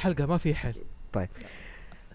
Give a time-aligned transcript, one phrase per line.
[0.00, 0.74] الحلقة ما في حل.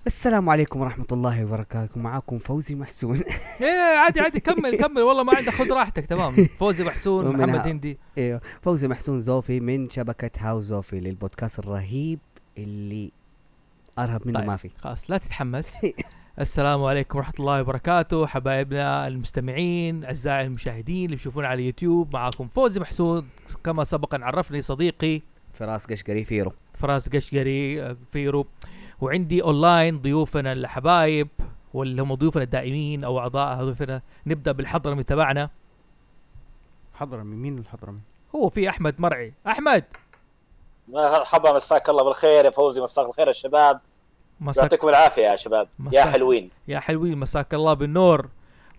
[0.07, 1.99] السلام عليكم ورحمة الله وبركاته.
[1.99, 3.17] معاكم فوزي محسون.
[3.61, 5.01] إيه عادي عادي كمل كمل.
[5.01, 6.35] والله ما عندك خذ راحتك تمام.
[6.59, 7.97] فوزي محسون محمد هندي.
[8.17, 8.41] إيوه.
[8.61, 12.19] فوزي محسون زوفي من شبكة هاوس زوفي للبودكاست الرهيب
[12.57, 13.11] اللي
[13.99, 14.47] أرهب منه طيب.
[14.47, 14.69] ما في.
[14.69, 15.77] خلاص لا تتحمس.
[16.39, 22.79] السلام عليكم ورحمة الله وبركاته حبايبنا المستمعين أعزائي المشاهدين اللي بيشوفونا على اليوتيوب معاكم فوزي
[22.79, 23.25] محسود
[23.63, 25.19] كما سبق أن عرفني صديقي.
[25.53, 28.45] فراس قشقري فيرو فراس قشقري آه، فيرو.
[29.01, 31.27] وعندي أونلاين ضيوفنا الحبايب
[31.73, 35.49] واللي هم ضيوفنا الدائمين أو أعضاء ضيوفنا نبدأ بالحضرمي تبعنا.
[36.93, 37.99] حضرمي مين الحضرمي؟
[38.35, 39.33] هو في أحمد مرعي.
[39.47, 39.83] أحمد!
[40.87, 43.79] مرحبا مساك الله بالخير يا فوزي مساك الخير يا شباب
[44.41, 45.67] مساك يعطيكم العافية يا شباب.
[45.79, 46.07] يا مساك.
[46.07, 46.49] حلوين.
[46.67, 48.29] يا حلوين مساك الله بالنور.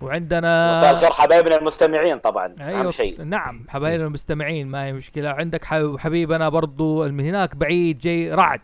[0.01, 3.23] وعندنا مساء الخير حبايبنا المستمعين طبعا أهم أيوه شيء.
[3.23, 5.31] نعم حبايبنا المستمعين ما هي مشكلة.
[5.31, 8.61] عندك حبيب حبيبنا برضو من هناك بعيد جاي رعد.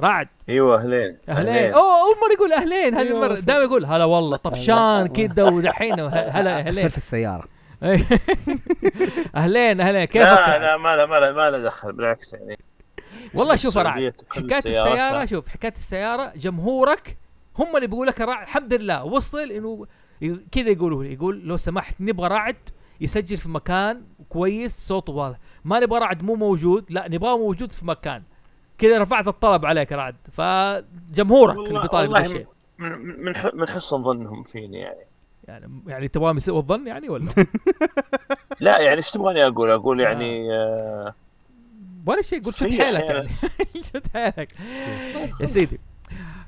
[0.00, 0.28] رعد.
[0.48, 1.18] أيوه أهلين.
[1.28, 1.72] أهلين.
[1.74, 3.26] أوه أول مرة يقول أهلين هذه أيوة.
[3.26, 3.40] المرة.
[3.40, 6.00] دائما يقول هلا والله طفشان كده ودحين.
[6.00, 6.88] هلا أهلين.
[6.88, 7.44] في السيارة.
[9.36, 10.04] أهلين أهلين.
[10.04, 12.58] كيفك؟ لا لا ما له ما له ما له دخل بالعكس يعني.
[13.34, 14.58] والله شوف رعد حكاية.
[14.58, 17.16] السيارة شوف حكاية السيارة جمهورك
[17.60, 19.04] هم اللي بيقول لك رعد الحمد لله.
[19.04, 19.86] وصل إنه
[20.52, 22.56] كذا يقولوا لي يقول لو سمحت نبغى رعد
[23.00, 25.38] يسجل في مكان كويس صوته واضح.
[25.64, 26.84] ما نبغى رعد مو موجود.
[26.90, 28.22] لا نبغاه موجود في مكان.
[28.78, 32.46] كذا رفعت الطلب عليك يا رعد فجمهورك اللي بيطالب والله بالشيء.
[32.78, 35.04] من من حسن ظنهم فيني يعني.
[35.48, 37.28] يعني يعني تبغاهم يسوء الظن يعني ولا؟
[38.60, 41.14] لا يعني إيش تبغاني أقول؟ أقول يعني آه
[42.06, 42.42] ولا شيء.
[42.42, 43.04] قلت شد حيلك.
[43.04, 43.28] يعني.
[43.94, 44.48] شد حيلك.
[45.40, 45.80] يا سيدي.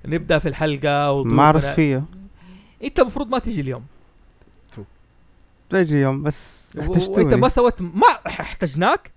[0.05, 2.05] نبدأ في الحلقة ما اعرف فيه
[2.85, 3.85] انت المفروض ما تجي اليوم.
[5.71, 9.11] تجي يوم بس وانت احتجتوني ما سويت ما احتجناك؟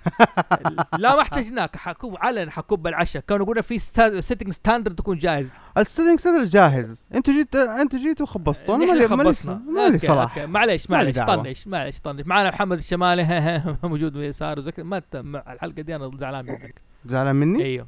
[0.98, 1.76] لا ما احتجناك.
[1.76, 3.78] حكوب علن حكوب العشاء كانوا يقولون في
[4.20, 5.50] سيتنج ستاندرد تكون جاهز.
[5.78, 7.08] السيتنج سيتر جاهز.
[7.14, 9.54] أنتوا جيت أنتوا جيتوا خبصتوا أنا مالي مالي خبصنا.
[9.68, 10.38] مالي صلاح.
[10.38, 11.16] معليش معليش.
[11.18, 12.26] طنش معليش طنش.
[12.26, 13.62] معنا محمد الشمالي.
[13.82, 14.54] موجود وزي.
[14.78, 16.74] ما ت- مع الحلقة دي أنا زعلان منك.
[17.06, 17.86] زعلان مني؟ أيوه.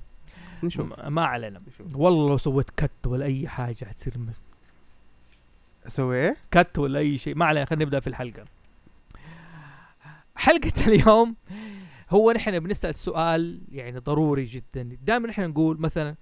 [0.65, 0.87] نشوف.
[1.09, 1.63] ما- علينا.
[1.95, 4.33] والله لو سويت كت ولا أي حاجة حتصير م-
[5.87, 7.35] أسوي إيه؟ كت ولا أي شيء.
[7.35, 8.45] ما علينا خلينا نبدأ في الحلقة.
[10.37, 11.37] حلقة اليوم
[12.11, 14.97] هو نحن بنسأل سؤال يعني ضروري جدا.
[15.03, 16.15] دائما نحن نقول مثلا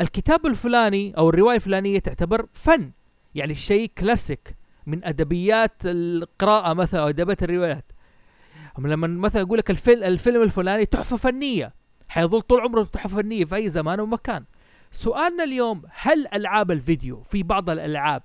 [0.00, 2.90] الكتاب الفلاني أو الرواية الفلانية تعتبر فن
[3.34, 4.56] يعني شيء كلاسيك
[4.86, 7.84] من أدبيات القراءة مثلا أو أدبيات الروايات.
[8.78, 11.74] لما مثلا يقول لك الفيلم الفيلم الفلاني تحفة فنية.
[12.08, 14.44] حيظل طول عمره تحفه فنية في أي زمان ومكان.
[14.90, 18.22] سؤالنا اليوم هل ألعاب الفيديو في بعض الألعاب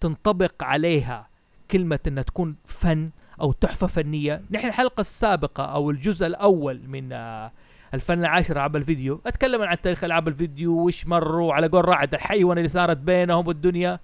[0.00, 1.28] تنطبق عليها
[1.70, 3.10] كلمة إنها تكون فن
[3.40, 7.52] أو تحفة فنية؟ نحن الحلقة السابقة أو الجزء الأول من آه،
[7.94, 12.58] الفن العاشر العاب الفيديو أتكلم عن تاريخ ألعاب الفيديو وش مروا على قول رعد الحيوان
[12.58, 14.00] اللي صارت بينهم والدنيا.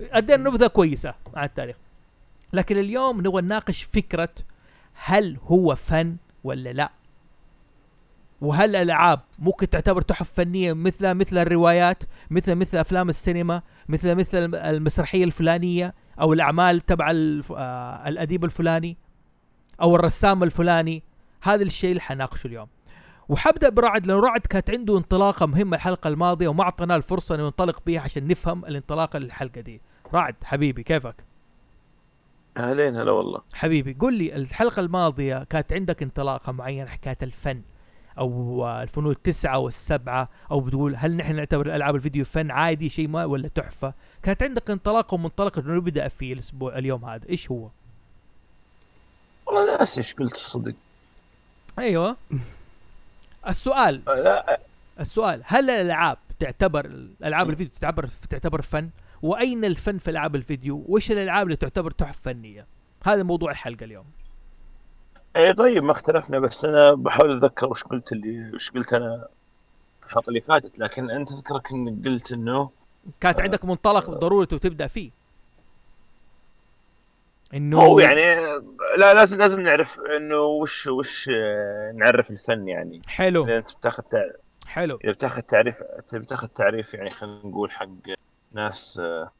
[0.00, 1.76] أدينا نبذة كويسة عن التاريخ.
[2.52, 4.28] لكن اليوم نبغى نناقش فكرة
[4.94, 6.97] هل هو فن ولا لا.
[8.40, 14.38] وهل الالعاب ممكن تعتبر تحف فنية مثل مثل الروايات مثل مثل أفلام السينما مثل مثل
[14.38, 17.10] الم- المسرحية الفلانية أو الأعمال تبع.
[17.10, 18.96] آه الأديب الفلاني
[19.80, 21.02] أو الرسام الفلاني.
[21.42, 22.68] هذا الشيء اللي حناقشه اليوم.
[23.28, 27.82] وحبدأ برعد لأنه رعد كانت عنده انطلاقة مهمة الحلقة الماضية وما أعطيناه الفرصة إنه ينطلق
[27.86, 29.80] بها عشان نفهم الانطلاقة للحلقة دي.
[30.14, 31.14] رعد حبيبي كيفك؟
[32.56, 33.40] أهلين هلا والله.
[33.54, 37.62] حبيبي قل لي الحلقة الماضية كانت عندك انطلاقة معينة حكاية الفن؟
[38.24, 43.24] آه، الفنون التسعة والسبعة أو بتقول هل نحن نعتبر ألعاب الفيديو فن؟ عادي شيء ما
[43.24, 43.94] ولا تحفة.
[44.22, 47.28] كانت عندك انطلاقة ومنطلق إنه نبدأ فيه الأسبوع اليوم هذا.
[47.28, 47.68] إيش هو؟
[49.46, 50.74] والله ناسي إيش قلت الصدق
[51.78, 52.16] أيوه.
[53.48, 54.02] السؤال.
[54.08, 54.60] آه، لا
[55.00, 55.42] السؤال.
[55.44, 56.86] هل الألعاب تعتبر
[57.24, 58.90] ألعاب الفيديو تعتبر تعتبر فن؟
[59.22, 62.66] وأين الفن في ألعاب الفيديو؟ وإيش الألعاب اللي تعتبر تحفة فنية؟
[63.04, 64.04] هذا موضوع الحلقة اليوم.
[65.38, 69.28] اي طيب ما اختلفنا بس أنا بحاول أتذكر وش قلت اللي وش قلت أنا
[70.06, 70.78] الحلقة اللي فاتت.
[70.78, 72.70] لكن أنت تذكرك إنك قلت إنه
[73.20, 75.10] كانت عندك منطلق ضروري تبدأ فيه.
[77.54, 78.24] إنه هو يعني
[78.98, 83.02] لا لازم لازم نعرف إنه وش وش آه، نعرف الفن يعني.
[83.06, 83.44] حلو.
[83.44, 84.30] إذا أنت بتاخذ تع-
[84.66, 84.98] حلو.
[85.04, 85.82] إذا بتاخذ تعريف
[86.12, 87.88] بتاخذ تعريف يعني خلينا نقول حق
[88.52, 89.30] ناس آه،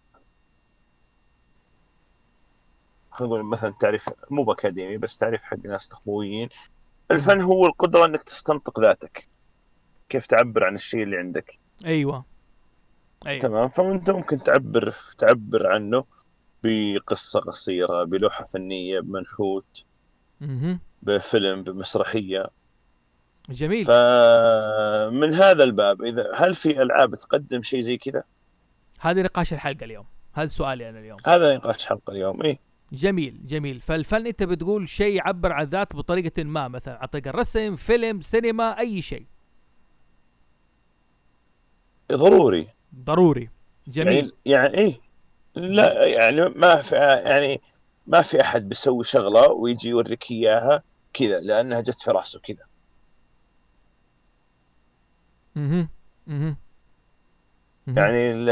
[3.18, 6.48] خلينا نقول مثلا تعريف مو بأكاديمي بس تعريف حق ناس تخبويين
[7.10, 9.28] الفن هو القدرة إنك تستنطق ذاتك
[10.08, 11.58] كيف تعبر عن الشيء اللي عندك.
[11.84, 12.24] أيوه.
[13.26, 13.40] أيوه.
[13.40, 13.68] تمام.
[13.68, 16.04] فأنت ممكن تعبر تعبر عنه
[16.62, 19.84] بقصة قصيرة بلوحة فنية بمنحوت
[20.40, 20.80] مهم.
[21.02, 22.46] بفيلم بمسرحية.
[23.48, 23.84] جميل.
[23.84, 28.22] فمن هذا الباب إذا هل في ألعاب تقدم شيء زي كذا؟
[29.00, 30.06] هذا نقاش الحلقة اليوم.
[30.32, 31.18] هذا سؤالي أنا اليوم.
[31.26, 32.67] هذا نقاش حلقة اليوم إيه.
[32.93, 33.81] جميل جميل.
[33.81, 38.79] فالفن انت بتقول شيء يعبر عن ذاته بطريقة ما مثلا عن طريق الرسم فيلم سينما
[38.79, 39.26] أي شيء.
[42.12, 42.69] ضروري.
[42.94, 43.50] ضروري.
[43.88, 44.32] جميل.
[44.44, 45.00] يعني يعني إيه؟
[45.55, 47.61] لا يعني ما في يعني
[48.06, 50.82] ما في أحد بيسوي شغلة ويجي يوريك إياها
[51.12, 52.64] كذا لأنها جت في راسه كذا.
[55.56, 55.88] أها
[56.29, 56.56] أها
[57.87, 58.50] يعني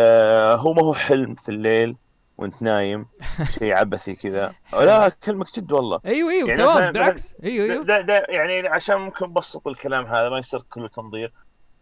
[0.55, 1.97] هو ما هو حلم في الليل.
[2.39, 3.07] وانت نايم
[3.59, 4.55] شيء عبثي كذا.
[4.73, 6.01] لا اكلمك جد والله.
[6.07, 7.35] أيوه أيوه يعني تمام بالعكس.
[7.45, 7.85] أيوه أيوه.
[7.85, 11.33] دا دا يعني عشان ممكن نبسط الكلام هذا ما يصير كله تنظير.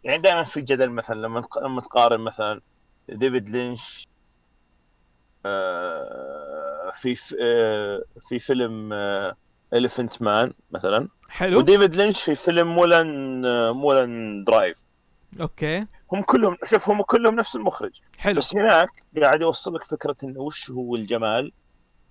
[0.04, 2.60] يعني دائما في جدل مثلا لما لما تقارن مثلا
[3.08, 4.06] ديفيد لينش
[5.46, 8.92] آه، في آه، في فيلم
[9.72, 11.08] Elephant Man مثلا.
[11.28, 11.58] حلو.
[11.58, 14.76] وديفيد لينش في فيلم Mulholland آه، Mulholland Drive.
[15.40, 15.86] okay.
[16.12, 18.00] هم كلهم شوف هم كلهم نفس المخرج.
[18.18, 18.36] حلو.
[18.36, 18.88] بس هناك
[19.22, 21.52] قاعد يوصل لك فكرة إنه وش هو الجمال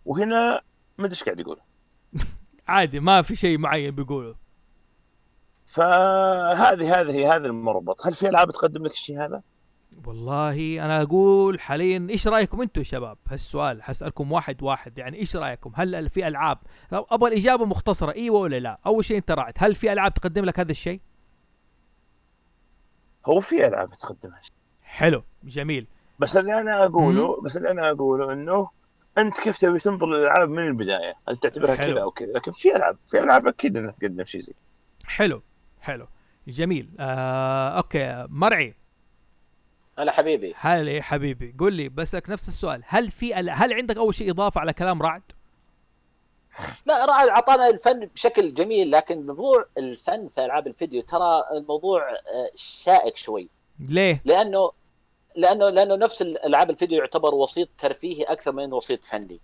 [0.05, 0.61] وهنا
[0.97, 1.59] ما أدري إيش قاعد يقول
[2.67, 4.35] عادي ما في شيء معين بيقوله.
[5.65, 8.07] فهذه هذه هذا المربط.
[8.07, 9.41] هل في ألعاب تقدم لك الشيء هذا؟
[10.05, 14.97] والله أنا أقول حاليا إيش رأيكم أنتم يا شباب؟ هالسؤال حسالكم واحد واحد.
[14.97, 16.57] يعني إيش رأيكم؟ هل في ألعاب؟
[16.91, 20.59] أبغى الإجابة مختصرة إيوه ولا لا؟ أول شيء أنت رعد هل في ألعاب تقدم لك
[20.59, 20.99] هذا الشيء؟
[23.25, 24.41] هو في ألعاب تقدمها
[24.83, 25.87] حلو جميل.
[26.19, 28.69] بس اللي أنا أقوله بس اللي أنا أقوله إنه
[29.17, 31.93] أنت كيف تبي تنظر للألعاب من البداية؟ هل تعتبرها حلو.
[31.93, 34.53] كذا أو كذا؟ لكن في ألعاب في ألعاب أكيد إنها تقدم شيء زي
[35.05, 35.41] حلو
[35.81, 36.07] حلو.
[36.47, 36.89] جميل.
[36.99, 38.25] آه okay.
[38.29, 38.75] مرعي.
[39.99, 40.53] هلا حبيبي.
[40.57, 41.55] هلا يا حبيبي.
[41.59, 42.83] قول لي بسألك نفس السؤال.
[42.87, 45.21] هل في هل عندك أول شيء إضافة على كلام رعد؟
[46.85, 52.49] لا رعد أعطانا الفن بشكل جميل لكن موضوع الفن في ألعاب الفيديو ترى الموضوع آه،
[52.55, 53.49] شائك شوي.
[53.89, 54.71] ليه؟ لأنه
[55.35, 59.39] لأنه لأنه نفس ألعاب الفيديو يعتبر وسيط ترفيهي أكثر من وسيط فني.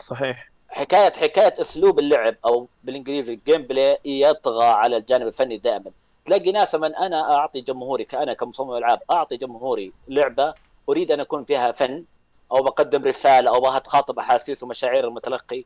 [0.00, 0.50] صحيح.
[0.68, 5.90] حكاية حكاية أسلوب اللعب أو بالإنجليزي ال gameplay يطغى على الجانب الفني دائما.
[6.26, 10.54] تلاقي ناس من أنا أعطي جمهوري كأنا كمصمم ألعاب أعطي جمهوري لعبة
[10.88, 12.04] أريد أن يكون فيها فن
[12.52, 15.64] أو بقدم رسالة أو بها تخاطب أحاسيس ومشاعر المتلقي.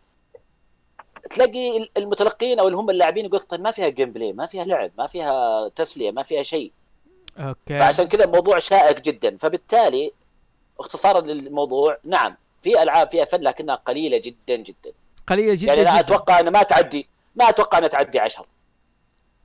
[1.30, 5.06] تلاقي المتلقين أو اللي هم اللاعبين يقول طيب ما فيها gameplay ما فيها لعب ما
[5.06, 6.72] فيها تسلية ما فيها شيء.
[7.38, 7.78] okay.
[7.78, 9.36] فعشان كذا الموضوع شائك جدا.
[9.36, 10.12] فبالتالي
[10.80, 14.92] اختصارا للموضوع نعم في ألعاب فيها فن لكنها قليلة جدا جدا.
[15.26, 16.00] قليلة جدا يعني لا جداً.
[16.00, 18.46] أتوقع انها ما تعدي ما أتوقع أنها تعدي 10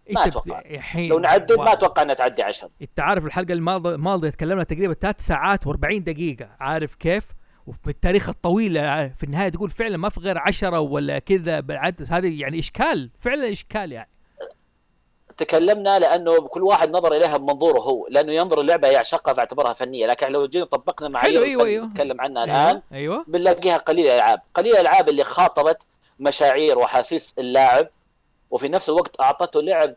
[0.09, 0.59] ما أنت أتوقع.
[0.59, 1.09] بت- الحين.
[1.09, 1.73] لو نعدل ما.
[1.73, 6.49] أتوقع أنها تعدي 10 إنت عارف الحلقة الماضية الماضية تكلمنا تقريبا ثلاث ساعات و40 دقيقة.
[6.59, 7.27] عارف كيف؟
[7.67, 8.73] وبالتاريخ الطويل
[9.13, 12.07] في النهاية تقول فعلا ما في غير عشرة ولا كذا بالعدد.
[12.09, 14.09] هذه يعني إشكال فعلا إشكال يعني.
[15.37, 20.05] تكلمنا لأنه كل واحد نظر إليها بمنظوره هو لأنه ينظر اللعبة يعشقها فاعتبرها فنية.
[20.05, 21.85] لكن لو جينا طبقنا معايير أيوة، أيوة.
[21.85, 22.81] نتكلم عنها الآن أيوه.
[22.93, 24.41] أيوه بنلاقيها قليله ألعاب.
[24.53, 25.87] قليله الألعاب اللي خاطبت
[26.19, 27.89] مشاعر وأحاسيس اللاعب
[28.51, 29.95] وفي نفس الوقت أعطته لعب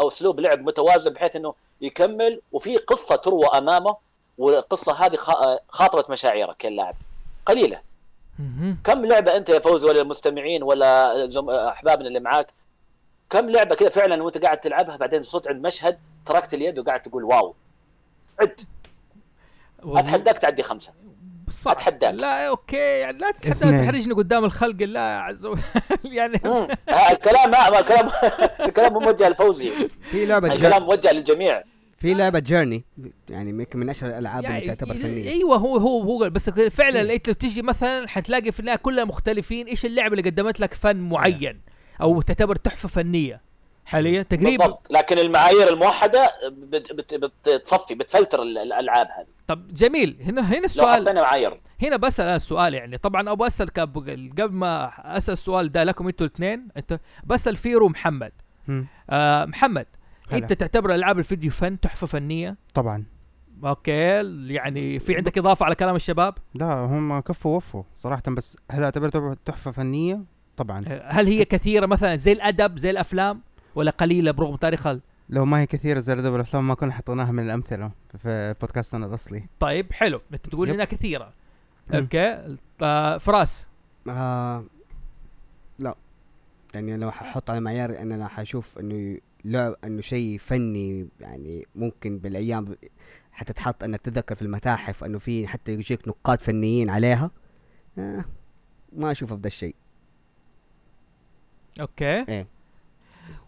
[0.00, 3.96] أو أسلوب لعب متوازن بحيث إنه يكمل وفي قصة تروى أمامه
[4.38, 6.94] والقصة هذه خا- خاطبت مشاعرك كلاعب
[7.46, 7.80] قليلة.
[8.84, 11.50] كم لعبة أنت يا فوزي ولا المستمعين ولا زم...
[11.50, 12.46] أحبابنا اللي معاك
[13.30, 17.24] كم لعبة كذا فعلا وأنت قاعد تلعبها بعدين صوت عند مشهد تركت اليد وقاعد تقول
[17.24, 17.54] واو
[18.40, 18.60] عد
[19.84, 20.92] أتحداك تعدي خمسة
[21.50, 21.74] صعب.
[21.74, 22.14] أتحداك.
[22.14, 23.84] لا أوكي يعني لا تتحدى.
[23.84, 25.60] تحرجني قدام الخلق الله عز وجل
[26.04, 26.40] يعني.
[26.44, 26.68] آه،
[27.10, 28.10] الكلام الكلام
[28.68, 30.52] الكلام مو موجه لفوزي في لعبة.
[30.52, 31.62] الكلام موجه للجميع
[32.02, 32.84] في لعبة جيرني
[33.30, 35.30] يعني يمكن من أشهر الألعاب اللي يعني تعتبر فنية.
[35.30, 39.66] أيوه هو هو هو بس فعلا انت لو تجي مثلا حتلاقي في النهايه كلها مختلفين
[39.66, 41.60] إيش اللعبة اللي قدمت لك فن معين؟
[42.00, 43.40] أو تعتبر تحفة فنية
[43.84, 44.64] حاليا؟ تقريبا.
[44.64, 47.14] بالضبط لكن المعايير الموحدة بت- بت-
[47.48, 49.26] بتصفي بتفلتر ال- الألعاب هذه.
[49.46, 50.16] طب جميل.
[50.22, 51.02] هنا هنا لو السؤال.
[51.02, 51.60] حطينا معايير.
[51.82, 52.98] هنا بسأل أنا السؤال يعني.
[52.98, 58.32] طبعا أبغى أسأل قبل ما أسأل السؤال ده لكم أنتوا الاثنين انت بسأل فيرو محمد.
[59.10, 59.86] آه محمد
[60.30, 60.38] هلا.
[60.38, 63.04] انت تعتبر العاب الفيديو فن تحفة فنية؟ طبعا.
[63.64, 68.84] okay يعني في عندك إضافة على كلام الشباب؟ لا هم كفوا وفوا صراحة بس هل
[68.84, 70.24] اعتبرتها تحفة فنية؟
[70.56, 70.82] طبعا.
[71.04, 73.40] هل هي كثيرة مثلا زي الأدب زي الأفلام
[73.74, 77.44] ولا قليلة برغم تاريخها لو ما هي كثيرة زي الأدب والأفلام ما كنا حطيناها من
[77.44, 79.46] الأمثلة في بودكاستنا الأصلي.
[79.60, 80.20] طيب حلو.
[80.32, 80.70] أنت تقول.
[80.70, 81.32] إنها كثيرة.
[81.94, 82.56] أوكي.
[82.82, 83.66] آه فراس.
[84.08, 84.64] آه
[85.78, 85.94] لا.
[86.74, 92.18] يعني لو ححط على معيار ان أنا حشوف إنه لعب إنه شيء فني يعني ممكن
[92.18, 92.76] بالأيام
[93.32, 97.30] حتتحط أنك تتذكر في المتاحف إنه في حتى يجيك نقاد فنيين عليها.
[97.98, 98.24] آه
[98.92, 99.74] ما أشوف أفضل شيء.
[101.80, 102.24] okay.
[102.28, 102.46] إيه.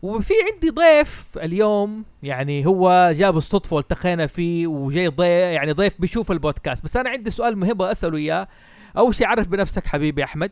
[0.02, 6.32] وفي عندي ضيف اليوم يعني هو جاب الصدفة والتقينا فيه وجاي ضيف يعني ضيف بيشوف
[6.32, 6.84] البودكاست.
[6.84, 8.48] بس أنا عندي سؤال مهم أسأله إياه.
[8.96, 10.50] أول شيء عرف بنفسك حبيبي أحمد.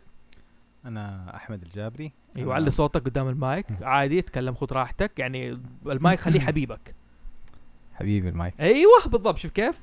[0.84, 2.12] أنا أحمد الجابري.
[2.36, 3.66] أيوه علي صوتك قدام المايك.
[3.82, 5.18] عادي تكلم خذ راحتك.
[5.18, 6.94] يعني المايك خليه حبيبك.
[7.94, 8.54] حبيبي المايك.
[8.60, 9.38] أيوه بالضبط.
[9.38, 9.80] شوف كيف.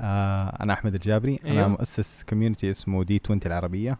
[0.00, 1.38] آه أنا أحمد الجابري.
[1.44, 1.58] أيوه.
[1.58, 3.98] أنا مؤسس community اسمه D 20 العربية.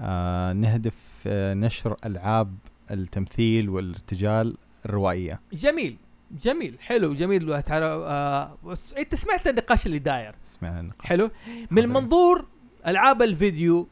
[0.00, 2.54] آه نهدف آه نشر ألعاب
[2.90, 5.40] التمثيل والارتجال الروائية.
[5.52, 5.96] جميل
[6.42, 6.76] جميل.
[6.80, 7.62] حلو جميل.
[7.72, 11.06] آه بس أنت سمعت النقاش اللي داير؟ سمعنا النقاش.
[11.06, 11.30] حلو.
[11.70, 12.46] من منظور
[12.86, 13.88] ألعاب الفيديو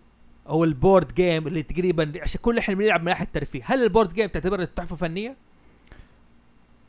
[0.49, 3.62] أو ال board game اللي تقريبا عشان كل إحنا بنلعب من ناحية الترفيه.
[3.64, 5.37] هل ال board game تعتبر تحفة فنية؟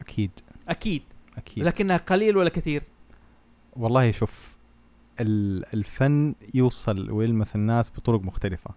[0.02, 0.32] أكيد.
[0.70, 1.02] أكيد.
[1.38, 1.64] أكيد.
[1.64, 2.84] لكنها قليل ولا كثير؟
[3.76, 4.58] والله شوف
[5.20, 8.72] ال- الفن يوصل ويلمس الناس بطرق مختلفة.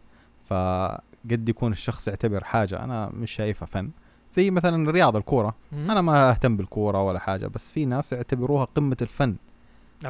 [0.49, 3.91] فقد يكون الشخص يعتبر حاجة أنا مش شايفها فن.
[4.33, 5.55] زي مثلا رياضة الكورة.
[5.73, 9.37] أنا ما أهتم بالكورة ولا حاجة بس في ناس يعتبروها قمة الفن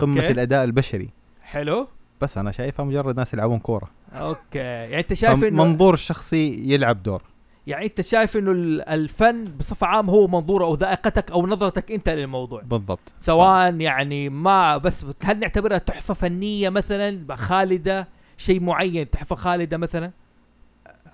[0.00, 0.32] قمة okay.
[0.32, 1.08] الأداء البشري.
[1.42, 1.88] حلو.
[2.20, 3.90] بس أنا شايفها مجرد ناس يلعبون كورة.
[4.14, 4.58] okay.
[4.58, 7.22] يعني أنت شايف انه منظور الشخصي يلعب دور.
[7.66, 12.08] يعني أنت شايف إنه ال- الفن بصفة عامة هو منظور أو ذائقتك أو نظرتك أنت
[12.08, 13.12] للموضوع؟ بالضبط.
[13.18, 20.10] سواء يعني ما بس هل نعتبرها تحفة فنية مثلا خالده شيء معين تحفة خالدة مثلا؟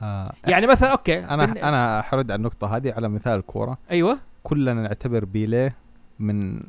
[0.02, 1.18] آه يعني مثلا أوكي.
[1.18, 4.18] أنا فن- أنا حرد على النقطة هذه على مثال الكورة أيوه.
[4.42, 5.76] كلنا نعتبر بيليه
[6.18, 6.60] من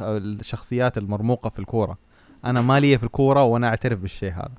[0.00, 1.98] الشخصيات المرموقة في الكورة.
[2.44, 4.50] أنا ما لي في الكورة وأنا أعترف بالشيء هذا.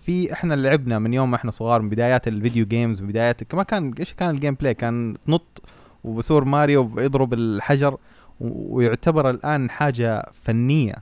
[0.00, 3.54] في إحنا لعبنا من يوم ما إحنا صغار من بدايات ال video games من بدايات
[3.54, 5.62] ما كان إيش كان ال gameplay كان تنط
[6.04, 7.96] وب Super Mario بيضرب الحجر
[8.40, 10.94] ويعتبر الآن حاجة فنية.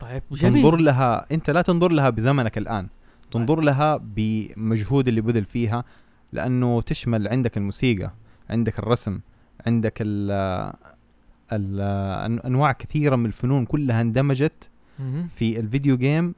[0.00, 2.88] طيب تنظر جميل لها أنت لا تنظر لها بزمنك الآن.
[3.30, 5.84] تنظر لها بمجهود اللي بذل فيها
[6.32, 8.12] لأنه تشمل عندك الموسيقى
[8.50, 9.20] عندك الرسم
[9.66, 10.30] عندك ال
[11.52, 14.70] ال أنواع كثيرة من الفنون كلها اندمجت.
[15.28, 16.34] في الفيديو جيم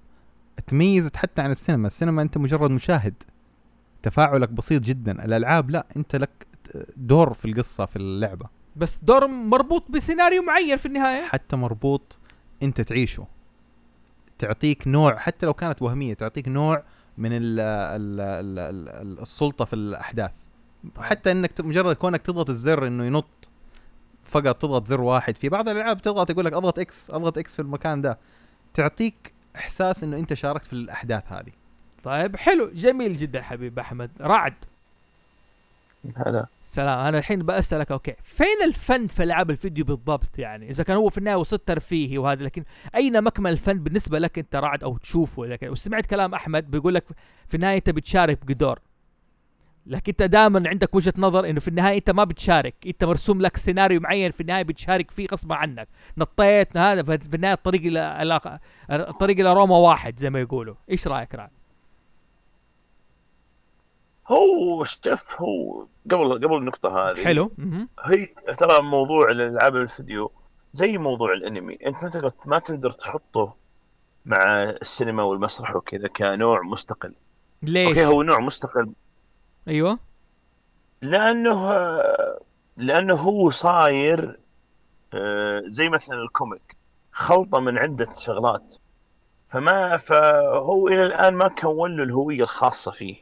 [0.66, 1.86] تميزت حتى عن السينما.
[1.86, 3.22] السينما أنت مجرد مشاهد.
[4.02, 5.24] تفاعلك بسيط جدا.
[5.24, 6.46] الألعاب لا أنت لك
[6.96, 8.46] دور في القصة في اللعبة.
[8.76, 11.28] بس دور مربوط بسيناريو معين في النهاية.
[11.28, 12.18] حتى مربوط
[12.62, 13.26] أنت تعيشه.
[14.38, 16.84] تعطيك نوع حتى لو كانت وهمية تعطيك نوع
[17.18, 20.34] من ال ال ال ال السلطة في الأحداث.
[20.98, 23.50] حتى إنك مجرد كونك تضغط الزر إنه ينط
[24.22, 25.36] فقط تضغط زر واحد.
[25.36, 28.18] في بعض الألعاب تضغط يقول لك أضغط X أضغط X في المكان ده.
[28.74, 31.52] تعطيك إحساس إنه أنت شاركت في الأحداث هذه.
[32.04, 32.70] طيب حلو.
[32.74, 34.10] جميل جدا حبيب أحمد.
[34.20, 34.54] رعد.
[36.16, 36.46] هلا.
[36.66, 36.98] سلام.
[36.98, 38.14] أنا الحين بسالك okay.
[38.22, 42.44] فين الفن في ألعاب الفيديو بالضبط؟ يعني إذا كان هو في النهاية وسط ترفيهي وهذا
[42.44, 46.94] لكن أين مكمن الفن بالنسبة لك أنت رعد أو تشوفه؟ لكن وسمعت كلام أحمد بيقول
[46.94, 47.04] لك
[47.48, 48.78] في النهاية أنت بتشارك بدور
[49.88, 52.74] لكن انت دائما عندك وجهة نظر إنه في النهاية أنت ما بتشارك.
[52.86, 55.88] أنت مرسوم لك سيناريو معين في النهاية بتشارك فيه غصبا عنك.
[56.18, 60.74] نطيت هذا في النهاية الطريق إلى الطريق إلى روما واحد زي ما يقولوا.
[60.90, 61.50] إيش رأيك رعد
[64.28, 67.52] هو شوف هو قبل قبل النقطة هذه حلو.
[68.04, 68.26] هي
[68.58, 70.32] ترى موضوع الألعاب الفيديو
[70.72, 71.74] زي موضوع الأنمي.
[71.86, 73.54] أنت ما تقدر ما تقدر تحطه
[74.26, 77.14] مع السينما والمسرح وكذا كنوع مستقل.
[77.62, 78.92] ليش؟ okay هو نوع مستقل.
[79.68, 79.98] أيوه.
[81.02, 81.72] لأنه
[82.76, 84.38] لأنه هو صاير
[85.14, 86.76] آه، زي مثلا ال comic
[87.12, 88.74] خلطة من عدة شغلات.
[89.48, 93.16] فما فهو إلى الآن ما كون له الهوية الخاصة فيه.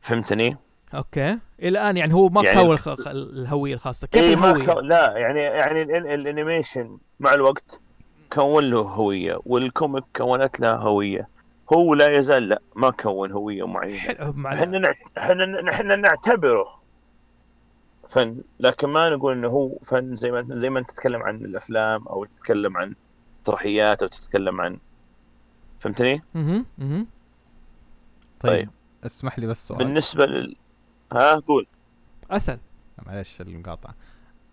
[0.00, 0.56] فهمتني؟
[0.94, 1.30] okay.
[1.60, 4.06] إلى الآن يعني هو ما يعني- كون الخ- الهوية الخاصة.
[4.06, 4.80] كيف إيه ما الهوية؟ كو...
[4.80, 7.80] لا يعني يعني ال- ال animation مع الوقت
[8.32, 11.28] كون له هوية وال comic كونت له هوية.
[11.72, 14.96] هو لا يزال لا ما كون هوية معينة إحنا نعت...
[15.18, 16.80] إحنا إحنا نعتبره
[18.08, 22.08] فن لكن ما نقول إنه هو فن زي ما زي ما أنت تتكلم عن الأفلام
[22.08, 22.94] أو تتكلم عن
[23.42, 24.78] مسرحيات أو تتكلم عن
[25.80, 26.66] فهمتني؟ مهم.
[26.78, 27.06] مهم.
[28.40, 28.70] طيب, طيب.
[29.06, 30.56] اسمح لي بس سؤال بالنسبة لل
[31.12, 31.66] ها قول
[32.30, 32.58] أسأل
[33.06, 33.94] معلش المقاطعة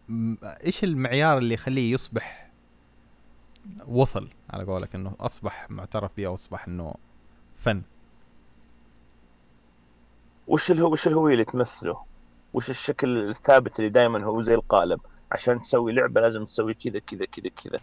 [0.09, 2.46] م- إيش المعيار اللي يخليه يصبح
[3.87, 6.93] وصل على قولك إنه أصبح معترف به أو أصبح إنه
[7.55, 7.81] فن.
[10.47, 11.97] وش الهو وش الهوية اللي تمثله؟
[12.53, 14.99] وش الشكل الثابت اللي دائما هو زي القالب؟
[15.31, 17.79] عشان تسوي لعبة لازم تسوي كذا كذا كذا كذا.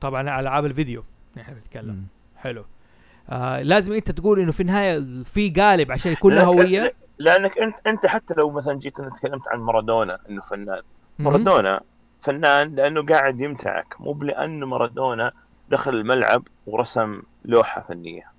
[0.00, 1.04] طبعا على ألعاب الفيديو
[1.36, 2.06] نحن بنتكلم مم.
[2.36, 2.64] حلو.
[3.30, 6.94] آه لازم أنت تقول إنه في النهاية في قالب عشان يكون له لأنك- هوية.
[7.18, 10.82] لأنك انت أنت حتى لو مثلا جيت أنت تكلمت عن مارادونا إنه فنان.
[11.18, 11.80] مارادونا
[12.24, 15.32] فنان لأنه قاعد يمتعك مو لأنه مارادونا
[15.70, 18.32] دخل الملعب ورسم لوحة فنية.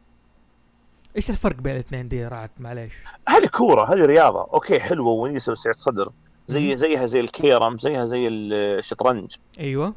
[1.15, 2.93] إيش الفرق بين الاثنين دي رعد؟ معليش.
[3.29, 4.47] هذه كورة هذه رياضة.
[4.53, 6.11] أوكي حلوة ونيسة وسعه صدر.
[6.47, 9.35] زي زيها زي الكيرم زيها زي الشطرنج.
[9.59, 9.93] أيوه.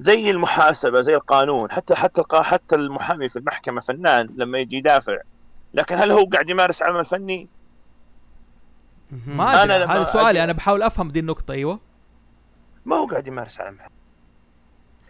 [0.00, 1.70] زي المحاسبة زي القانون.
[1.70, 5.18] حتى حتى حتى المحامي في المحكمة فنان لما يجي يدافع.
[5.74, 7.48] لكن هل هو قاعد يمارس عمل فني؟
[9.26, 11.80] ما لما هذا سؤالي أجي- أنا بحاول أفهم دي النقطة أيوه.
[12.86, 13.78] ما هو قاعد يمارس عمل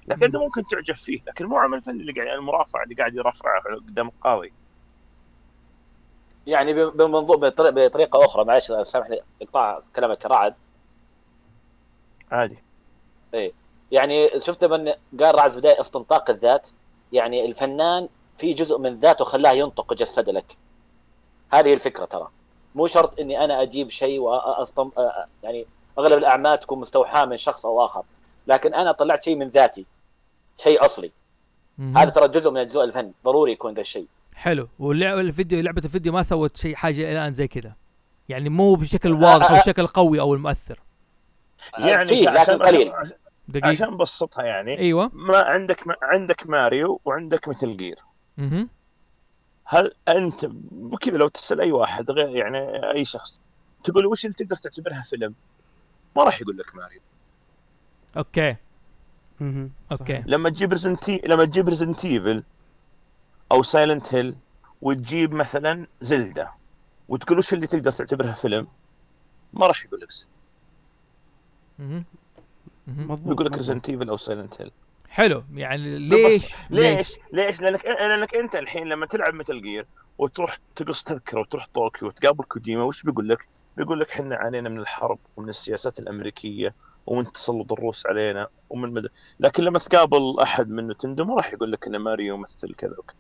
[0.08, 3.62] لكن انت ممكن تعجب فيه لكن مو عمل فني اللي قاعد المرافع اللي قاعد يرفعه
[3.88, 4.52] قدام القاضي.
[6.46, 10.54] يعني بمنظور بطريقة, أخرى معلش سامحني اقطاع كلامك رعد
[12.30, 12.58] عادي.
[13.92, 14.88] يعني شفت من
[15.20, 16.68] قال رعد في البدايه استنطاق الذات؟
[17.12, 20.56] يعني الفنان في جزء من ذاته خلاه ينطق وجسد لك.
[21.52, 22.28] هذه الفكرة ترى.
[22.74, 24.90] مو شرط إني أنا أجيب شيء واستم
[25.42, 25.66] يعني
[25.98, 28.02] أغلب الأعمال تكون مستوحاة من شخص أو آخر.
[28.46, 29.86] لكن أنا طلعت شيء من ذاتي
[30.58, 31.10] شيء أصلي.
[31.78, 31.98] مهم.
[31.98, 34.06] هذا ترى جزء من أجزاء الفن ضروري يكون ذا الشيء.
[34.34, 34.68] حلو.
[34.78, 37.72] واللعبه الفيديو لعبة الفيديو ما سوت شيء حاجة الآن زي كذا.
[38.28, 40.80] يعني مو بشكل واضح أو بشكل قوي أو المؤثر.
[41.78, 42.92] يعني فيه عشان- لكن قليل.
[42.92, 43.12] عشان,
[43.48, 45.10] دقيقه عشان نبسطها يعني أيوه.
[45.12, 47.98] ما عندك ما عندك ماريو وعندك Metal Gear.
[48.38, 48.68] مهم.
[49.64, 53.40] هل أنت بكذا لو تسأل أي واحد غير يعني أي شخص
[53.84, 55.34] تقول وش اللي تقدر تعتبرها فيلم؟
[56.16, 57.00] ما راح يقول لك ماريو
[58.16, 58.56] أوكي
[59.40, 59.70] مهم.
[59.92, 60.22] أوكي.
[60.26, 62.42] لما تجيب Resident لما تجيب Resident Evil
[63.52, 64.34] أو Silent Hill
[64.82, 66.48] وتجيب مثلا Zelda
[67.08, 68.66] وتقول وش اللي تقدر تعتبرها فيلم؟
[69.52, 70.08] ما راح يقول لك.
[72.86, 73.56] مضبوط بيقول لك.
[73.56, 74.70] Resident Evil أو Silent Hill
[75.08, 79.86] حلو يعني ليش ليش؟ ليش؟ لانك لأنك أنت الحين لما تلعب Metal Gear
[80.18, 84.78] وتروح تقص تذكرة وتروح طوكيو وتقابل كوجيما وش بيقول لك؟ بيقول لك إحنا عانينا من
[84.78, 86.74] الحرب ومن السياسات الأمريكية
[87.06, 89.08] ومن تسلط الروس علينا ومن مد...
[89.40, 93.16] لكن لما تقابل أحد من Nintendo ما راح يقول لك إن ماريو يمثل كذا وكذا.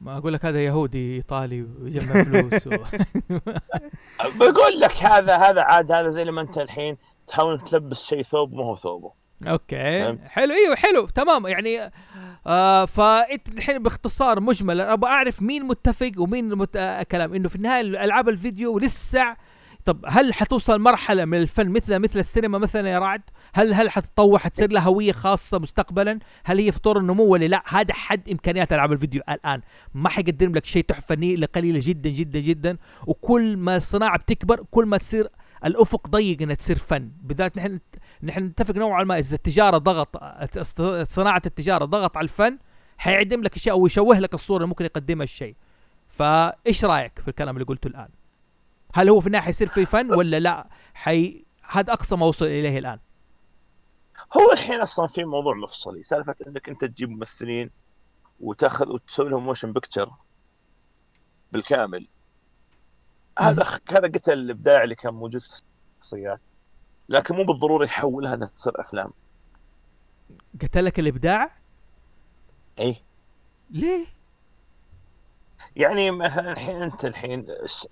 [0.00, 2.70] ما أقول لك هذا يهودي إيطالي ويجمع فلوس و...
[4.40, 8.64] بقول لك هذا هذا عاد هذا زي لما أنت الحين تحاول تلبس شيء ثوب ما
[8.64, 9.12] هو ثوبه.
[9.46, 11.90] أوكي؟ حلو إيوه حلو تمام يعني
[12.46, 16.76] آه فإنت الحين باختصار مجمل أبغى أعرف مين متفق ومين مت...
[16.76, 19.36] آه كلام إنه في النهاية ألعاب الفيديو لسه
[19.84, 23.22] طب هل حتوصل مرحلة من الفن مثل مثل السينما مثلا يا رعد؟
[23.54, 27.62] هل هل حتتطور حتصير لها هوية خاصة مستقبلا؟ هل هي في طور النمو ولا لا؟
[27.68, 29.60] هذا حد إمكانيات ألعاب الفيديو الآن،
[29.94, 34.64] ما حيقدم لك شيء تحفه فنيه الا قليله جدا جدا جدا، وكل ما الصناعة بتكبر
[34.70, 35.28] كل ما تصير
[35.64, 37.80] الأفق ضيق إنها تصير فن، بالذات نحن
[38.22, 40.16] نحن نتفق نوعا ما إذا التجارة ضغط
[41.10, 42.58] صناعة التجارة ضغط على الفن
[42.98, 45.54] حيعدم لك أشياء أو يشوه لك الصورة اللي ممكن يقدمها الشيء.
[46.08, 48.08] فإيش رأيك في الكلام اللي قلته الآن؟
[48.94, 52.78] هل هو في النهايه حيصير في فن ولا لا؟ حي هذا أقصى ما وصل إليه
[52.78, 52.98] الآن.
[54.36, 57.70] هو الحين أصلا في موضوع مفصلي سالفة إنك أنت تجيب ممثلين
[58.40, 60.10] وتاخذ وتسوي لهم motion picture
[61.52, 62.08] بالكامل.
[63.38, 65.62] هذا هذا قتل الابداع اللي كان موجود في
[65.98, 66.40] الشخصيات.
[67.08, 69.10] لكن مو بالضروره يحولها إنها تصير أفلام.
[70.62, 71.50] قتلك الإبداع؟
[72.78, 72.96] اي
[73.70, 74.06] ليه؟
[75.76, 77.88] يعني مثلا الحين أنت الحين س-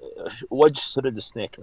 [0.50, 1.60] وجه Solid Snake.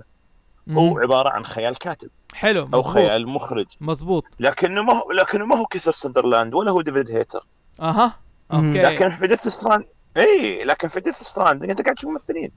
[0.70, 2.10] هو عبارة عن خيال كاتب.
[2.34, 3.66] حلو أو مزبوط خيال مخرج.
[3.82, 7.46] مزبوط لكنه ما هو لكنه ما هو كيفر سذرلاند ولا هو ديفيد هيتر.
[7.80, 8.20] أها.
[8.54, 8.82] أوكي.
[8.82, 9.86] لكن في Death Stranding
[10.18, 12.52] اي لكن في Death Stranding أنت قاعد تشوف ممثلين.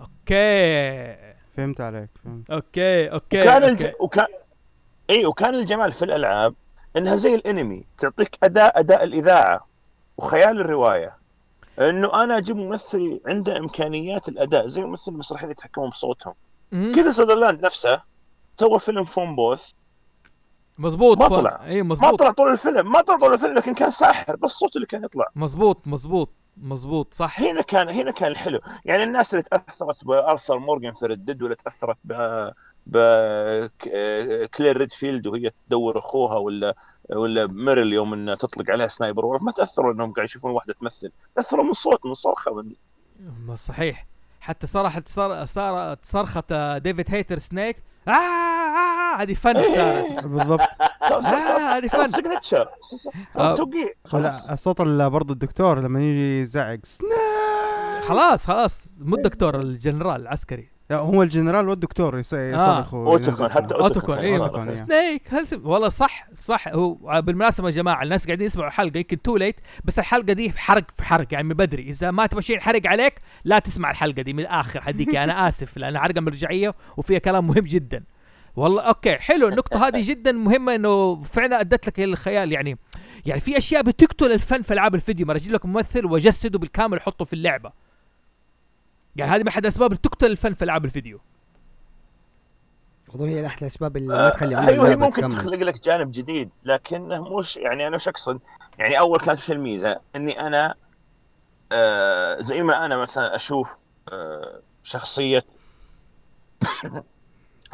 [0.00, 1.29] أوكي.
[1.60, 3.72] فهمت عليك فهمت أوكي أوكي وكان أوكي.
[3.72, 3.92] الج...
[4.00, 4.26] وكان
[5.10, 6.54] إي وكان الجمال في الألعاب
[6.96, 9.66] إنها زي الأنمي تعطيك أداء أداء الإذاعة
[10.18, 11.16] وخيال الرواية
[11.78, 16.34] إنه أنا أجيب ممثل عنده إمكانيات الأداء زي الممثل المسرحيين يتحكمون بصوتهم.
[16.72, 18.00] كيفر سذرلاند نفسه
[18.56, 19.70] سوى فيلم Phone Booth
[20.80, 21.60] مزبوط ما ف- طلع.
[21.66, 22.92] اي ما مزبوط طلع طول الفيلم.
[22.92, 24.36] ما طلع طول الفيلم لكن كان ساحر.
[24.36, 25.26] بس صوته اللي كان يطلع.
[25.36, 27.40] مزبوط مزبوط مزبوط صح.
[27.40, 31.54] هنا كان هنا كان الحلو يعني الناس اللي تأثرت بآرثر مورغان في Red Dead ولا
[31.54, 32.12] تأثرت ب
[32.86, 32.96] ب
[34.54, 36.74] كلير ريدفيلد وهي تدور أخوها ولا
[37.10, 41.12] ولا ميريل يوم إنها تطلق عليها Sniper Wolf ما تأثروا إنهم قاعد يشوفون واحدة تمثل.
[41.36, 42.72] تأثروا من صوت من صرخة من
[43.46, 44.06] ما صحيح.
[44.40, 47.76] حتى صراحة صار صارت صرخة آه، ديفيد هيتر Snake.
[48.08, 48.10] آه,
[49.16, 50.24] آه, آه هذه فن صارت.
[50.24, 50.60] بالضبط.
[51.02, 52.10] آه هذه فن.
[52.10, 52.68] signature
[53.36, 53.56] آه.
[53.56, 53.88] توقيع.
[54.52, 56.78] الصوت برضه الدكتور لما يجي يزعق.
[58.08, 58.92] خلاص خلاص.
[59.00, 60.68] مو الدكتور الجنرال العسكري.
[60.90, 64.18] لا هو الجنرال والدكتور يص- يصرخ أوتاكون حتى أوتاكون.
[64.18, 64.74] إيه، إيه.
[64.74, 66.68] Snake هل س- والله صح صح.
[66.68, 70.84] هو بالمناسبة يا جماعة الناس قاعدين يسمعوا الحلقة يمكن too late بس الحلقة دي حرق
[70.96, 71.82] في حرق يعني من بدري.
[71.82, 74.80] إذا ما تبغى شيء ينحرق عليك لا تسمع الحلقة دي من الآخر.
[74.80, 78.02] حديك أنا آسف لأن حلقة مرجعية وفيها كلام مهم جدا.
[78.60, 82.78] والله أوكي حلو النقطة هذه جدا مهمة إنه فعلا أدت لك الخيال يعني
[83.26, 87.24] يعني في أشياء بتقتل الفن في ألعاب الفيديو ما أجيب لك ممثل واجسده بالكامل احطه
[87.24, 87.72] في اللعبة
[89.16, 91.20] يعني هذه من احد الأسباب اللي تقتل الفن في ألعاب الفيديو
[93.14, 95.36] أظن هي أحد الأسباب اللي ما تخلي عمر أيوه هي ممكن تكمل.
[95.36, 98.40] تخلق لك جانب جديد لكنه مش يعني أنا وش اقصد؟
[98.78, 100.74] يعني أول كانت وش الميزة؟ إني أنا
[101.72, 103.76] آه زي ما أنا مثلا أشوف
[104.12, 105.44] آه شخصية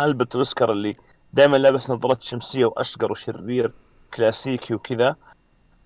[0.01, 0.97] ألبرت ويسكر اللي
[1.33, 3.73] دائما لابس نظارات شمسية وأشقر وشرير
[4.15, 5.17] كلاسيكي وكذا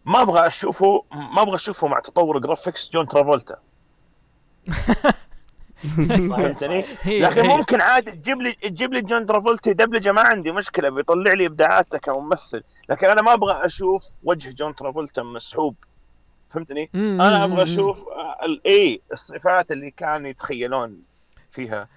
[0.05, 3.57] ما أبغى أشوفه ما أبغى أشوفه مع تطور graphics جون ترافولتا
[6.07, 7.47] فهمتني؟ لكن.
[7.47, 11.99] ممكن عادي تجيب لي تجيب لي جون ترافولتا دبلجه ما عندي مشكلة بيطلع لي إبداعاته
[11.99, 15.75] كممثل لكن أنا ما أبغى أشوف وجه جون ترافولتا مسحوب
[16.51, 17.63] فهمتني؟ أنا أبغى.
[17.63, 18.05] أشوف
[18.43, 21.03] الاي الصفات اللي كانوا يتخيلون
[21.49, 21.89] فيها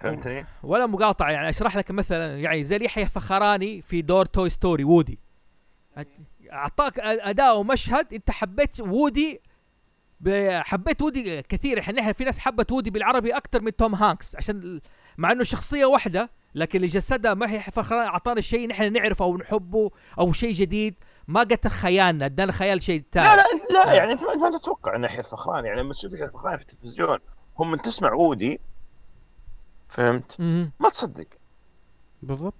[0.00, 4.84] فهمتني؟ ولا مقاطعه يعني أشرح لك مثلا يعني زي يحيى فخراني في دور Toy Story
[4.84, 5.18] وودي.
[6.52, 9.40] أعطاك أداء ومشهد أنت حبيت وودي
[10.50, 11.80] حبيت وودي كثير.
[11.80, 14.80] إحنا في ناس حبت وودي بالعربي أكثر من توم هانكس عشان
[15.18, 19.36] مع إنه شخصية واحدة لكن اللي جسدها ما هي فخراني أعطانا شيء نحن نعرفه أو
[19.36, 20.94] نحبه أو شيء جديد.
[21.28, 24.58] ما قتل خيالنا ادانا خيال شيء لا ثاني لا انت لا يعني انت ما ما
[24.58, 27.18] تتوقع إن يحيى الفخراني يعني لما تشوف يحيى الفخراني في التلفزيون
[27.58, 28.60] هم من تسمع وودي
[29.88, 30.72] فهمت؟ مم.
[30.80, 31.26] ما تصدق.
[32.22, 32.54] بالضبط.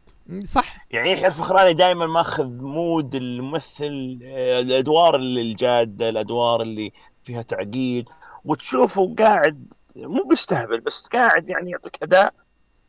[0.44, 0.86] صح.
[0.90, 8.08] يعني يحيى الفخراني دائما ماخذ mood الممثل آه، الأدوار اللي الجادة الأدوار اللي فيها تعقيد.
[8.44, 12.34] وتشوفه قاعد مو بيستهبل بس قاعد يعني يعطيك أداء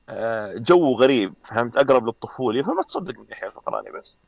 [0.09, 4.19] آه، جو غريب فهمت؟ أقرب للطفولي فما تصدق من يحيى الفخراني بس.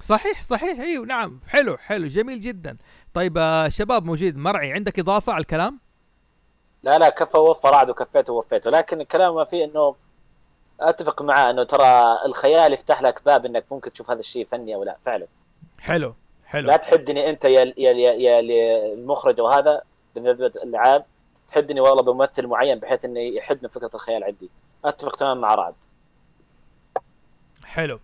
[0.00, 0.80] صحيح صحيح.
[0.80, 1.40] إيوه نعم.
[1.48, 2.06] حلو حلو.
[2.06, 2.76] جميل جدا.
[3.14, 5.80] طيب آه، شباب موجود مرعي عندك إضافة على الكلام؟
[6.86, 9.94] لا لا كفى ووفى رعد وكفيته ووفيته لكن الكلام ما فيه إنه
[10.80, 14.84] أتفق معاه إنه ترى الخيال يفتح لك باب إنك ممكن تشوف هذا الشيء فني أو
[14.84, 14.96] لا.
[15.04, 15.26] فعلا.
[15.78, 16.14] حلو
[16.46, 16.66] حلو.
[16.66, 19.82] لا تحدني أنت يا يا يا, يا, يا المخرج وهذا
[20.14, 21.04] بالنسبة للالعاب
[21.48, 24.50] تحدني والله بممثل معين بحيث إنه يحد من فكرة الخيال عندي.
[24.84, 25.74] أتفق تماما مع رعد
[27.64, 27.98] حلو.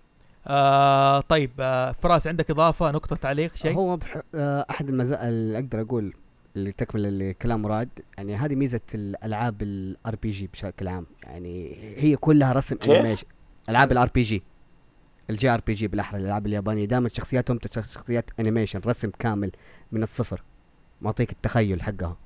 [0.46, 4.20] آه طيب آه فراس عندك إضافة نقطة تعليق شيء؟ هو بح...
[4.34, 6.14] آه، أحد المزايا اللي أقدر أقول
[6.56, 11.06] اللي تكمل كلام مراد يعني هذه ميزة الألعاب ال RPG بشكل عام.
[11.24, 13.26] يعني هي كلها رسم؟ animation
[13.68, 14.42] ألعاب ال RPG ال
[15.30, 16.84] JRPG بالأحرى الألعاب اليابانية.
[16.84, 19.50] دائما شخصياتهم شخصيات animation رسم كامل
[19.92, 20.42] من الصفر.
[21.00, 22.16] معطيك التخيل حقها.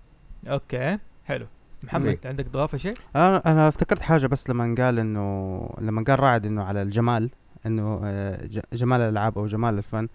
[0.48, 1.46] okay حلو.
[1.82, 2.20] محمد إيه.
[2.24, 6.62] عندك إضافة شيء؟ أنا أنا افتكرت حاجة بس لما قال إنه لما قال رعد إنه
[6.62, 7.30] على الجمال
[7.66, 10.08] إنه آه، ج- جمال الألعاب أو جمال الفن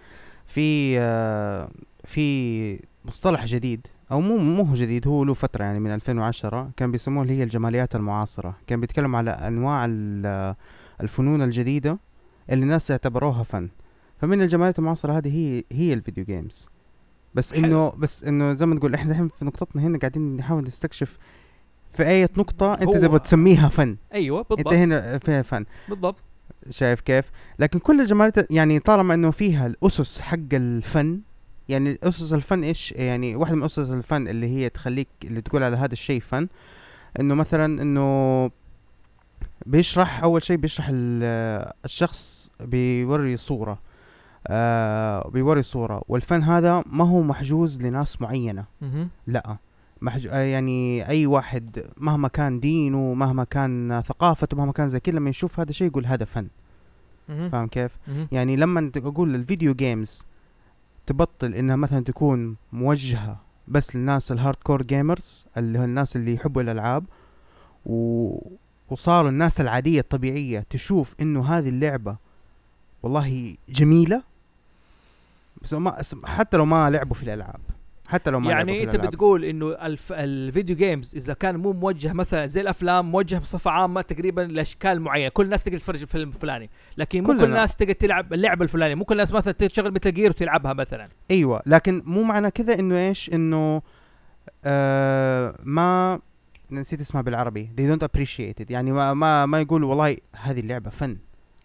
[0.46, 1.70] في آه،
[2.04, 6.92] في مصطلح جديد أو مو مو هو جديد هو له فترة يعني من 2010 كان
[6.92, 8.56] بيسموه اللي هي الجماليات المعاصرة.
[8.68, 10.56] كان بيتكلم على أنواع ال-
[11.02, 12.00] الفنون الجديدة
[12.50, 13.70] اللي الناس اعتبروها فن.
[14.22, 16.68] فمن الجماليات المعاصرة هذه هي هي ال video games
[17.36, 17.54] بس.
[17.54, 21.18] انه بس إنه زي ما تقول إحنا الحين في نقطتنا هنا قاعدين نحاول نستكشف
[21.94, 23.98] في أي نقطة أنت تبغى تسميها فن.
[24.14, 25.66] أيوه أنت بالضبط هنا فيها فن.
[25.90, 26.16] بالضبط.
[26.70, 31.22] شايف كيف؟ لكن كل الجماليات يعني طالما إنه فيها الأسس حق الفن
[31.72, 35.78] يعني اسس الفن إيش يعني واحدة من اسس الفن اللي هي تخليك اللي تقول على
[35.78, 36.48] هذا الشيء فن
[37.20, 38.52] إنه مثلا إنه
[39.66, 43.80] بيشرح أول شيء بيشرح ال- الشخص بيوري صورة
[44.48, 49.10] آه بيوري صورة والفن هذا ما هو محجوز لناس معينة مهم.
[49.28, 49.58] لا
[50.02, 50.28] محج...
[50.28, 55.30] آه يعني أي واحد مهما كان دينه مهما كان ثقافته مهما كان زي كذا لما
[55.30, 56.48] يشوف هذا الشيء يقول هذا فن.
[57.28, 57.98] فاهم كيف.
[58.32, 60.24] يعني لما أقول الفيديو جيمز
[61.06, 66.62] تبطل إنها مثلا تكون موجهة بس للناس ال hardcore gamers اللي هو الناس اللي يحبوا
[66.62, 67.06] الألعاب
[67.86, 68.38] و...
[68.90, 72.18] وصاروا الناس العادية الطبيعية تشوف إنه هذه اللعبة
[73.04, 74.24] والله جميلة.
[75.62, 77.60] بس ما حتى لو ما لعبوا في الألعاب.
[78.12, 78.96] حتى لو ما يعني انت.
[78.96, 80.14] بتقول انه الف...
[80.14, 85.02] ال video games إذا كان مو موجه مثلا زي الأفلام موجه بصفة عامة تقريبا لأشكال
[85.02, 85.30] معينة.
[85.30, 86.70] كل الناس تقدر تتفرج الفيلم الفلاني.
[86.98, 87.44] لكن مو كل.
[87.44, 88.96] الناس تقدر تلعب اللعبة الفلانية.
[88.96, 91.10] مو كل الناس مثلا تشغل Metal Gear وتلعبها مثلا.
[91.32, 91.62] أيوه.
[91.66, 93.82] لكن مو معنى كذا إنه إيش؟ إنه
[94.66, 96.20] آه ما
[96.72, 97.70] نسيت اسمها بالعربي.
[97.78, 98.72] They don't appreciate it.
[98.72, 101.20] يعني ما ما, ما يقولوا والله هذه اللعبة فن هذه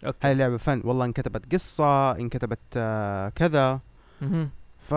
[0.05, 3.79] okay اللعبة فن والله انكتبت قصة انكتبت آه كذا.
[4.77, 4.93] ف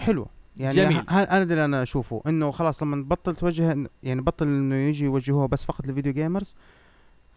[0.00, 0.96] حلو يعني جميل.
[0.96, 4.74] ه- ه- أنا ده اللي أنا أشوفه؟ إنه خلاص لما تبطل توجه يعني بطل إنه
[4.74, 6.56] يجي يوجهوها بس فقط لل video gamers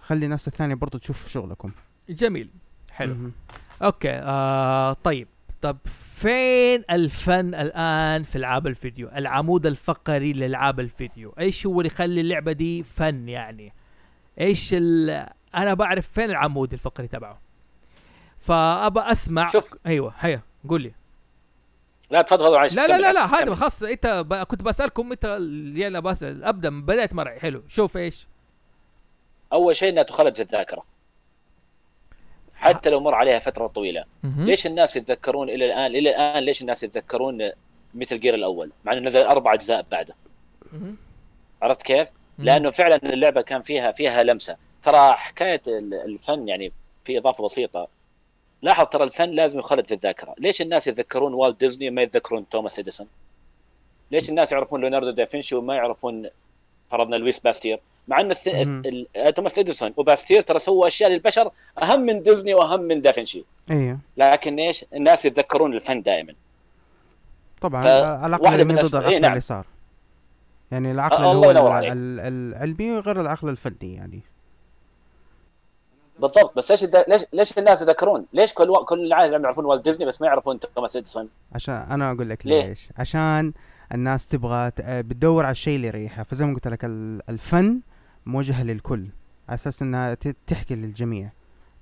[0.01, 1.71] خلي الناس الثانية برضو تشوف شغلكم.
[2.09, 2.49] جميل.
[2.91, 3.13] حلو.
[3.13, 3.31] مهم.
[3.83, 5.27] أوكي آه طيب.
[5.61, 11.33] طب فين الفن الآن في ألعاب الفيديو؟ العمود الفقري لألعاب الفيديو.
[11.39, 13.73] إيش هو اللي يخلي اللعبة دي فن يعني؟
[14.39, 15.27] إيش ال...
[15.55, 17.39] أنا بعرف فين العمود الفقري تبعه.
[18.39, 19.45] فأبى أسمع.
[19.51, 19.75] شوف.
[19.85, 20.91] أيوه هيا قول لي
[22.13, 23.55] لا تفضل معلش لا لا لا لا هذا.
[23.55, 24.33] خاص إنت ب...
[24.33, 27.63] كنت بسألكم إنت اللي أنا بسال ابدا بدأت مرعي حلو.
[27.67, 28.27] شوف إيش.
[29.53, 30.83] أول شيء إنها تخلد في الذاكرة.
[32.55, 34.03] حتى لو مر عليها فترة طويلة.
[34.23, 37.51] ليش الناس يتذكرون إلى الآن إلى الآن ليش الناس يتذكرون
[37.93, 40.15] مثل جير الأول؟ مع إنه نزل أربع أجزاء بعده.
[41.61, 44.57] عرفت كيف؟ لأنه فعلا اللعبة كان فيها فيها لمسة.
[44.83, 46.71] ترى حكاية ال- الفن يعني
[47.05, 47.87] في إضافة بسيطة.
[48.63, 50.35] لاحظ ترى الفن لازم يخلد في الذاكرة.
[50.37, 53.07] ليش الناس يتذكرون والت ديزني وما يتذكرون توماس إديسون؟
[54.11, 56.29] ليش الناس يعرفون ليوناردو دافنشي وما يعرفون
[56.91, 61.51] فرضنا لويس باستير؟ مع ان ال- توماس إديسون وباستير ترى سووا أشياء للبشر
[61.83, 66.33] أهم من ديزني وأهم من دافنشي أيوه لكن إيش؟ الناس يتذكرون الفن دائما.
[67.61, 69.31] طبعا واحدة العلمي من ضد العقل إيه، نعم.
[69.31, 69.65] اللي صار.
[70.71, 74.21] يعني العقل الله اللي هو العلمي غير العقل الفني يعني.
[76.19, 78.73] بالضبط بس ليش الد- ليش ليش الناس يتذكرون؟ ليش كل و...
[78.85, 82.65] كل العالم يعرفون والت ديزني بس ما يعرفون توماس اديسون؟ عشان أنا أقول لك ليه؟
[82.69, 83.53] ليش عشان
[83.93, 87.81] الناس تبغى آه، بتدور على الشيء اللي يريحها فزي ما قلت لك ال- الفن
[88.25, 89.07] موجه للكل
[89.49, 91.29] على أساس إنها ت- تحكي للجميع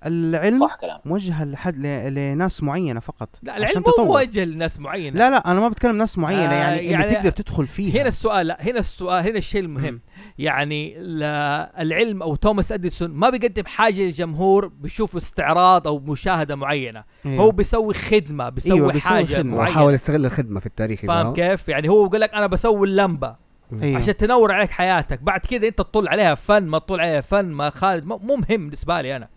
[0.05, 4.05] العلم صح كلام موجه لحد ل- لناس معينة فقط لا عشان العلم مو تطور.
[4.05, 5.19] موجه لناس معينة.
[5.19, 8.01] لا لا أنا ما بتكلم ناس معينة آه، يعني, يعني اللي تقدر تدخل فيها.
[8.01, 10.01] هنا السؤال لا هنا السؤال هنا الشيء المهم.
[10.37, 17.03] يعني لا العلم أو توماس أديسون ما بيقدم حاجة للجمهور بيشوف استعراض أو مشاهدة معينة.
[17.25, 17.43] أيوه.
[17.43, 19.55] هو بيسوي خدمة بيسوي أيوة، بيسوي حاجة خدمة.
[19.55, 19.71] معينة.
[19.71, 23.35] وحاول يستغل الخدمة في التاريخ فاهم كيف؟ يعني هو بيقول لك أنا بسوي اللمبة
[23.83, 23.99] أيوه.
[23.99, 25.21] عشان تنور عليك حياتك.
[25.21, 28.45] بعد كده أنت تطلق عليها فن ما تطلق عليها فن ما خالد مو مو مهم
[28.65, 29.27] بالنسبة لي أنا.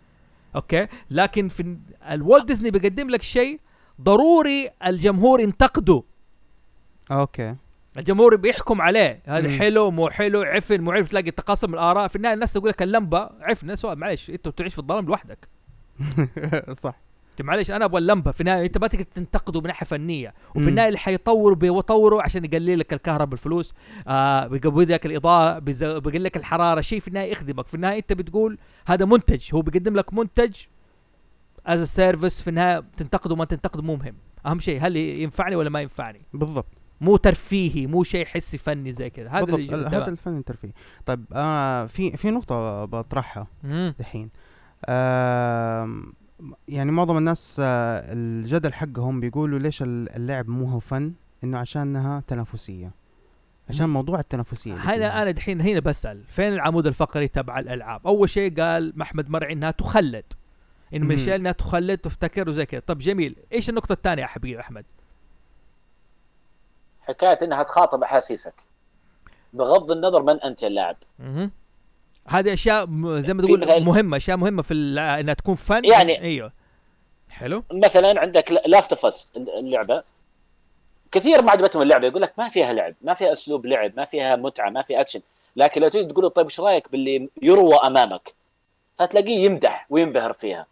[0.55, 1.77] okay؟ لكن في
[2.11, 3.59] الوالت ديزني بيقدم لك شيء
[4.01, 6.03] ضروري الجمهور ينتقده.
[7.11, 7.55] okay.
[7.97, 9.21] الجمهور بيحكم عليه.
[9.25, 9.57] هذا.
[9.57, 11.07] حلو مو حلو عفن مو عفن.
[11.07, 12.07] تلاقي تقاسم الآراء.
[12.07, 15.49] في النهاية الناس تقول لك اللمبة عفن سؤال معلش أنت تعيش في الظلام لوحدك.
[16.83, 16.95] صح.
[17.39, 18.31] انت معلش أنا أبغى اللمبة.
[18.31, 20.33] في النهاية أنت ما تقدر تنتقده من ناحية فنية.
[20.55, 20.69] وفي.
[20.69, 23.73] النهاية اللي حيطوروا بيطوروا عشان يقلل لك الكهرباء بالفلوس
[24.07, 27.67] آه بيقوي لك الإضاءة بيقلل لك الحرارة شيء في النهاية يخدمك.
[27.67, 30.55] في النهاية أنت بتقول هذا منتج هو بيقدم لك منتج
[31.65, 34.15] as service في النهاية تنتقده ما تنتقده مو مهم.
[34.45, 36.67] أهم شيء هل ينفعني ولا ما ينفعني؟ بالضبط.
[37.01, 39.29] مو ترفيهي مو شيء حسي فني زي كذا.
[39.29, 40.73] هذا بالضبط هذا الفن الترفيه
[41.05, 43.93] طيب آه في في نقطة بطرحها مم.
[43.99, 44.29] دحين.
[44.89, 46.13] آم،
[46.67, 52.23] يعني معظم الناس آه، الجدل حقهم بيقولوا ليش ال- اللعب مو هو فن إنه عشانها
[52.27, 52.91] تنافسية
[53.69, 53.89] عشان.
[53.89, 54.73] موضوع التنافسية.
[54.73, 59.53] هنا أنا دحين هنا بسأل فين العمود الفقري تبع الألعاب أول شيء قال احمد مرعي
[59.53, 60.23] إنها تخلد
[60.93, 61.11] إن من.
[61.11, 64.85] الاشياء إنها تخلد تفتكر وزي كذا طب جميل إيش النقطة الثانية يا حبيبي أحمد
[67.01, 68.53] حكاية إنها تخاطب أحاسيسك
[69.53, 70.95] بغض النظر من أنت يا اللاعب.
[72.27, 72.85] هذه أشياء
[73.19, 76.51] زي ما في تقول مهمة أشياء مهمة في إنها تكون فن يعني- أيوه.
[77.29, 77.63] حلو.
[77.71, 80.03] مثلا عندك Last of Us اللعبة.
[81.11, 84.35] كثير ما عجبتهم اللعبة يقول لك ما فيها لعب ما فيها أسلوب لعب ما فيها
[84.35, 85.21] متعة ما فيها اكشن
[85.55, 88.33] لكن لو تيجي تقول طيب إيش رأيك باللي يروى أمامك؟
[88.99, 90.67] فتلاقيه يمدح وينبهر فيها.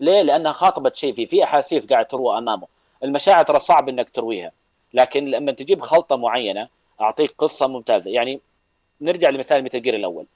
[0.00, 2.66] ليه؟ لأنها خاطبت شيء فيه في أحاسيس قاعد تروى أمامه.
[3.04, 4.52] المشاعر ترى صعب إنك ترويها.
[4.94, 6.68] لكن لما تجيب خلطة معينة
[7.00, 8.10] أعطيك قصة ممتازة.
[8.10, 8.40] يعني
[9.00, 10.26] نرجع لمثال Metal Gear الأول.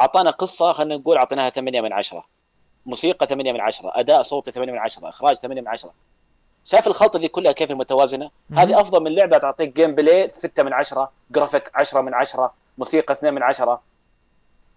[0.00, 2.24] أعطانا قصة خلينا نقول أعطيناها 8 من 10
[2.86, 5.92] موسيقى 8 من 10 أداء صوتي 8 من 10 إخراج 8 من 10
[6.64, 8.30] شايف الخلطة دي كلها كيف متوازنه.
[8.52, 13.34] هذه أفضل من لعبة تعطيك gameplay 6 من 10 جرافيك 10 من 10 موسيقى 2
[13.34, 13.80] من 10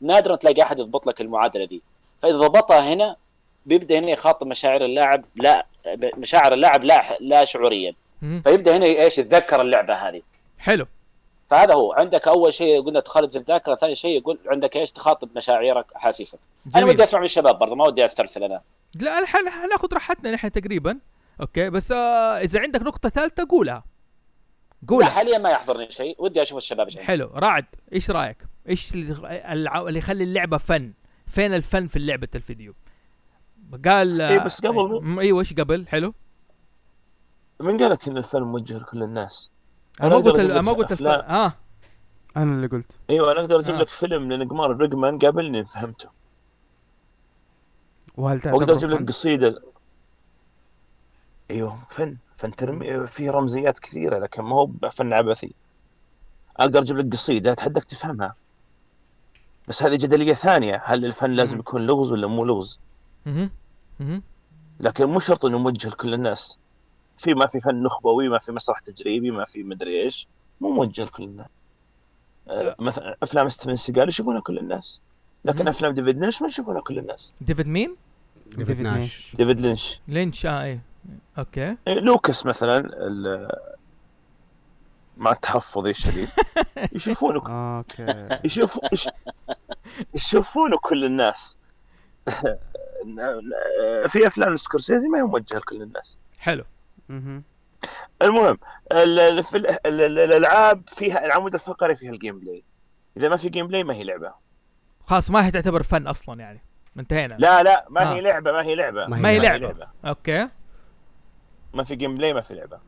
[0.01, 1.82] نادرا تلاقي أحد يضبط لك المعادلة دي.
[2.21, 3.15] فإذا ضبطها هنا
[3.65, 5.65] بيبدأ هنا يخاطب مشاعر اللاعب لا
[6.17, 7.93] مشاعر اللاعب لا لا شعوريا.
[8.21, 10.21] فيبدأ هنا إيش؟ يتذكر اللعبة هذه.
[10.60, 10.86] حلو.
[11.49, 11.93] فهذا هو.
[11.93, 16.39] عندك أول شيء قلنا في الذاكرة ثاني شيء يقول عندك إيش؟ تخاطب مشاعرك احاسيسك
[16.75, 18.62] أنا ودي أسمع من الشباب برضه ما ودي أسترسل أنا.
[18.95, 20.99] لا الحين حناخذ راحتنا نحن تقريبا.
[21.41, 23.83] أوكي بس آه إذا عندك نقطة ثالثة قولها.
[24.81, 26.15] لا قولها حاليا ما يحضرني شيء.
[26.19, 26.99] ودي أشوف الشباب إيش.
[26.99, 27.31] حلو.
[27.35, 28.38] رعد إيش رأيك؟
[28.69, 29.13] إيش اللي
[29.53, 30.93] الع- اللي يخلي اللعبة فن؟
[31.27, 32.73] فين الفن في لعبه الفيديو؟
[33.85, 36.13] قال إيه بس قبل- م- أيوه إيش قبل؟ حلو.
[37.59, 39.51] من قال لك إن الفيلم موجه لكل الناس؟
[40.01, 41.01] أنا ما قلت ما قلت الف...
[41.01, 41.53] آه.
[42.38, 42.97] أنا اللي قلت.
[43.09, 43.79] أيوه أنا أقدر أجيب آه.
[43.79, 46.09] لك فيلم لنقمار الرقمان قبلني فهمته.
[48.17, 49.62] وهل وأقدر تعتبر أجيب لك؟ قصيدة.
[51.51, 55.53] أيوه فن فن ترمي فيه رمزيات كثيرة لكن ما هو فن عبثي.
[56.57, 58.35] أقدر أجيب لك قصيدة اتحداك تفهمها.
[59.67, 61.59] بس هذه جدلية ثانية هل الفن لازم.
[61.59, 62.79] يكون لغز ولا مو لغز.
[64.79, 66.59] لكن مو شرط إنه موجه لكل الناس.
[67.19, 70.27] في ما في فن نخبوي ما في مسرح تجريبي ما في مدري إيش.
[70.62, 71.47] مو موجه لكل الناس.
[72.47, 75.01] آه، مثلا أفلام ستيفن سيجال يشوفونها كل الناس.
[75.45, 75.67] لكن مم.
[75.67, 77.34] أفلام ديفيد لينش ما يشوفونها كل الناس.
[77.41, 77.95] ديفيد مين؟
[78.47, 79.36] ديفيد ناش.
[79.36, 80.01] ديفيد لينش.
[80.08, 80.82] لينش آه إيه.
[81.38, 81.77] okay.
[81.88, 83.49] إيه، لوكاس مثلا ال-
[85.17, 86.29] مع تحفظي الشديد
[86.95, 87.41] يشوفونه.
[87.77, 88.29] okay.
[88.43, 89.10] يشوف يش-
[90.13, 91.58] يشوفونه كل الناس.
[94.08, 96.17] في أفلام سكورسيزي ما هي موجهة لكل الناس.
[96.39, 96.63] حلو.
[98.22, 98.58] المهم
[98.91, 102.63] ال- ال- في ال- ال- ال- الألعاب فيها العمود الفقري فيها ال gameplay
[103.17, 104.34] إذا ما في gameplay ما هي لعبة.
[105.06, 106.62] خلاص ما هي تعتبر فن أصلا يعني.
[107.00, 107.36] انتهينا.
[107.39, 108.13] لا لا ما آه.
[108.13, 109.06] هي لعبة ما هي لعبة.
[109.08, 109.88] ما هي ما هي لعبة.
[110.05, 110.49] okay.
[111.74, 112.80] ما في gameplay ما في لعبة.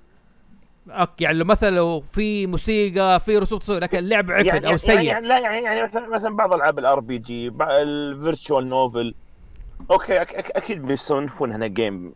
[0.90, 4.78] okay يعني لو مثلا لو في موسيقى في رسوم تصوير لكن اللعب عفن يعني أو
[4.78, 4.96] سيء.
[4.96, 9.16] يعني, يعني لا يعني يعني مثلا مثلا بعض ألعاب ال RPG ال visual novel
[9.92, 12.14] okay أك أك أكيد بيصنفون هنا game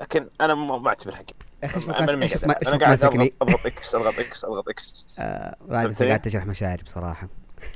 [0.00, 1.76] لكن أنا ما ما اعتبرها game أخي
[2.22, 5.16] إيش أنا قاعد ماسكني أضغط اضغط إكس أضغط إكس أضغط إكس.
[5.20, 7.28] آه، فهمتني؟ قاعد تشرح مشاعري بصراحة.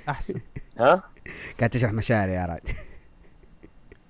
[0.09, 0.41] أحسن.
[0.79, 1.03] ها؟
[1.59, 2.77] قاعد تشرح مشاعري يا رائد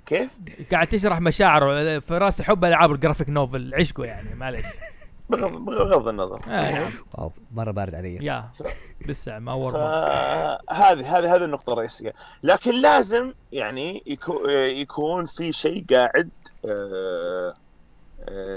[0.07, 0.31] كيف؟
[0.73, 4.67] قاعد تشرح مشاعره في راسي حب ألعاب الجرافيك نوفل عشقه يعني معلش
[5.31, 6.41] بغض بغض النظر.
[6.49, 8.25] آه نعم واو مرة بارد علي.
[8.25, 8.51] يا
[9.07, 15.85] لسه ما ورمى فهذه هذه هذه النقطة الرئيسية، لكن لازم يعني يكون يكون في شيء
[15.91, 16.31] قاعد
[16.65, 17.55] آه، آه،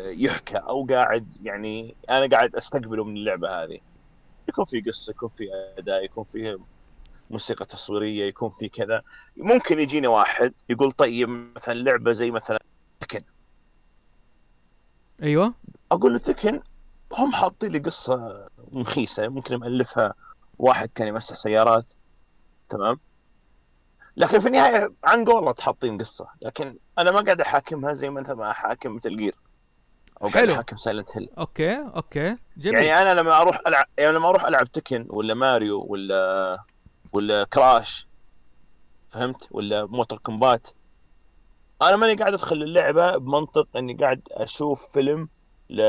[0.06, 3.80] يحكى أو قاعد يعني أنا قاعد أستقبله من اللعبة هذه.
[4.50, 6.58] يكون في قصة، يكون في أداء، يكون في
[7.30, 9.02] موسيقى تصويرية، يكون في كذا.
[9.38, 12.60] ممكن يجيني واحد يقول طيب مثلا لعبة زي مثلا
[13.00, 13.24] تكن،
[15.24, 15.54] أيوه.
[15.92, 16.62] أقول له تكن
[17.14, 20.14] هم حاطين لي قصة مخيسة ممكن مؤلفها
[20.60, 21.94] واحد كان يمسح سيارات.
[22.70, 23.00] تمام؟
[24.18, 28.52] لكن في النهاية عن قولة حاطين قصة لكن أنا ما قاعد أحاكمها زي مثلا ما
[28.52, 29.36] أحاكم مثل جير
[30.22, 30.54] أو قاعد حلو.
[30.54, 32.84] احاكم سايلنت هيل okay okay جميل.
[32.84, 36.58] يعني أنا لما أروح العب يعني لما أروح ألعب تكن ولا ماريو ولا
[37.14, 38.08] ولا كراش
[39.10, 40.68] فهمت؟ ولا مورتال كومبات
[41.82, 45.30] أنا ماني قاعد أدخل اللعبة بمنطق إني قاعد أشوف فيلم
[45.70, 45.82] ل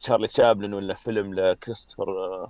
[0.00, 2.48] تشارلي تشابلن ولا فيلم لكريستوفر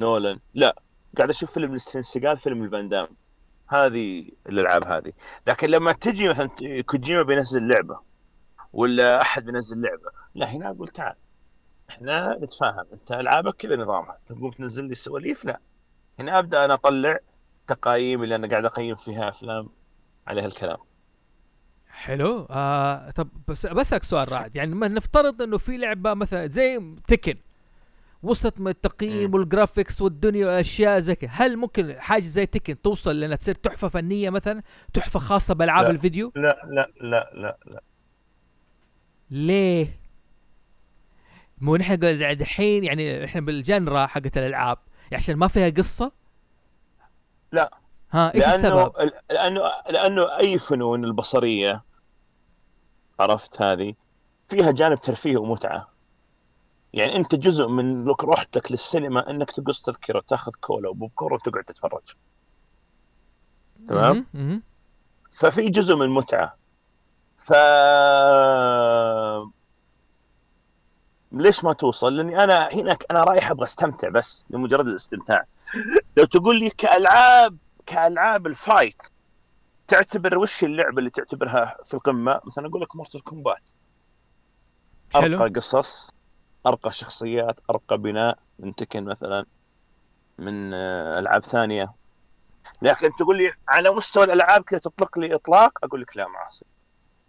[0.00, 0.82] نولان لا
[1.16, 3.08] قاعد أشوف فيلم لستيفن سيجال فيلم لفان دام
[3.74, 5.12] هذه الألعاب هذه.
[5.46, 6.50] لكن لما تجي مثلا
[6.86, 8.00] كوجيما بينزل لعبة
[8.72, 11.14] ولا أحد بينزل لعبة لا هنا أقول تعال
[11.90, 15.60] إحنا نتفاهم أنت ألعابك كذا نظامها تقوم تنزل لي سواليف؟ لا.
[16.18, 17.18] هنا أبدأ أنا أطلع
[17.66, 19.68] تقايم اللي أنا قاعد أقيم فيها أفلام
[20.26, 20.78] عليها الكلام
[21.88, 22.46] حلو.
[22.50, 24.56] آه طب بس بسألك سؤال رائد.
[24.56, 27.36] يعني نفترض إنه في لعبة مثلا زي تكن.
[28.22, 29.34] وصلت من التقييم مم.
[29.34, 33.88] وال graphics والدنيا والاشياء زي كده هل ممكن حاجة زي تكن توصل لأنها تصير تحفة
[33.88, 34.62] فنية مثلا؟
[34.94, 35.90] تحفة خاصة بألعاب.
[35.90, 37.82] الفيديو؟ لا لا لا لا لا.
[39.30, 40.00] ليه؟
[41.58, 44.78] مو نحن قاعد- دحين يعني إحنا بالجنرا حقت الألعاب.
[45.10, 46.12] يعني عشان ما فيها قصة؟
[47.52, 47.70] لا.
[48.10, 48.92] ها إيش لأنه السبب؟
[49.30, 51.82] لأنه لأنه أي فنون البصرية
[53.20, 53.94] عرفت هذه؟
[54.46, 55.91] فيها جانب ترفيه ومتعة.
[56.92, 62.14] يعني انت جزء من روحتك للسينما انك تقص تذكرة تاخذ كولا وبوب كورن وتقعد تتفرج
[63.88, 64.26] تمام؟
[65.30, 66.56] ففي جزء من المتعه
[67.36, 67.52] ف
[71.32, 75.44] ليش ما توصل؟ لأني أنا هناك أنا رايح أبغى أستمتع بس لمجرد الاستمتاع.
[76.16, 79.02] لو تقول لي كألعاب كألعاب ال fight
[79.88, 83.62] تعتبر وش اللعبة اللي تعتبرها في القمة؟ مثلا أقول لك مورتال كومبات.
[85.16, 86.10] ارقى قصص
[86.66, 89.46] أرقى شخصيات أرقى بناء من تكن مثلا
[90.38, 91.92] من آه، ألعاب ثانية.
[92.82, 96.64] لكن تقول لي على مستوى الألعاب كذا تطلق لي إطلاق أقول لك لا معاصي.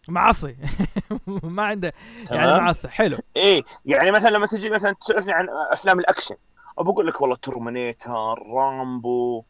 [0.07, 0.55] معصي
[1.43, 1.93] ما عنده
[2.31, 3.17] يعني؟ معصي حلو.
[3.35, 6.35] إيه يعني مثلا لما تجي مثلا تسالني عن أفلام الأكشن
[6.77, 9.43] وبقول لك والله ترمينيتر رامبو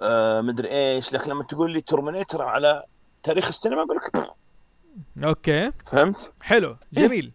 [0.00, 1.12] آه مدري إيش.
[1.12, 2.84] لكن لما تقول لي ترمينيتر على
[3.22, 4.34] تاريخ السينما أقول لك.
[5.24, 5.72] أوكي.
[5.86, 6.76] فهمت؟ حلو.
[6.92, 7.32] جميل.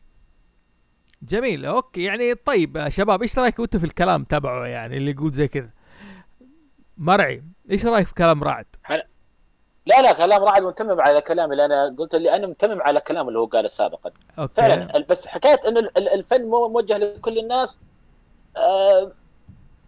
[1.30, 2.04] جميل okay.
[2.04, 5.70] يعني طيب يا شباب إيش رايكم أنتم في الكلام تبعه؟ يعني اللي يقول زي كذا.
[6.98, 8.66] مرعي إيش رأيك في كلام رائد؟
[9.86, 13.28] لا لا كلام رائد متمم على كلام اللي أنا قلت اللي أنا متمم على كلام
[13.28, 14.12] اللي هو قاله سابقا.
[14.40, 14.54] Okay.
[14.54, 15.06] فعلا.
[15.10, 17.80] بس حكاية انه ال- ال- الفن مو موجه لكل الناس
[18.58, 19.12] آه،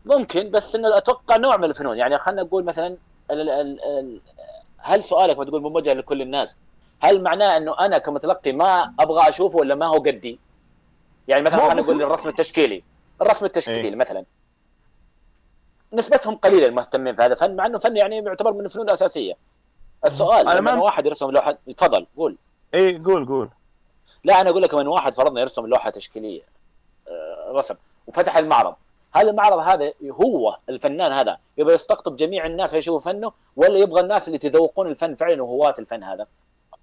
[0.05, 1.97] ممكن بس انه أتوقع نوع من الفنون.
[1.97, 2.87] يعني خلينا نقول مثلا
[3.31, 4.21] ال- ال- ال-
[4.77, 6.57] هل سؤالك ما تقول مو موجه لكل الناس؟
[6.99, 10.39] هل معناه إنه أنا كمتلقي ما أبغى أشوفه ولا ما هو قدي؟
[11.27, 12.01] يعني مثلا خلينا نقول.
[12.03, 12.83] الرسم التشكيلي.
[13.21, 13.95] الرسم التشكيلي إيه.
[13.95, 14.25] مثلا.
[15.93, 19.33] نسبتهم قليلة المهتمين في هذا الفن مع إنه فن يعني يعتبر من الفنون الأساسية.
[20.05, 22.37] السؤال لما ما- واحد يرسم لوحة تفضل قول.
[22.73, 23.49] إيه قول قول.
[24.23, 26.41] لا أنا أقول لك من واحد فرضنا يرسم لوحة تشكيلية
[27.07, 27.75] آه، رسم
[28.07, 28.75] وفتح المعرض.
[29.13, 34.27] هل المعرض هذا هو الفنان هذا؟ يبغى يستقطب جميع الناس يشوفوا فنه ولا يبغى الناس
[34.27, 36.27] اللي يتذوقون الفن فعلا وهواة الفن هذا؟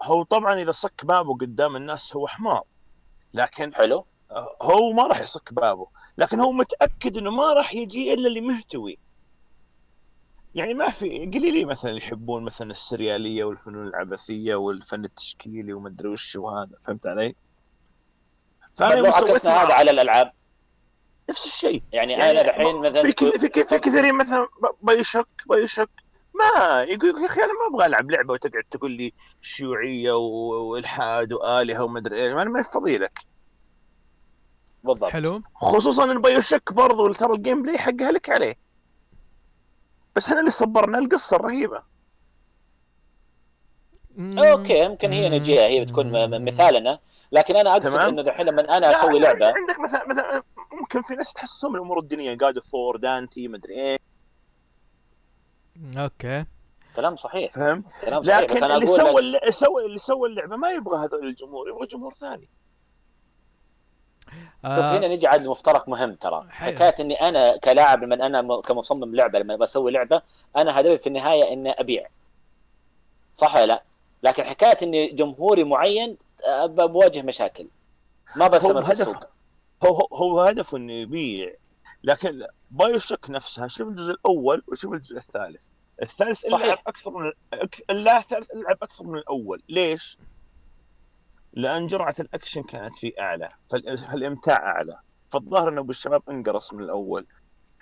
[0.03, 2.62] هو طبعا إذا صك بابه قدام الناس هو حمار.
[3.34, 4.05] لكن حلو.
[4.62, 5.87] هو ما راح يصك بابه
[6.18, 8.99] لكن هو متأكد إنه ما راح يجي إلا اللي مهتوي.
[10.55, 16.37] يعني ما في قليلين مثلا يحبون مثلا السريالية والفنون العبثية والفن التشكيلي وما أدري وش
[16.37, 17.35] وهذا فهمت علي؟
[18.76, 20.33] طيب فانا لو يوم سويت عكسنا هذا على الألعاب.
[21.30, 21.83] نفس الشيء.
[21.93, 24.49] يعني, أنا الحين مثلا في كثير في كثير في كثيرين مثلا
[24.83, 25.91] بيشك بيشك.
[26.35, 29.12] ما يقول يا أخي أنا ما أبغى ألعب لعبة وتقعد تقول لي
[29.43, 33.32] شيوعية والحاد وآلهة وما أدري إيه أنا ما افضي لك
[34.85, 35.11] بالضبط.
[35.11, 35.43] حلو.
[35.55, 38.55] خصوصا إن بايوشك برضو ترى الجيم بلاي حقها لك عليه.
[40.16, 41.83] بس إحنا اللي صبرنا القصة الرهيبة.
[44.18, 46.99] أوكي يمكن هي نجيها هي بتكون مثالنا.
[47.33, 48.09] لكن أنا أقصد تمام.
[48.09, 51.99] إنه دحين لما أنا أسوي لا، لعبه عندك مثلا مثلا ممكن في ناس تحسهم الأمور
[51.99, 53.99] الدينيه جاد فور دانتي ما ادري إيه.
[55.99, 56.45] أوكي.
[56.97, 57.53] كلام صحيح.
[57.53, 58.45] فهمت كلام صحيح.
[58.45, 61.68] بس لكن أنا اللي سوى لك اللي سوى اللي سوى اللعبة ما يبغى هذول الجمهور
[61.68, 62.49] يبغى جمهور ثاني.
[64.62, 66.47] شوف آه هنا نجي على المفترق مهم ترى.
[66.51, 70.22] حكاية إني أنا كلاعب لما أنا كمصمم لعبة لما بسوي لعبة
[70.57, 72.07] أنا هدفي في النهاية إني أبيع
[73.37, 73.83] صح ولا لا؟
[74.22, 76.16] لكن حكاية إني جمهوري معين
[76.47, 77.66] آه، بواجه مشاكل
[78.37, 79.24] ما بستمر في السوق
[79.85, 81.55] هو هو- هو هدفه انه يبيع
[82.05, 85.64] لكن بايو شوك نفسها شوف الجزء الأول وشوف الجزء الثالث
[86.03, 86.66] الثالث صحيح.
[86.66, 87.33] لعب أكثر من
[87.91, 90.18] الثالث لعب أكثر من الأول ليش؟
[91.53, 94.98] لأن جرعة الأكشن كانت فيه أعلى فال- فالإمتاع أعلى.
[95.30, 97.26] فالظاهر إنه بالشباب انقرص من الأول.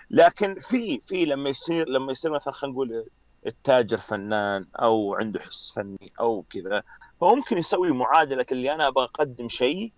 [0.09, 3.05] لكن في في لما يصير لما يصير مثلا خلينا نقول
[3.47, 6.83] التاجر فنان أو عنده حس فني أو كذا
[7.21, 9.91] فممكن يسوي معادلة اللي أنا أبغى أقدم شيء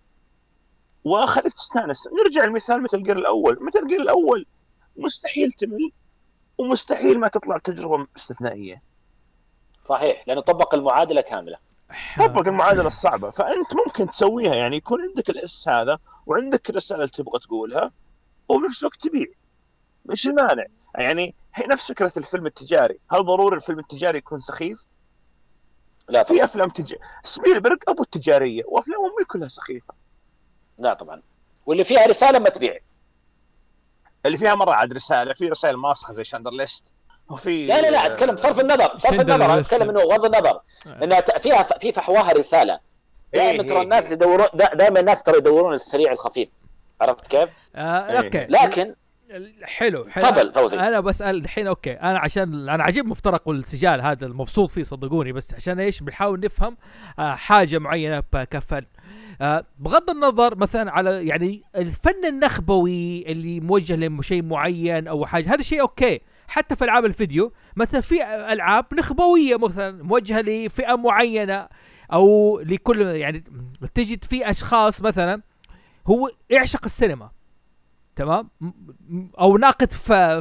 [1.04, 2.06] وأخليك تستأنس.
[2.06, 3.58] نرجع لمثال مثل جير الأول.
[3.60, 4.46] مثل جير الأول
[4.96, 5.90] مستحيل تمل
[6.58, 8.82] ومستحيل ما تطلع تجربة استثنائية.
[9.84, 11.56] صحيح لأنه طبق المعادلة كاملة.
[12.18, 13.30] طبق المعادلة الصعبة.
[13.30, 17.92] فأنت ممكن تسويها يعني يكون عندك الحس هذا وعندك الرسالة اللي تبغى تقولها
[18.48, 19.26] وفي نفس الوقت تبيع.
[20.10, 20.64] إيش المانع؟
[20.94, 24.84] يعني هي نفس فكرة الفيلم التجاري، هل ضروري الفيلم التجاري يكون سخيف؟
[26.08, 26.38] لا طبعا.
[26.38, 26.94] في أفلام تج...
[27.22, 29.94] سبيلبرغ أبو التجارية وافلامه مو كلها سخيفة،
[30.78, 31.22] لا طبعا.
[31.66, 32.78] واللي فيها رسالة ما تبيع.
[34.26, 36.92] اللي فيها مرة عاد رسالة، في رسائل ماسخة زي شاندر ليست
[37.30, 39.60] وفي لا لا لا أتكلم بصرف النظر سندر النظر أنا.
[39.60, 40.60] أتكلم إنه بغض النظر
[41.02, 42.78] إنها ت- فيها في فحواها رسالة
[43.34, 44.12] دائما إيه ترى إيه الناس إيه.
[44.12, 46.48] يدورون دائما الناس ترى يدورون السريع الخفيف
[47.00, 48.18] عرفت كيف؟ آه إيه.
[48.18, 48.94] أوكي لكن
[49.62, 50.78] حلو حلو تفضل فوزي.
[50.78, 55.54] أنا بسأل الحين أوكي أنا عشان أنا عجيب مفترق والسجال هذا المبسوط فيه صدقوني بس
[55.54, 56.76] عشان إيش بنحاول نفهم
[57.18, 58.84] آه حاجة معينة كفن
[59.40, 65.62] آه بغض النظر مثلا على يعني الفن النخبوي اللي موجه لشيء معين أو حاجة هذا
[65.62, 71.68] شيء أوكي حتى في ألعاب الفيديو مثلا في ألعاب نخبوية مثلا موجهة لفئة معينة
[72.12, 73.44] أو لكل يعني
[73.94, 75.42] تجد في أشخاص مثلا
[76.06, 77.30] هو يعشق السينما
[78.16, 78.50] تمام؟
[79.40, 79.92] أو ناقد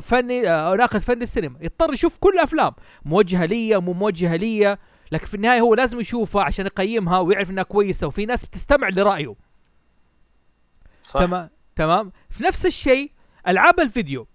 [0.01, 2.73] فني أو ناقد فني السينما يضطر يشوف كل الأفلام
[3.05, 4.77] موجهة لي مو موجهة لي
[5.11, 9.35] لكن في النهاية هو لازم يشوفها عشان يقيمها ويعرف إنها كويسة وفي ناس بتستمع لرأيه.
[11.03, 11.19] صح.
[11.19, 13.11] تمام؟ تمام؟ في نفس الشيء
[13.47, 14.27] ألعاب الفيديو.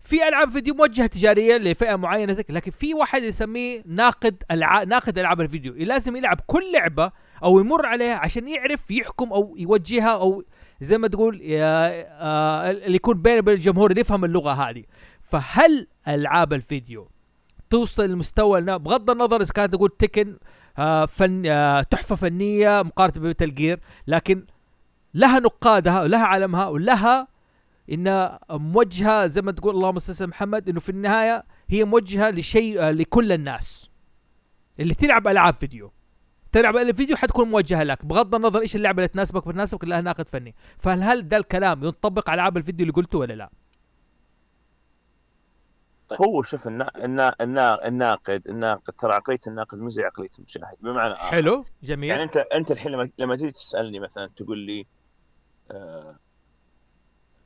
[0.00, 4.82] في ألعاب فيديو موجهة تجارية لفئة معينة لكن في واحد يسميه ناقد الع...
[4.82, 5.74] ناقد ألعاب الفيديو.
[5.74, 10.44] لازم يلعب كل لعبة أو يمر عليها عشان يعرف يحكم أو يوجهها أو
[10.80, 14.84] زي ما تقول آه، اللي يكون بينه وبين الجمهور اللي يفهم اللغة هذه.
[15.22, 17.10] فهل ألعاب الفيديو
[17.70, 20.36] توصل لمستوى بغض النظر إذا كانت تقول تكن
[20.78, 24.46] آه، فن آه، تحفة فنية مقارنة بمثل جير لكن
[25.14, 27.28] لها نقادها ولها علمها ولها
[27.90, 32.82] انها موجهة زي ما تقول اللهم صل على محمد إنه في النهاية هي موجهة لشيء
[32.82, 33.90] آه، لكل الناس.
[34.80, 35.92] اللي تلعب ألعاب فيديو.
[36.52, 40.28] تلعب ألعاب فيديو حتكون موجهة لك بغض النظر إيش اللعبة اللي تناسبك بتناسبك لها ناقد
[40.28, 40.54] فني.
[40.78, 43.50] فهل هل ده الكلام ينطبق على ألعاب الفيديو اللي قلته ولا لا؟
[46.12, 47.04] هو شوف النا...
[47.04, 47.34] النا...
[47.40, 47.88] النا...
[47.88, 50.76] الناقد الناقد ترى عقلية الناقد مو زي عقلية المشاهد.
[50.80, 51.30] بمعنى آخر.
[51.30, 52.10] حلو جميل.
[52.10, 54.86] يعني أنت أنت الحين لما لما تيجي تسألني مثلا تقول لي
[55.70, 56.16] آه...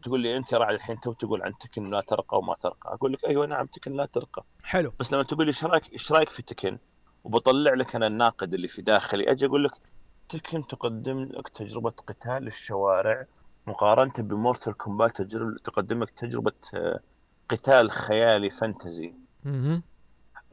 [0.05, 2.95] تقول لي أنت راعي الحين تو تقول عن تكن لا ترقى وما ترقى.
[2.95, 4.45] أقول لك أيوه نعم تكن لا ترقى.
[4.63, 4.93] حلو.
[5.01, 6.79] بس لما تقول لي إيش رايك إيش رأيك في تكن؟
[7.25, 9.73] وبطلع لك أنا الناقد اللي في داخلي أجي أقول لك
[10.29, 13.27] تكن تقدم لك تجربة قتال الشوارع
[13.67, 15.23] مقارنة بمورتال كومبات
[15.65, 17.01] تقدم لك تجربة آه،
[17.49, 19.15] قتال خيالي فانتزي.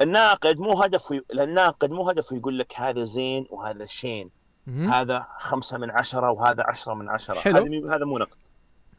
[0.01, 4.29] الناقد مو هدفه الناقد مو هدفه يقول لك هذا زين وهذا شين.
[4.67, 7.39] هذا خمسة من عشرة وهذا عشرة من عشرة.
[7.39, 7.89] حلو.
[7.89, 8.37] هذا مو نقد.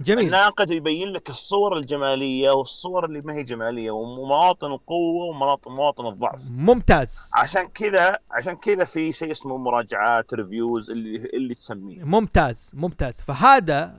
[0.03, 0.24] جميل.
[0.26, 6.42] الناقد يبين لك الصور الجمالية والصور اللي ما هي جمالية ومواطن القوة ومواطن مواطن الضعف.
[6.50, 7.30] ممتاز.
[7.34, 12.05] عشان كذا عشان كذا في شيء اسمه مراجعات ريفيوز اللي اللي تسميه.
[12.05, 13.20] ممتاز ممتاز.
[13.20, 13.94] فهذا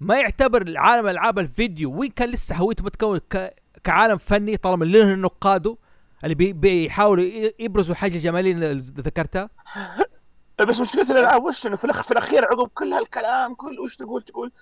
[0.00, 1.92] ما يعتبر عالم ألعاب الفيديو.
[1.92, 3.54] وين كان لسه هويته متكون ك...
[3.84, 5.76] كعالم فني طالما له نقاده
[6.24, 7.24] اللي بي بيحاولوا
[7.58, 9.50] يبرزوا حاجة جمالية اللي ذكرتها؟
[10.68, 12.02] بس مشكلة الألعاب وش إنه في, الأخ...
[12.02, 14.52] في الأخير عقب كل هالكلام كل وش تقول تقول؟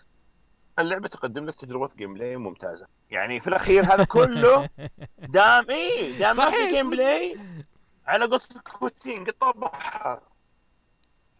[0.79, 2.87] اللعبة تقدم لك تجربة gameplay ممتازة.
[3.11, 4.69] يعني في الأخير هذا كله
[5.35, 6.51] دام إيه دام ما.
[6.51, 7.41] في gameplay
[8.07, 10.21] على قولتك كوتين قطع بحر.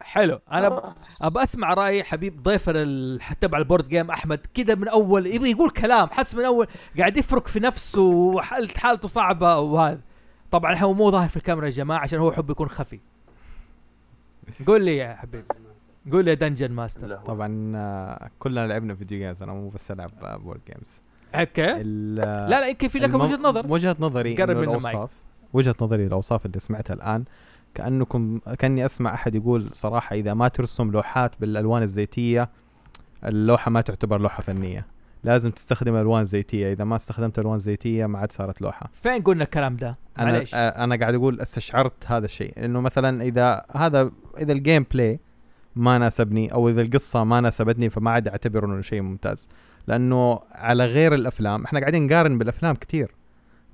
[0.03, 0.41] حلو.
[0.53, 4.47] أنا ب- أبى أسمع رأي حبيب ضيفنا ال- تبع البورد جيم أحمد.
[4.55, 6.67] كذا من أول يبي يقول كلام حس من أول
[6.99, 10.01] قاعد يفرك في نفسه وحالته حالته صعبة وهذا.
[10.51, 13.01] طبعا هو مو ظاهر في الكاميرا يا جماعة عشان هو يحب يكون خفي.
[14.67, 15.45] قول لي يا حبيبي
[16.13, 20.11] قول لي يا دنجن ماستر طبعا آه، كلنا لعبنا فيديو جيمز أنا مو بس ألعب
[20.23, 21.01] آه، بورد جيمز
[21.35, 21.83] أوكي.
[21.83, 23.67] لا لا يمكن في لك المو- وجهة نظر.
[23.69, 25.11] وجهة نظري قرب منه الاوصاف
[25.53, 27.25] وجهة نظري الأوصاف اللي سمعتها الآن
[27.75, 32.51] كانكم كأني أسمع أحد يقول صراحة إذا ما ترسم لوحات بالألوان الزيتية
[33.25, 34.87] اللوحة ما تعتبر لوحة فنية.
[35.25, 36.73] لازم تستخدم ألوان زيتية.
[36.73, 38.91] إذا ما استخدمت ألوان زيتية ما عاد صارت لوحة.
[38.95, 40.55] فين قلنا الكلام ده؟ أنا معليش.
[40.55, 42.65] آه، أنا قاعد أقول استشعرت هذا الشيء.
[42.65, 45.21] إنه مثلا إذا هذا إذا ال gameplay
[45.77, 49.49] ما ناسبني أو إذا القصة ما ناسبتني فما عاد أعتبر إنه شيء ممتاز.
[49.87, 53.15] لأنه على غير الأفلام إحنا قاعدين نقارن بالأفلام كثير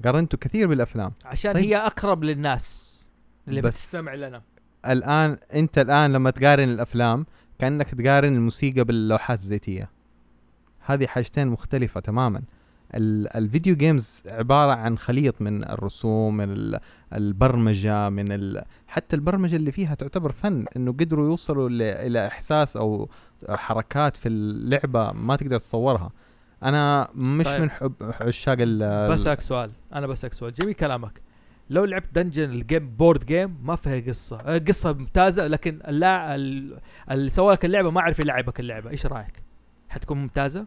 [0.05, 1.13] قارنتوا كثير بالأفلام.
[1.25, 1.65] عشان طيب.
[1.65, 2.93] هي أقرب للناس
[3.49, 4.43] اللي بس- بتستمع لنا.
[4.87, 7.27] الآن أنت الآن لما تقارن الأفلام
[7.59, 9.91] كأنك تقارن الموسيقى باللوحات الزيتية.
[10.87, 12.43] هذه حاجتين مختلفة تماما.
[12.95, 16.81] الفيديو جيمز عبارة عن خليط من الرسوم من ال-
[17.15, 18.63] البرمجة من ال...
[18.87, 21.83] حتى البرمجة اللي فيها تعتبر فن إنه قدروا يوصلوا ل...
[21.83, 23.09] إلى إحساس أو
[23.49, 26.13] حركات في اللعبة ما تقدر تصورها
[26.63, 27.61] أنا مش طيب.
[27.61, 29.13] من حب عشاق ال...
[29.13, 29.71] بسألك سؤال.
[29.95, 30.53] أنا بسألك سؤال.
[30.53, 31.21] جميل كلامك.
[31.71, 34.37] لو لعبت dungeon ال game board game ما فيها قصة.
[34.41, 36.35] آه، قصة ممتازة لكن اللاع...
[36.35, 36.79] ال-
[37.11, 38.91] اللي سوى لك اللعبة ما عرف يلعبك اللعبة.
[38.91, 39.43] إيش رأيك؟
[39.89, 40.67] حتكون ممتازة؟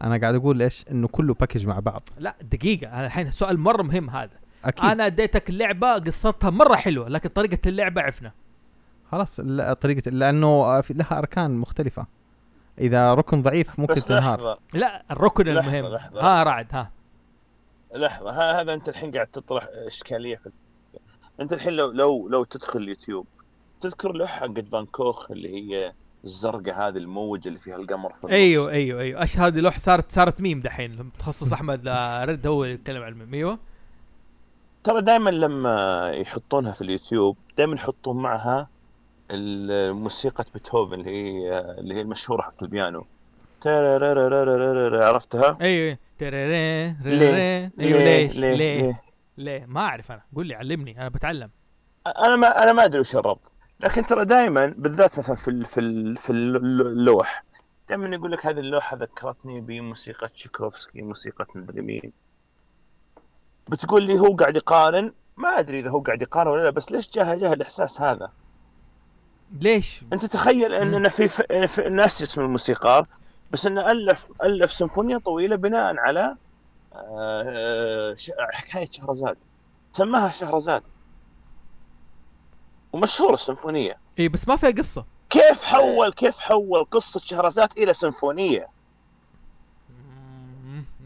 [0.00, 2.02] أنا قاعد أقول إيش؟ إنه كله package مع بعض.
[2.18, 2.86] لا دقيقة.
[2.92, 4.38] أنا الحين سؤال مرة مهم هذا.
[4.64, 4.84] أكيد.
[4.84, 8.32] أنا أديتك اللعبة قصتها مرة حلوة لكن طريقة اللعبة عفنا
[9.12, 12.06] خلاص ال- طريقة لأنه في لها أركان مختلفة.
[12.78, 14.58] إذا ركن ضعيف ممكن بس تنهار.
[14.74, 15.94] لا الركن لحظة، المهم.
[15.94, 16.20] لحظة.
[16.20, 16.90] ها رعد ها.
[17.94, 20.50] لحظة ها- هذا أنت الحين قاعد تطرح إشكالية في
[21.40, 23.26] أنت الحين لو لو لو تدخل اليوتيوب
[23.80, 25.92] تذكر لوحة حقت فان جوخ اللي هي
[26.24, 30.40] الزرقاء هذه الموجه اللي فيها القمر في أيوه أيوه أيوه إيش هذه لوح صارت صارت
[30.40, 31.88] ميم دحين متخصص أحمد
[32.28, 33.58] رد هو اللي يتكلم عن الميم أيوه
[34.84, 38.68] ترى دائما لما يحطونها في اليوتيوب دائما يحطون معها
[39.30, 43.06] الموسيقى بيتهوفن اللي هي اللي هي المشهورة حق البيانو
[44.96, 45.98] عرفتها؟ أيوه أيوه
[47.04, 49.02] ليه؟ ليش؟ ليه؟
[49.38, 51.50] ليه؟ ما اعرف أنا قول لي علمني أنا بتعلم
[52.06, 53.52] أنا ما أنا ما ادري وش الربط
[53.84, 56.56] لكن ترى دائما بالذات مثلا في في في الل-
[56.86, 57.44] اللوح.
[57.88, 62.12] دائما يقول لك هذه اللوحة ذكرتني بموسيقى تشيكوفسكي موسيقى مدري مين.
[63.68, 67.10] بتقول لي هو قاعد يقارن ما أدري إذا هو قاعد يقارن ولا لا بس ليش
[67.10, 68.30] جاه جاه الإحساس هذا؟
[69.60, 70.94] ليش؟ أنت تخيل ان مم.
[70.94, 73.06] أنا في, في, في ناس اسم الموسيقار
[73.50, 76.36] بس انه الف ألف سيمفونية طويلة بناء على
[76.94, 79.36] آه، ش- حكاية شهرزاد.
[79.92, 80.82] سماها شهرزاد.
[82.94, 83.90] ومشهورة السيمفونية.
[83.90, 85.04] اي إيه، بس ما فيها قصة.
[85.30, 88.68] كيف حول كيف حول قصة شهرزاد إلى سيمفونية؟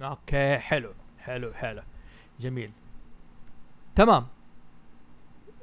[0.03, 1.83] أوكي حلو حلو حلو.
[2.41, 2.71] جميل.
[3.97, 4.27] تمام.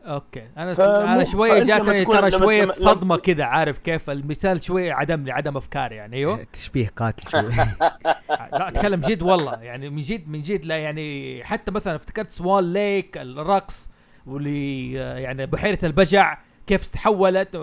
[0.05, 0.47] okay.
[0.57, 0.75] أنا
[1.13, 5.31] أنا شوية جاتني تكون- ترى شوية لما- صدمة كذا عارف كيف؟ المثال شوية عدم لي
[5.31, 7.41] عدم أفكار يعني أيوه؟ تشبيه قاتل شوي.
[8.51, 9.61] لا أتكلم جد والله.
[9.61, 13.89] يعني من جد من جد لا يعني حتى مثلا افتكرت Swan Lake الرقص.
[14.27, 17.55] واللي آه، يعني بحيره البجع كيف تحولت.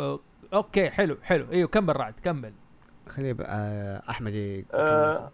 [0.54, 1.52] okay حلو حلو.
[1.52, 2.52] إيوه كمل رعد كمل.
[3.08, 5.30] خلي بقى آه، أحمد آه،؟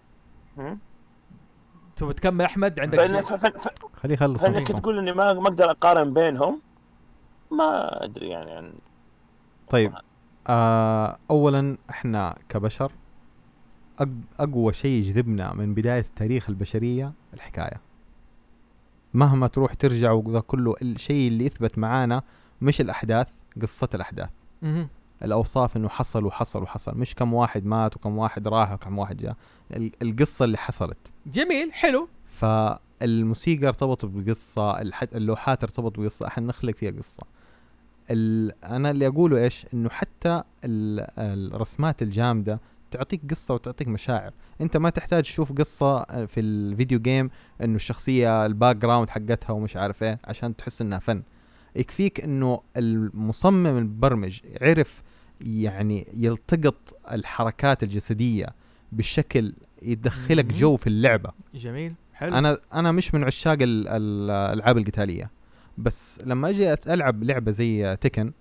[1.96, 4.68] تبغى تكمل أحمد؟ عندك شيء؟ ف- خليه يخلص فإنك.
[4.68, 6.60] تقول إني ما ما أقدر أقارن بينهم
[7.50, 8.50] ما أدري يعني.
[8.50, 8.72] عن
[9.70, 9.92] طيب
[10.48, 12.92] آه أولا إحنا كبشر
[13.98, 14.08] أق
[14.40, 17.80] أقوى شيء يجذبنا من بداية تاريخ البشرية الحكاية.
[19.14, 22.22] مهما تروح ترجع وذا كله الشيء اللي يثبت معانا
[22.60, 23.26] مش الأحداث
[23.62, 24.28] قصة الأحداث.
[24.62, 24.88] مهم.
[25.22, 29.36] الأوصاف إنه حصل وحصل وحصل مش كم واحد مات وكم واحد راح وكم واحد جاء.
[29.76, 30.98] ال- القصة اللي حصلت.
[31.26, 32.08] جميل حلو.
[32.24, 34.04] فالموسيقى ارتبطت
[34.58, 37.22] الح- اللوحات ارتبط بقصة إحنا نخلق فيها قصة.
[38.10, 38.52] ال...
[38.64, 41.06] أنا اللي أقوله إيش؟ إنه حتى ال...
[41.54, 44.32] الرسمات الجامدة تعطيك قصة وتعطيك مشاعر.
[44.60, 47.30] انت ما تحتاج تشوف قصة في ال video game
[47.62, 51.22] انه الشخصية ال background حقتها ومش عارف إيه عشان تحس انها فن.
[51.76, 55.02] يكفيك انه المصمم المبرمج عرف
[55.40, 58.46] يعني يلتقط الحركات الجسدية
[58.92, 60.44] بشكل يدخلك.
[60.44, 61.30] جو في اللعبة.
[61.54, 62.34] جميل حلو.
[62.38, 65.30] أنا أنا مش من عشاق ال- ال- الألعاب القتالية.
[65.78, 68.32] بس لما أجي ألعب لعبة زي تكن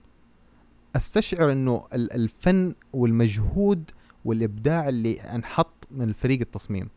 [0.95, 3.91] أستشعر إنه ال- الفن والمجهود
[4.27, 6.89] والإبداع اللي انحط من فريق التصميم.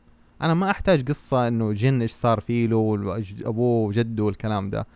[0.43, 2.97] أنا ما أحتاج قصة إنه جن إيش صار فيه له
[3.45, 4.87] أبوه وجده والكلام ده.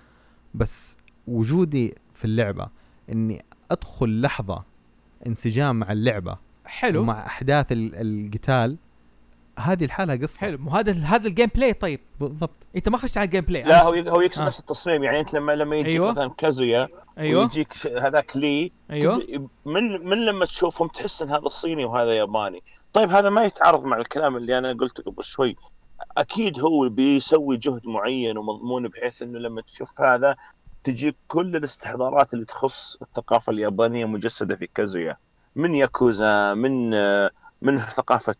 [0.54, 2.68] بس وجودي في اللعبة
[3.12, 4.64] إني أدخل لحظة
[5.26, 7.00] انسجام مع اللعبة حلو.
[7.00, 8.76] ومع أحداث ال- القتال
[9.58, 10.40] هذه الحالة قصة.
[10.40, 10.58] حلو.
[10.58, 12.00] مو هذا هذا ال gameplay طيب.
[12.20, 12.66] بالضبط.
[12.76, 13.62] انت ما خشيت على ال gameplay.
[13.62, 14.46] لا هو هو يقصد آه.
[14.46, 15.04] نفس التصميم.
[15.04, 16.10] يعني انت لما لما يجيك أيوة.
[16.10, 16.88] مثلا كازويا
[17.18, 17.42] أيوه.
[17.42, 19.48] ويجيك هذاك لي أيوه.
[19.64, 22.62] من من لما تشوفهم تحس إن هذا صيني وهذا ياباني.
[22.92, 25.56] طيب هذا ما يتعارض مع الكلام اللي أنا قلته قبل شوي.
[26.16, 30.36] أكيد هو بيسوي جهد معين ومضمون بحيث إنه لما تشوف هذا
[30.84, 35.16] تجيك كل الاستحضارات اللي تخص الثقافة اليابانية مجسدة في كازويا.
[35.56, 36.90] من ياكوزا من
[37.62, 38.34] من ثقافة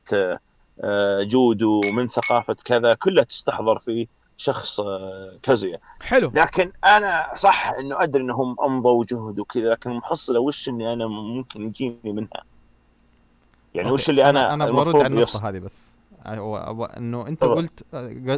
[1.23, 6.33] جودو من ثقافة كذا كلها تستحضر في شخص آه، كازويا حلو.
[6.35, 11.63] لكن أنا صح إنه أدري إنهم أمضوا جهد وكذا لكن المحصلة وش إني أنا ممكن
[11.67, 12.45] يجيني منها؟
[13.75, 15.97] يعني وش اللي أنا أنا برد المفروض على النقطة هذه بس.
[16.25, 17.55] أو- أو- إنه أنت تفضل.
[17.57, 17.85] قلت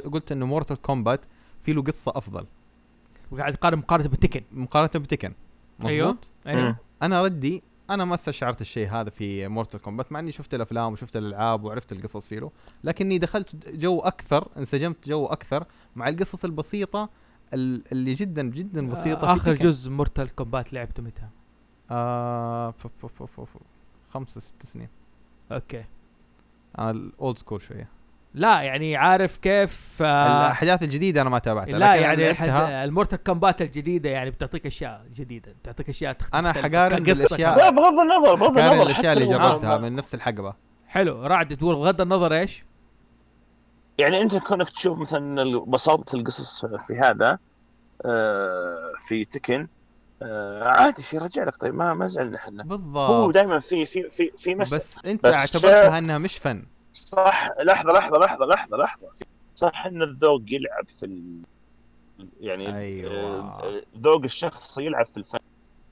[0.06, 1.20] قلت إنه Mortal Kombat
[1.62, 2.46] في له قصة أفضل.
[3.32, 5.32] وقاعد تقارن مقارنة ب Tekken مقارنة ب Tekken
[5.78, 6.16] مظبوط؟ أيوه
[6.46, 6.62] أيوه.
[6.62, 6.76] مم.
[7.02, 11.16] أنا ردي أنا ما استشعرت الشيء هذا في Mortal Kombat مع إني شفت الأفلام وشفت
[11.16, 12.50] الألعاب وعرفت القصص فيه
[12.84, 15.64] لكني دخلت جو أكثر انسجمت جو أكثر
[15.96, 17.08] مع القصص البسيطة
[17.54, 19.64] ال- اللي جدا جدا بسيطة في آخر Tekken.
[19.68, 21.28] جزء Mortal Kombat لعبته متى؟
[21.90, 22.74] آه
[24.10, 24.88] خمسة ست سنين
[25.52, 25.84] okay
[26.78, 27.88] أنا ال old school شوية
[28.36, 33.62] لا يعني عارف كيف آه الأحداث الجديدة أنا ما تابعتها لا يعني ال Mortal Kombat
[33.62, 36.68] الجديدة يعني بتعطيك أشياء جديدة بتعطيك أشياء تخ- أنا مختلفة.
[36.68, 37.56] حقارن كمان.
[37.56, 40.54] لا بغض النظر بغض النظر الاشياء اللي جربتها من نفس الحقبة.
[40.88, 42.64] حلو رعد تقول بغض النظر إيش؟
[43.98, 47.38] يعني أنت كونك تشوف مثلا بساطة القصص في هذا
[48.06, 49.68] آه، في تكن
[50.22, 51.56] آه، عادي شيء رجع لك.
[51.56, 52.62] طيب ما ما زعلنا إحنا.
[52.62, 54.78] هو بالضبط دائما في في في في مسألة.
[54.80, 56.66] بس أنت اعتبرتها إنها مش فن.
[56.96, 59.06] صح لحظة لحظة لحظة لحظة لحظة.
[59.54, 61.42] صح إن الذوق يلعب في ال...
[62.40, 63.12] يعني أيوة.
[63.12, 65.38] آه، ذوق الشخص يلعب في الفن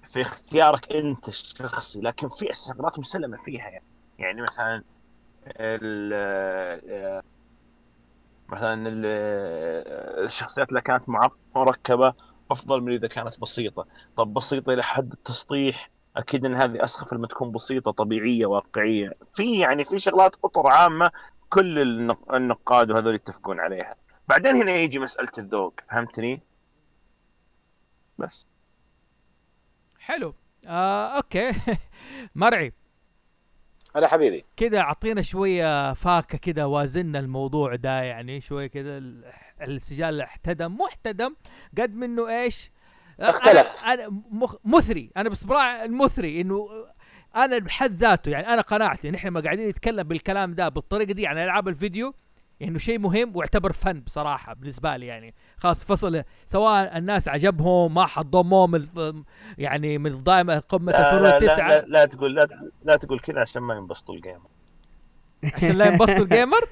[0.06, 2.00] في اختيارك أنت الشخصي.
[2.00, 3.84] لكن في شغلات مسلمة فيها يعني.
[4.18, 4.82] يعني مثلا
[5.46, 6.12] ال...
[6.14, 7.20] آه،
[8.48, 9.02] مثلا ال...
[9.06, 12.14] آه، الشخصيات اللي كانت معق- مركبه
[12.50, 13.86] أفضل من إذا كانت بسيطة.
[14.16, 19.12] طب بسيطة إلى حد التسطيح أكيد إن هذه أسخف لما تكون بسيطة طبيعية واقعية.
[19.32, 21.10] في يعني في شغلات اطر عامة
[21.48, 23.94] كل النق- النقاد وهذول يتفقون عليها.
[24.28, 26.40] بعدين هنا يجي مسألة الذوق فهمتني؟
[28.18, 28.46] بس.
[29.98, 30.34] حلو.
[30.66, 31.52] آه أوكي.
[32.34, 32.72] مرعي
[33.96, 34.44] هلا حبيبي.
[34.56, 40.86] كده أعطينا شوية فاكهة كده وازنا الموضوع ده يعني شوية كده ال- السجال احتدم مو
[40.86, 41.34] احتدم
[41.78, 42.70] قد منه إيش؟
[43.20, 43.84] اختلف.
[43.84, 45.10] أنا, أنا مخ مثري.
[45.16, 46.68] أنا بصراحه المثري إنه
[47.36, 51.38] أنا بحد ذاته يعني أنا قناعتي نحن ما قاعدين نتكلم بالكلام ده بالطريقة دي عن
[51.38, 52.14] ألعاب الفيديو
[52.62, 55.34] إنه شيء مهم واعتبر فن بصراحة بالنسبة لي يعني.
[55.56, 58.84] خلاص فصل سواء الناس عجبهم ما حضموه من
[59.58, 63.20] يعني من دائما قمة لا, الفنون لا, التسعه لا, لا, لا تقول لا, لا تقول
[63.20, 64.40] كذا عشان ما ينبسطوا الجيم
[65.54, 66.68] عشان لا ينبسطوا الجيمر؟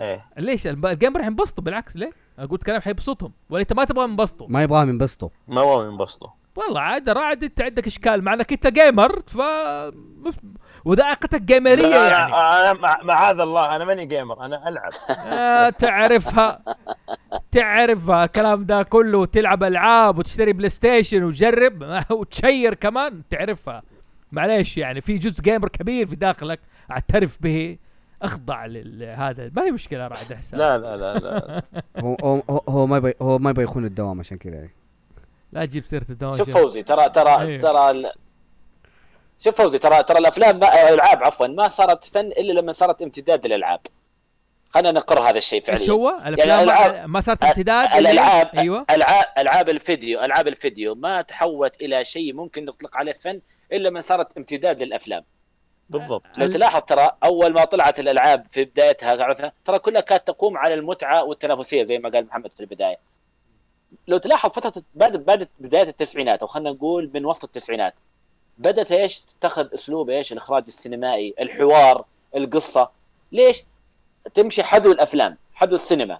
[0.00, 0.24] إيه.
[0.38, 3.32] ليش؟ الجيمر حينبسطوا بالعكس ليه؟ أنا قلت كلام حيبسطهم.
[3.50, 5.28] ولا أنت ما تبغى ينبسطوا؟ ما يبغاهم ينبسطوا.
[5.48, 6.28] ما هو ينبسطوا.
[6.56, 8.24] والله عاد رعد أنت عندك إشكال.
[8.24, 9.38] مع انك أنت جيمر ف
[10.84, 12.32] وذائقتك جيمريه لا، يعني.
[12.34, 14.92] أنا مع- معاذ الله أنا ماني جيمر أنا ألعب.
[15.10, 16.62] آه تعرفها.
[17.52, 18.24] تعرفها.
[18.24, 23.22] الكلام ده كله تلعب ألعاب وتشتري PlayStation وتجرب وتشير كمان.
[23.30, 23.82] تعرفها.
[24.32, 27.78] معليش يعني في جزء gamer كبير في داخلك أعترف به.
[28.24, 29.50] أخضع لهذا.
[29.56, 31.62] ما هي مشكلة رعد احساس لا لا لا لا.
[32.04, 34.54] هو هو ما يبغى هو ما يبغى يخون الدوام عشان كذا.
[34.54, 34.74] يعني.
[35.52, 37.58] لا تجيب سيرة الدوام شوف فوزي ترى ترى أيوه.
[37.58, 38.12] ترى ال...
[39.40, 40.88] شوف فوزي ترى ترى الأفلام ما...
[40.88, 43.80] الألعاب عفوا ما صارت فن إلا لما صارت امتداد للألعاب.
[44.70, 48.86] خلينا نقر هذا الشيء إيش فعليا هو؟ الأفلام الألعاب- ما, صارت امتداد الالعاب أيوه.
[48.90, 53.40] العاب ألعاب الفيديو ألعاب الفيديو ما تحولت إلى شيء ممكن نطلق عليه فن
[53.72, 55.24] إلا من صارت امتداد للأفلام.
[55.90, 56.22] بالضبط.
[56.36, 60.74] لو تلاحظ ترى أول ما طلعت الألعاب في بدايتها عرفنا ترى كلها كانت تقوم على
[60.74, 62.98] المتعة والتنافسية زي ما قال محمد في البداية.
[64.08, 67.94] لو تلاحظ فترة بعد بعد بداية التسعينات أو خلينا نقول من وسط التسعينات
[68.58, 72.04] بدأت إيش؟ تتخذ أسلوب إيش؟ الإخراج السينمائي الحوار
[72.36, 72.90] القصة.
[73.32, 73.62] ليش؟
[74.34, 76.18] تمشي حذو الأفلام حذو السينما.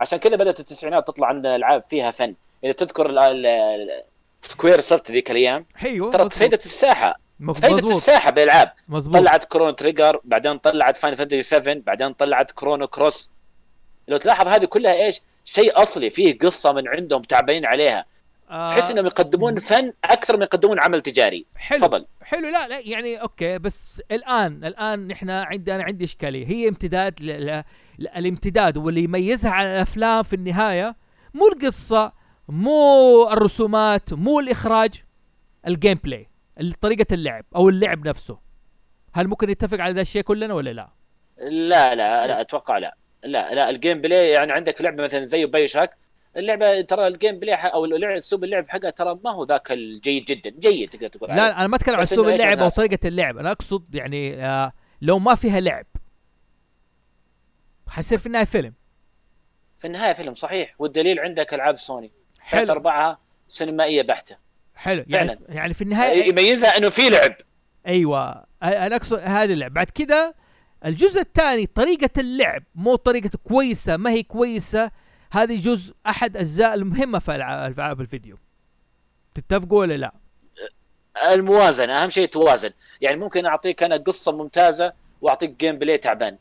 [0.00, 2.34] عشان كذا بدأت التسعينات تطلع عندنا ألعاب فيها فن.
[2.64, 3.34] إذا تذكر
[4.42, 6.28] Squaresoft ذيك الأيام أيوه ترى.
[6.28, 7.20] تصيدت في الساحة.
[7.40, 7.84] مظبوط.
[7.84, 8.72] الساحة بالألعاب.
[8.88, 9.16] مظبوط.
[9.16, 13.30] طلعت Chrono Trigger بعدين طلعت Final Fantasy 7 بعدين طلعت Chrono Cross.
[14.08, 18.04] لو تلاحظ هذه كلها إيش؟ شيء أصلي فيه قصة من عندهم تعبانين عليها.
[18.50, 21.46] آه تحس إنهم يقدمون فن أكثر من يقدمون عمل تجاري.
[21.56, 21.78] حلو.
[21.78, 22.06] تفضل.
[22.22, 22.48] حلو.
[22.48, 26.46] لا لا يعني okay بس الآن الآن نحن عندي أنا عندي إشكالية.
[26.46, 27.26] هي امتداد ل...
[27.26, 27.64] ل...
[27.98, 28.08] ل...
[28.08, 30.96] الامتداد واللي يميزها عن الأفلام في النهاية
[31.34, 32.12] مو القصة
[32.48, 35.02] مو الرسومات مو الإخراج
[35.66, 36.27] ال gameplay
[36.80, 38.38] طريقة اللعب أو اللعب نفسه.
[39.14, 40.88] هل ممكن نتفق على ذا الشيء كلنا ولا لا؟
[41.38, 42.96] لا لا لا أتوقع لا.
[43.22, 45.96] لا لا ال gameplay يعني عندك في لعبة مثلا زي BioShock
[46.36, 50.50] اللعبة ترى ال gameplay أو أسلوب اللعب حقها ترى ما هو ذاك الجيد جدا.
[50.50, 51.42] جيد تقدر تقول عليه.
[51.42, 53.38] لا أنا ما أتكلم عن أسلوب اللعب أو؟ طريقة اللعب.
[53.38, 55.86] أنا أقصد يعني آه لو ما فيها لعب.
[57.88, 58.74] حيصير في النهاية فيلم.
[59.78, 60.74] في النهاية فيلم صحيح.
[60.78, 62.12] والدليل عندك ألعاب سوني.
[62.40, 62.72] حلو.
[62.72, 64.36] ارباعها سينمائية بحتة.
[64.78, 65.04] حلو.
[65.06, 65.40] يعني فعلاً.
[65.48, 67.34] يعني في النهاية يميزها إنه في لعب.
[67.86, 68.44] أيوه.
[68.62, 69.74] أنا أقصد هذا اللعب.
[69.74, 70.34] بعد كده
[70.86, 74.90] الجزء الثاني طريقة اللعب مو طريقة كويسة ما هي كويسة.
[75.32, 78.38] هذه جزء أحد أجزاء المهمة في ألعاب الفيديو.
[79.34, 80.14] تتفقوا ولا لا؟
[81.32, 82.70] الموازنة أهم شيء توازن.
[83.00, 86.38] يعني ممكن أعطيك أنا قصة ممتازة وأعطيك gameplay تعبان.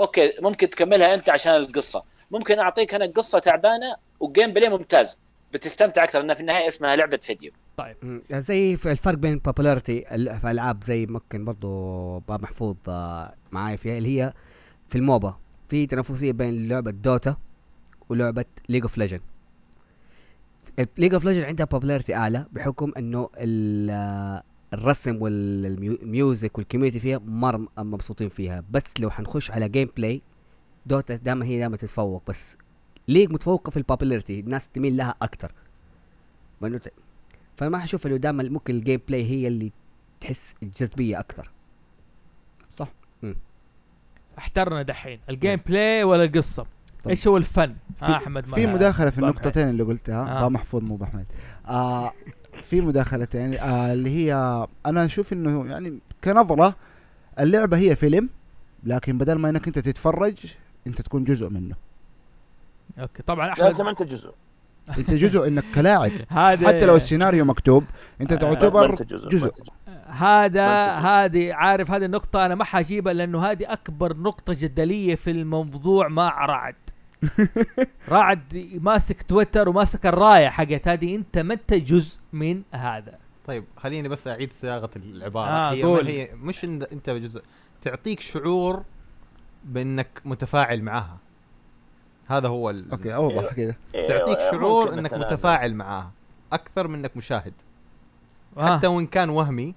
[0.00, 2.02] okay ممكن تكملها أنت عشان القصة.
[2.30, 5.18] ممكن أعطيك أنا قصة تعبانة و gameplay ممتاز.
[5.52, 7.52] بتستمتع أكثر لانها في النهاية اسمها لعبة فيديو.
[8.02, 8.22] مم.
[8.32, 9.40] زي في الفرق بين
[10.14, 14.32] ال- في ألعاب زي ممكن برضو باب محفوظ آه، معاي فيها اللي هي
[14.88, 15.36] في ال MOBA.
[15.68, 17.36] في تنافسية بين لعبة Dota
[18.08, 19.20] ولعبة League of Legend
[20.98, 24.42] League of Legend عندها popularity أعلى بحكم إنه ال-
[24.74, 28.64] الرسم وال music وال community فيها مرة م- مبسوطين فيها.
[28.70, 30.22] بس لو حنخش على gameplay
[30.86, 32.22] Dota دائما هي دائما تتفوق.
[32.28, 32.58] بس
[33.08, 35.52] League متفوقة في ال popularity الناس تميل لها أكثر
[37.60, 39.72] وانه ت- فما حشوف إنه دائما ممكن ال gameplay هي اللي
[40.20, 41.50] تحس الجذبيه أكثر.
[42.70, 42.88] صح.
[44.38, 45.20] احترنا دحين.
[45.30, 46.66] ال gameplay ولا القصة؟
[47.04, 47.10] طب.
[47.10, 50.22] إيش هو الفن؟ في- آه أحمد في ما- مداخلة في ما النقطتين اللي قلتها.
[50.42, 50.46] آه.
[50.46, 50.48] آه.
[50.48, 51.28] محفوظ مو بحمد
[51.68, 52.12] آه
[52.52, 54.34] في مداخلتين آه اللي هي
[54.86, 56.76] أنا أشوف إنه يعني كنظرة
[57.40, 58.30] اللعبة هي فيلم
[58.84, 60.54] لكن بدل ما إنك أنت تتفرج
[60.86, 61.74] أنت تكون جزء منه.
[62.98, 64.30] okay طبعا أحمد ما أنت جزء.
[64.98, 66.10] انت جزء انك كلاعب.
[66.28, 67.84] هذا حتى لو السيناريو مكتوب
[68.20, 69.68] انت آه، تعتبر جزء, أنت
[70.06, 75.30] هذا أنت- هذه عارف هذه النقطة؟ أنا ما حجيبها لأنه هذه أكبر نقطة جدلية في
[75.30, 76.74] الموضوع مع رعد.
[78.08, 81.14] رعد ماسك تويتر وماسك الراية حقت هذه.
[81.16, 83.18] أنت ما أنت جزء من هذا.
[83.46, 85.48] طيب خليني بس أعيد صياغة العبارة.
[85.50, 86.04] آه، هي قول.
[86.04, 87.42] ما هي؟ مش إن أنت جزء.
[87.82, 88.82] تعطيك شعور
[89.64, 91.18] بإنك متفاعل معاها
[92.26, 92.90] هذا هو ال...
[92.90, 95.14] أوكي أوضح كذا تعطيك إيه، شعور ممكن إنك.
[95.14, 96.10] متفاعل معاها
[96.52, 97.52] أكثر من إنك مشاهد
[98.56, 98.76] آه.
[98.76, 99.74] حتى وإن كان وهمي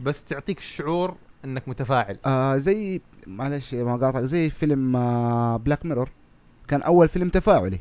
[0.00, 6.10] بس تعطيك الشعور إنك متفاعل آه زي معلش ما قاطع زي فيلم آه Black Mirror
[6.68, 7.80] كان أول فيلم تفاعلي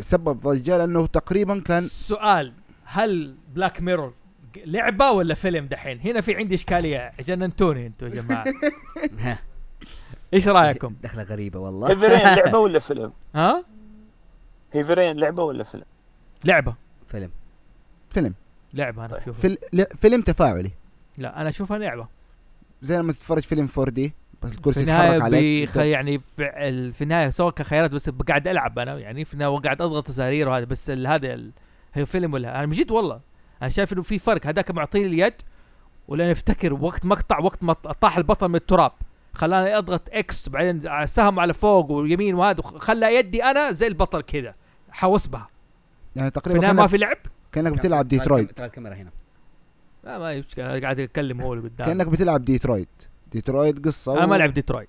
[0.00, 2.52] سبب ضجة لأنه تقريبا كان سؤال
[2.84, 4.14] هل Black Mirror
[4.56, 8.44] لعبة ولا فيلم دحين؟ هنا في عندي إشكالية جننتوني أنتوا يا جماعة.
[10.34, 13.64] ها إيش رأيكم؟ دخلة غريبة والله Heavy Rain لعبة ولا فيلم؟ ها؟
[14.72, 15.84] هيفرين لعبة ولا فيلم؟
[16.44, 16.74] لعبة
[17.06, 17.30] فيلم
[18.10, 18.34] فيلم
[18.74, 19.20] لعبة أنا طيب.
[19.22, 19.40] أشوفها.
[19.40, 19.58] فيل...
[19.96, 20.70] فيلم تفاعلي
[21.18, 22.06] لا أنا أشوفها لعبة.
[22.82, 25.76] زي لما تتفرج فيلم 4 دي بس في الكرسي يتحرك عليك بيخ...
[25.76, 26.24] يعني في,
[26.68, 30.48] ال- في النهاية سواء كخيارات بس قاعد ألعب أنا يعني في النهاية قاعد أضغط زرارير
[30.48, 31.50] وهذا بس هذا ال...
[31.94, 33.20] هي فيلم ولا أنا من جد والله
[33.62, 35.34] أنا شايف إنه في فرق هذاك معطيني اليد
[36.08, 38.92] ولا أفتكر وقت مقطع وقت ما طاح البطل من التراب
[39.34, 44.52] خلاني اضغط X بعدين سهم على فوق ويمين وهذا خلى يدي أنا زي البطل كذا
[44.90, 45.48] حوس بها
[46.16, 47.16] يعني في تقريبا النهايه ما في لعب؟
[47.52, 48.50] كأنك بتلعب ديترويت.
[48.58, 49.10] ترى الكاميرا هنا.
[50.04, 50.44] لا ما
[50.80, 52.88] قاعد أتكلم هو اللي قدام كأنك بتلعب Detroit.
[53.32, 54.88] Detroit قصة أنا ما و- لعب ديترويت.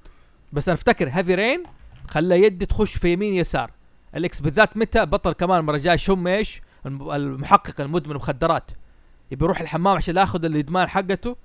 [0.54, 1.64] بس أنا أفتكر Heavy Rain
[2.08, 3.72] خلى يدي تخش في يمين يسار.
[4.16, 8.72] ال X بالذات متى بطل كمان مرة جاي شم إيش؟ الم- المحقق المدمن مخدرات.
[9.32, 11.36] يبي يروح الحمام عشان ياخذ الإدمان حقته.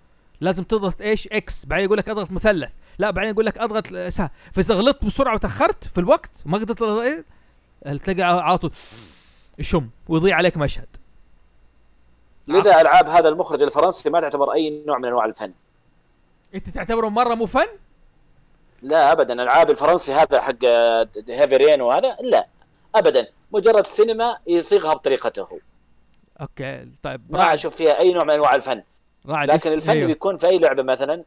[0.41, 2.73] لازم تضغط إيش؟ إكس بعدين يقول لك أضغط مثلث.
[2.99, 7.25] لا بعدين يقول لك أضغط سهم فاذا غلطت بسرعة وتأخرت في الوقت ما قدرت إيه،
[7.97, 8.71] تلاقي على طول.
[9.59, 10.89] يشم ويضيع عليك مشهد.
[12.49, 15.53] لذا ألعاب هذا المخرج الفرنسي ما تعتبر أي نوع من أنواع الفن؟
[16.55, 17.67] أنت تعتبره مرة مو فن؟
[18.83, 19.43] لا ابدا.
[19.43, 20.65] العاب الفرنسي هذا حق
[21.29, 22.47] هيفرين وهذا لا.
[22.95, 23.29] ابدا.
[23.53, 25.61] مجرد سينما يصيغها بطريقته
[26.41, 27.23] okay طيب.
[27.31, 28.83] ما أشوف فيها أي نوع من أنواع الفن.
[29.25, 30.07] لكن الفن أيوه.
[30.07, 31.25] بيكون في أي لعبة مثلا؟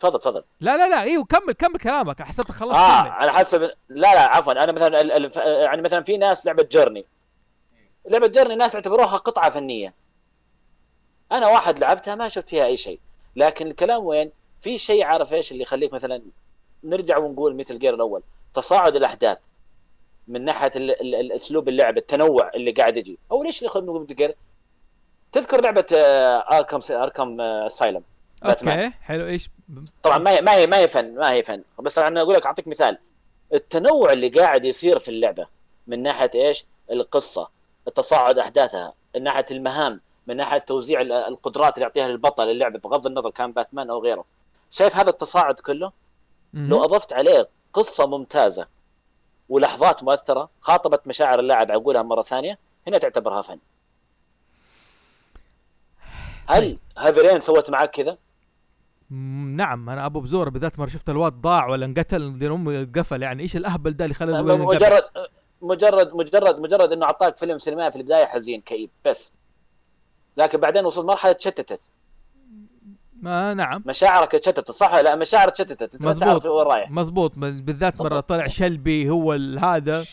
[0.00, 0.44] تفضل تفضل.
[0.60, 2.22] لا لا لا أيوه كمل كمل كلامك.
[2.22, 3.10] حسبت خلصت آه كمل.
[3.10, 4.52] على حسب لا لا عفوا.
[4.52, 7.04] أنا مثلا ال- ال- يعني مثلا في ناس لعبة Journey.
[8.08, 9.94] لعبة Journey الناس يعتبروها قطعة فنية.
[11.32, 13.00] أنا واحد لعبتها ما شفت فيها أي شيء.
[13.36, 16.22] لكن الكلام وين؟ في شيء عارف إيش اللي يخليك مثلا
[16.84, 18.22] نرجع ونقول Metal Gear الأول.
[18.54, 19.38] تصاعد الأحداث
[20.28, 23.18] من ناحية ال ال الاسلوب اللعب التنوع اللي قاعد يجي.
[23.32, 24.34] أو ليش خلينا نقول تذكر
[25.36, 28.02] تذكر لعبة آه، أركم أركم أسايلم.
[28.42, 28.78] باتمان.
[28.78, 29.26] أوكي حلو.
[29.26, 29.50] إيش؟
[30.02, 31.62] طبعا ما هي ما هي ما هي فن ما هي فن.
[31.78, 32.98] بس أنا أقول لك أعطيك مثال.
[33.54, 35.46] التنوع اللي قاعد يصير في اللعبة
[35.86, 37.48] من ناحية إيش؟ القصة
[37.88, 43.06] التصاعد أحداثها من ناحية المهام من ناحية توزيع ال- القدرات اللي يعطيها للبطل اللعبة بغض
[43.06, 44.24] النظر كان باتمان أو غيره.
[44.70, 45.92] شايف هذا التصاعد كله.
[46.54, 48.66] لو أضفت عليه قصة ممتازة
[49.48, 53.58] ولحظات مؤثرة خاطبت مشاعر اللاعب أقولها مرة ثانية هنا تعتبرها فن.
[56.48, 58.18] هل هافي رين سوت معك كذا؟
[59.56, 63.42] نعم أنا أبو بزورة بالذات مرة شفت الواد ضاع ولا انقتل دين امه قفل يعني
[63.42, 65.02] إيش الأهبل ده اللي خلى ينقفل؟ مجرد
[65.62, 69.32] مجرد مجرد مجرد إنه أعطاك فيلم سينمائي في البداية حزين كئيب بس
[70.36, 71.80] لكن بعدين وصلت مرحلة تشتتت
[73.20, 76.28] ما نعم مشاعرك تشتتت صح لا مشاعرك تشتتت أنت ما مزبوط.
[76.28, 80.04] تعرف وين رايح مزبوط بالذات مرة طلع شلبي هو هذا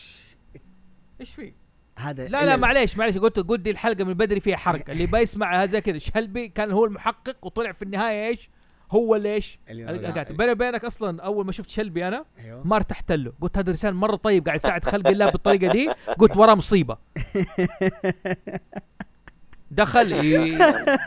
[1.20, 1.52] إيش في؟
[1.98, 4.90] هذا لا لا معليش معليش قلت قلت دي الحلقة من بدري فيها حرق.
[4.90, 8.50] اللي بيسمع هذا كذا شلبي كان هو المحقق وطلع في النهاية إيش؟
[8.90, 9.58] هو ليش؟
[10.36, 12.66] بيني وبينك أصلا أول ما شفت شلبي أنا أيوه.
[12.66, 13.32] ما ارتحت له.
[13.40, 15.90] قلت هذا انسان مرة طيب قاعد يساعد خلق الله بالطريقة دي.
[16.18, 16.96] قلت وراه مصيبة.
[19.70, 20.12] دخل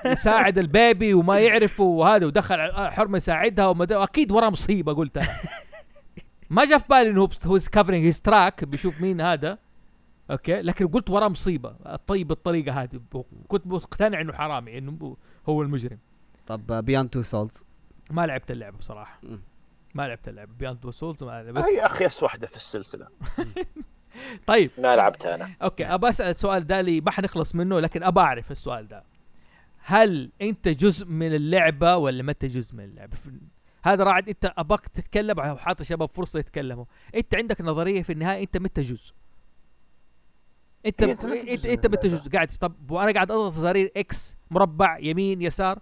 [0.06, 5.28] يساعد ال baby وما يعرف وهذا ودخل حرمة يساعدها أكيد وراه مصيبة قلت أنا.
[6.50, 9.67] ما جاء في بالي إنه هو covering his track بيشوف مين هذا.
[10.32, 11.76] okay؟ لكن قلت وراه مصيبة.
[11.86, 13.02] الطيب بالطريقة هذه.
[13.48, 15.18] كنت مقتنع إنه حرامي إنه
[15.50, 16.00] هو المجرم.
[16.48, 17.66] طب Beyond Two Souls
[18.12, 19.22] ما لعبت اللعبه بصراحة.
[19.96, 23.08] ما لعبت اللعبه Beyond Two Souls ما بس هي اخيس واحدة في السلسلة.
[24.48, 24.72] طيب.
[24.78, 25.50] ما لعبتها أنا.
[25.62, 29.04] okay ابى أسأل السؤال ده لي ما حنخلص منه لكن ابى أعرف السؤال ده.
[29.78, 33.18] هل أنت جزء من اللعبة ولا ما أنت جزء من اللعبة؟
[33.84, 36.86] هذا رعد أنت اباك تتكلم أو حاط الشباب فرصة يتكلموا.
[37.16, 39.14] أنت عندك نظرية في النهاية أنت متى جزء.
[40.88, 42.06] انت أنت انت انت.
[42.06, 45.80] جزء قاعد طب وأنا قاعد اضغط زرارير X مربع يمين يسار.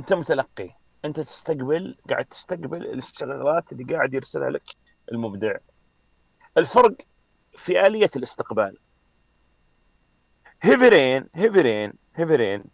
[0.00, 0.70] انت متلقي.
[1.04, 4.62] انت تستقبل قاعد تستقبل الشغلات اللي قاعد يرسلها لك
[5.12, 5.56] المبدع.
[6.58, 6.94] الفرق
[7.56, 8.76] في آلية الاستقبال.
[10.62, 12.64] Heavy Rain Heavy Rain Heavy Rain.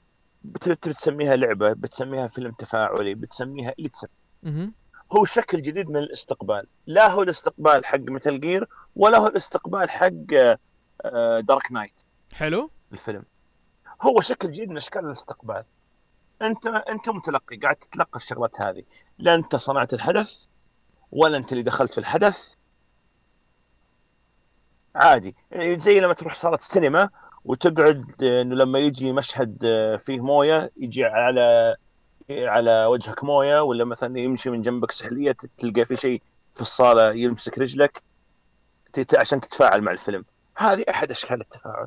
[0.44, 4.12] بت- بت- بتسميها لعبة بتسميها فيلم تفاعلي بتسميها اللي تسميها.
[5.12, 6.66] هو شكل جديد من الاستقبال.
[6.86, 10.08] لا هو الاستقبال حق Metal Gear ولا هو الاستقبال حق
[11.40, 12.00] Dark Knight
[12.32, 12.70] حلو.
[12.92, 13.24] الفيلم.
[14.02, 15.64] هو شكل جديد من أشكال الاستقبال.
[16.42, 18.82] أنت أنت متلقي قاعد تتلقى الشغلات هذه.
[19.18, 20.46] لا أنت صنعت الحدث
[21.12, 22.54] ولا أنت اللي دخلت في الحدث.
[24.94, 25.36] عادي.
[25.56, 27.10] زي لما تروح صالة السينما
[27.44, 31.76] وتقعد آه، إنه لما يجي مشهد آه، فيه موية يجي على
[32.30, 36.22] على وجهك مويه ولا مثلا يمشي من جنبك سحلية تلقى في شيء
[36.54, 38.02] في الصالة يمسك رجلك
[39.14, 40.24] عشان تتفاعل مع الفيلم.
[40.56, 41.86] هذه أحد أشكال التفاعل.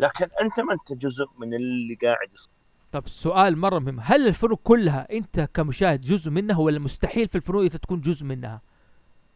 [0.00, 2.50] لكن أنت ما أنت جزء من اللي قاعد يصير.
[2.92, 4.00] طب السؤال مرة مهم.
[4.00, 8.60] هل الفنون كلها أنت كمشاهد جزء منها ولا مستحيل في الفنون انت تكون جزء منها؟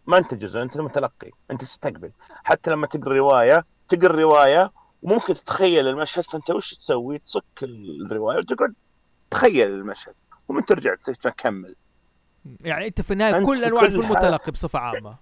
[0.06, 1.30] ما أنت جزء أنت المتلقي.
[1.50, 2.10] أنت تستقبل.
[2.44, 4.70] حتى لما تقرأ رواية تقرأ الروايه
[5.02, 8.74] وممكن تتخيل المشهد فأنت وش تسوي؟ تصك الرواية وتقعد
[9.30, 10.14] تخيل المشهد
[10.48, 11.74] ومن ترجع تكمل.
[12.60, 15.16] يعني انت في النهاية كل أنواع حال- متلقي بصفة عامة.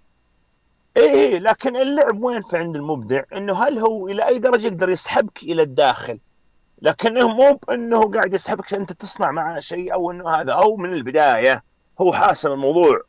[0.97, 4.89] إيه إيه لكن اللعب وين في عند المبدع؟ إنه هل هو إلى أي درجة يقدر
[4.89, 6.19] يسحبك إلى الداخل؟
[6.83, 11.65] لكنه مو بانه قاعد يسحبك أنت تصنع معاه شيء أو إنه هذا أو من البداية.
[12.01, 13.01] هو حاسم الموضوع.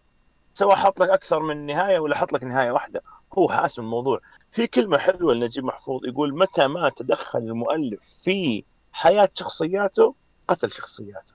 [0.53, 3.01] سواء حط لك أكثر من نهاية ولا حط لك نهاية واحدة
[3.37, 4.19] هو حاسم الموضوع.
[4.51, 10.15] في كلمة حلوة لنجيب محفوظ يقول متى ما تدخل المؤلف في حياة شخصياته
[10.49, 11.33] قتل شخصياته.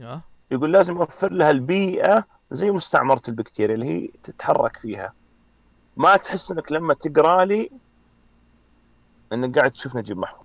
[0.00, 0.22] آه.
[0.50, 5.12] يقول لازم يوفر لها البيئة زي مستعمرة البكتيريا اللي هي تتحرك فيها.
[5.96, 7.70] ما تحس إنك لما تقرأ لي
[9.32, 10.44] إنك قاعد تشوف نجيب محفوظ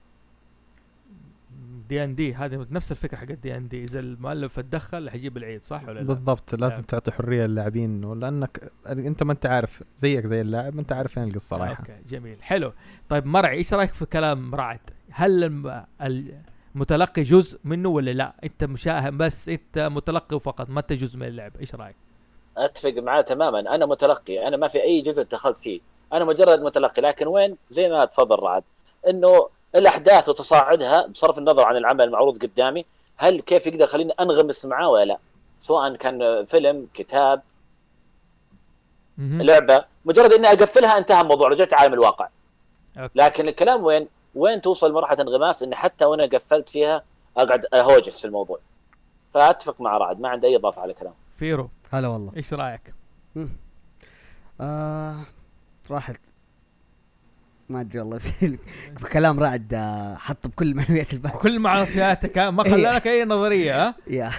[1.90, 5.64] دي ان دي هذه نفس الفكرة حقت دي ان دي إذا المؤلف اتدخل حيجيب العيد
[5.64, 6.84] صح ولا لا؟ بالضبط لازم نعم.
[6.86, 11.24] تعطي حرية للاعبين ولأنك أنت ما أنت عارف زيك زي اللاعب ما أنت عارف فين
[11.24, 12.74] القصة رايحه okay جميل حلو.
[13.10, 14.80] طيب مرعي إيش رأيك في كلام رعد؟
[15.12, 15.86] هل الم-
[16.76, 21.28] المتلقي جزء منه ولا لا؟ انت مشاهد بس انت متلقي فقط ما انت جزء من
[21.28, 21.96] اللعبه إيش رأيك؟
[22.58, 23.60] اتفق معاه تماما.
[23.60, 25.80] أنا متلقي أنا ما في اي جزء دخلت فيه.
[26.14, 28.64] أنا مجرد متلقي لكن وين؟ زي ما تفضل رعد.
[29.10, 32.86] انه الاحداث وتصاعدها بصرف النظر عن العمل المعروض قدامي
[33.18, 35.18] هل كيف يقدر يخليني انغمس معاه ولا لا؟
[35.60, 37.42] سواء كان فيلم كتاب.
[39.18, 39.86] لعبة.
[40.06, 42.30] مجرد اني اقفلها انتهى الموضوع رجعت عالم الواقع.
[42.98, 43.12] okay.
[43.16, 47.04] لكن الكلام وين؟ وين توصل مرحلة انغماس اني حتى وأنا قفلت فيها
[47.38, 48.60] أقعد أهوجس في الموضوع.
[49.34, 51.70] فأتفق مع رعد ما عندي أي إضافة على كلام فيرو.
[51.92, 52.32] هلا والله.
[52.38, 52.94] إيش رأيك؟
[54.62, 55.16] آه
[55.92, 56.20] راحت.
[57.70, 58.20] ما أدري والله.
[59.14, 62.96] كلام رعد آه، حط بكل معنويات البحث كل معطياتك ها؟ ما خلى إيه.
[62.96, 64.32] لك أي نظرية ها؟ يا.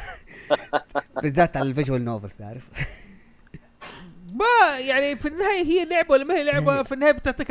[1.22, 2.68] بالذات على ال visual novels تعرف؟
[4.34, 7.50] ما يعني في النهاية هي لعبة ولا ما هي لعبة؟ في النهاية بتعطيك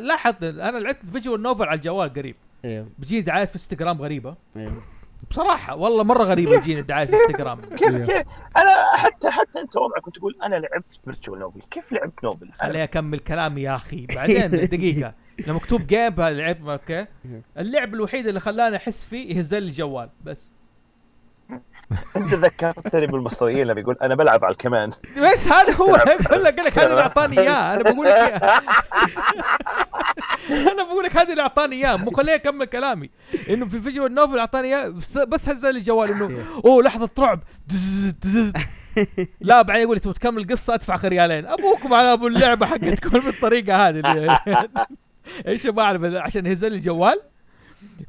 [0.00, 2.36] لاحظ أنا لعبت ال visual novel على الجوال قريب.
[2.64, 4.36] أيوه بتجيني دعايات في إنستغرام غريبة.
[4.56, 4.82] أيوه
[5.30, 7.58] بصراحة والله مرة غريبة تجيني دعايات في إنستغرام.
[7.78, 8.26] كيف كيف؟
[8.56, 12.84] أنا حتى حتى أنت وضعك كنت تقول أنا لعبت virtual novel كيف لعبت novel؟ خليني
[12.84, 14.06] أكمل كلامي يا أخي.
[14.06, 15.14] بعدين دقيقة.
[15.46, 17.06] لما مكتوب game لعب okay.
[17.58, 20.50] اللعب الوحيد اللي خلاني أحس فيه يهز لي الجوال بس.
[22.16, 24.90] أنت ذكرتني بالمصريين اللي بيقول أنا بلعب على الكمان.
[25.16, 27.74] بس هذا هو أقول لك لك هذا اللي أعطاني إياه.
[27.74, 28.60] أنا بقول لك إياه.
[30.72, 33.10] أنا بقول لك هذا اللي أعطاني اياه مو خليني اكمل كلامي.
[33.50, 37.40] إنه في فيجوال نوفل أعطاني اياه بس, بس هز لي الجوال إنه أوه لحظة رعب.
[39.40, 43.88] لا بعدين يقول لي تبغى تكمل القصة؟ أدفع ريالين أبوكم على أبو اللعبة حقتكم بالطريقة
[43.88, 44.40] هذه
[45.48, 47.20] إيش ما أعرف عشان يهز لي الجوال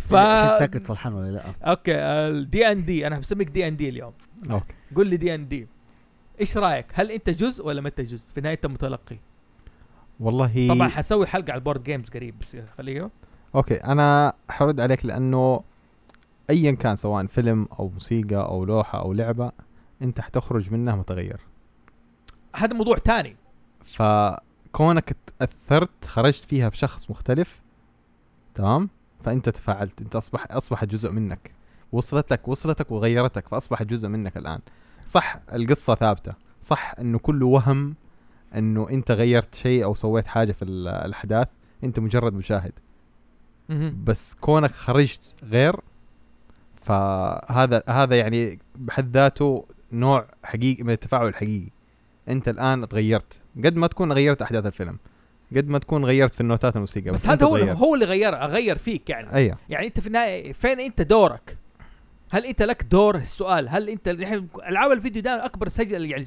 [0.06, 4.14] ف شفتك فرحان ولا لا؟ okay ال D&D أنا بسميك دي ان دي اليوم.
[4.52, 4.74] okay.
[4.96, 5.68] قول لي دي ان دي
[6.42, 9.18] إيش رأيك؟ هل أنت جزء ولا ما أنت جزء؟ في نهاية انت متلقي
[10.20, 13.10] والله طبعا حسوي حلقة على ال board games قريب بس خليه.
[13.56, 15.64] okay أنا حرد عليك لأنه
[16.50, 19.52] ايا كان سواء فيلم أو موسيقى أو لوحة أو لعبة
[20.02, 21.40] أنت حتخرج منها متغير.
[22.56, 23.36] هذا موضوع تاني.
[23.84, 27.62] فكونك تأثرت خرجت فيها بشخص مختلف
[28.54, 28.90] تمام؟
[29.26, 30.02] فأنت تفاعلت.
[30.02, 31.52] أنت اصبح اصبحت جزء منك.
[31.92, 34.60] وصلتك وصلتك وغيرتك فاصبحت جزء منك الآن.
[35.06, 36.34] صح القصة ثابتة.
[36.62, 37.96] صح انه كله وهم
[38.56, 41.48] إنه أنت غيرت شيء أو سويت حاجة في ال- الأحداث
[41.84, 42.72] أنت مجرد مشاهد.
[44.04, 45.76] بس كونك خرجت غير
[46.76, 51.70] فهذا هذا يعني بحد ذاته نوع حقيقي من التفاعل الحقيقي.
[52.30, 53.42] أنت الآن تغيرت.
[53.58, 54.98] قد ما تكون غيرت أحداث الفيلم.
[55.56, 57.78] قد ما تكون غيرت في النوتات الموسيقى بس أنت هذا هو تغيرت.
[57.78, 59.34] هو اللي غير اغير فيك يعني.
[59.34, 59.58] أيوه.
[59.70, 61.58] يعني أنت في النهاية فين أنت دورك؟
[62.30, 64.08] هل أنت لك دور؟ السؤال هل أنت
[64.68, 66.26] ألعاب الفيديو ده أكبر سجل يعني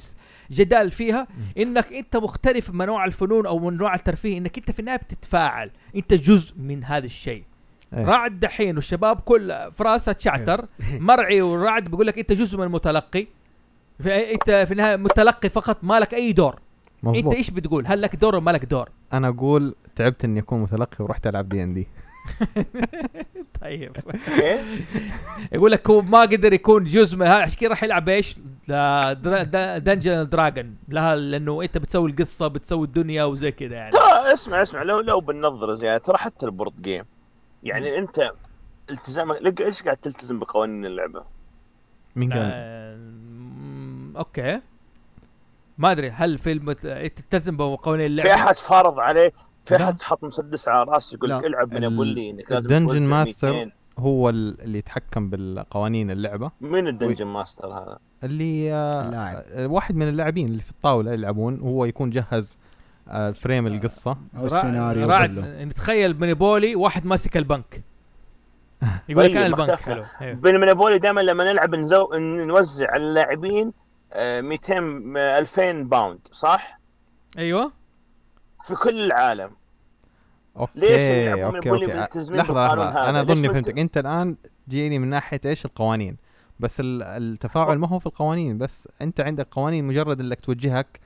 [0.50, 1.26] جدال فيها؟
[1.58, 5.70] إنك أنت مختلف من نوع الفنون أو من نوع الترفيه إنك أنت في النهاية بتتفاعل.
[5.96, 7.44] أنت جزء من هذا الشيء.
[7.94, 8.08] أيوة.
[8.08, 13.26] رعد دحين والشباب كل في راسه شعتر مرعي ورعد بيقول لك أنت جزء من المتلقي.
[14.02, 16.58] في أنت في النهاية متلقي فقط ما لك أي دور.
[17.06, 20.40] انت مظبوط إيش بتقول؟ هل لك دور ولا ما لك دور؟ أنا أقول تعبت اني
[20.40, 21.88] اكون متلقي ورحت العب دي ان دي
[23.60, 23.96] طيب؟
[25.52, 27.42] يقول لك هو ما قدر يكون جزء من هذا.
[27.42, 28.36] عشان كذا راح يلعب إيش؟
[29.78, 33.90] Dungeon Dragon لها لأنه انت بتسوي القصة بتسوي الدنيا وزي كذا يعني.
[33.90, 37.04] ترى اسمع اسمع لو لو بننظر زيادة ترى حتى ال board game
[37.62, 38.30] يعني انت
[38.90, 41.22] التزامك لك- إيش قاعد تلتزم بقوانين اللعبة؟
[42.16, 42.98] مين قال آه،
[44.18, 44.60] okay.
[45.78, 46.84] ما أدري هل في المت...
[46.84, 49.32] انت تلتزم بقوانين في اللعبه أحد فرض عليه
[49.64, 49.76] في.
[49.76, 51.44] أحد حط مسدس على رأسه يقول لك.
[51.44, 53.72] العب من أبو لي انك لازم ال Dungeon Master 200.
[53.98, 59.42] هو ال- اللي يتحكم بالقوانين اللعبة مين ال Dungeon Master هذا؟ اللي آه، اللاعب.
[59.52, 62.58] آه، واحد من اللاعبين اللي في الطاولة يلعبون هو يكون جهز
[63.08, 65.64] آه، frame القصة أو السيناريو رعد كله.
[65.64, 67.82] نتخيل Monopoly واحد ماسك البنك
[69.08, 69.80] يقول لك طيب، أنا البنك.
[69.80, 70.34] حلو أيوه.
[70.34, 72.08] بال Monopoly دائما لما نلعب نزو...
[72.46, 73.72] نوزع على اللاعبين آه،
[74.16, 74.74] 200
[75.16, 76.78] آه، 2000 pound صح؟
[77.38, 77.72] أيوه.
[78.64, 79.50] في كل العالم.
[80.56, 80.92] okay ليش
[81.44, 81.96] okay من okay.
[81.96, 83.78] ملتزمين لحظة لحظة؟ أنا اظني فهمتك.
[83.78, 84.36] انت- الآن
[84.68, 86.16] تجيني من ناحية إيش؟ القوانين.
[86.60, 91.00] بس ال- التفاعل ما هو في القوانين بس أنت عندك قوانين مجرد إنك توجهك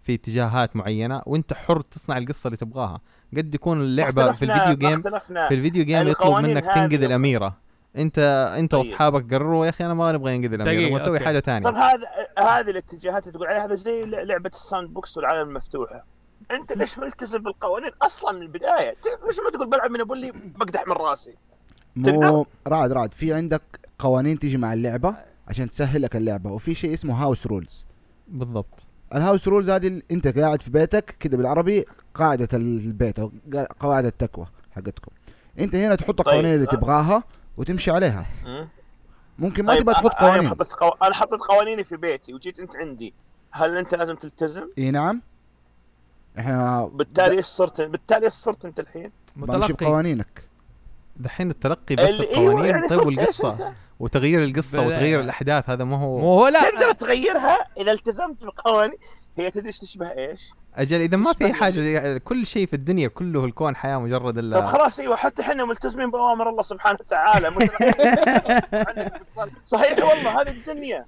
[0.00, 3.00] في اتجاهات معينة وأنت حر تصنع القصة اللي تبغاها.
[3.36, 5.02] قد يكون اللعبة في ال video game.
[5.48, 7.56] في ال video game يطلب منك تنقذ الأميرة.
[7.96, 8.18] انت
[8.58, 8.78] انت طيب.
[8.78, 11.20] واصحابك قرروا يا أخي أنا ما نبغى ننقذ الاميره دقيقة، نبغى نسوي.
[11.20, 12.06] حاجة طب ثانية هذا
[12.38, 16.04] هذه الاتجاهات اللي تقول عليها هذا زي لعبة ال sandbox والعالم المفتوحة
[16.50, 18.94] انت ليش ملتزم بالقوانين أصلا من البداية؟
[19.26, 21.34] ليش ما تقول بلعب من ابو لي بقدح من راسي؟
[21.96, 23.62] مو رعد رعد في عندك
[23.98, 25.16] قوانين تيجي مع اللعبة
[25.48, 27.86] عشان تسهل لك اللعبة وفي شيء اسمه house rules
[28.28, 31.84] بالضبط ال house rules هذه ال- انت قاعد في بيتك كده بالعربي
[32.14, 33.32] قاعدة البيت أو
[33.80, 35.12] قواعد التكوى حقتكم
[35.58, 36.70] انت هنا تحط طيب، القوانين اللي أه.
[36.70, 37.24] تبغاها
[37.56, 38.26] وتمشي عليها.
[38.44, 38.68] مم؟
[39.38, 40.50] ممكن ما طيب، تبغى تحط أ- أنا قوانين.
[40.50, 40.88] حطيت قو...
[40.88, 43.14] أنا حطيت قوانيني في بيتي وجيت أنت عندي.
[43.50, 45.22] هل أنت لازم تلتزم؟ إي نعم.
[46.38, 50.44] إحنا بالتالي إيش صرت؟ بالتالي إيش صرت أنت الحين؟ بمشي متلقي بقوانينك.
[51.16, 55.96] دحين التلقي بس أيوة، القوانين يعني طيب والقصة؟ وتغيير القصة بلا- وتغيير الأحداث هذا ما
[55.96, 56.18] هو.
[56.18, 58.98] مو هو تقدر لا تغيرها إذا التزمت بالقوانين.
[59.36, 63.44] هي تدري إيش تشبه إيش؟ أجل إذا ما في حاجة كل شيء في الدنيا كله
[63.44, 67.50] الكون حياة مجرد طب الا خلاص أيوه حتى إحنا ملتزمين بأوامر الله سبحانه وتعالى.
[69.64, 71.06] صحيح والله هذه الدنيا.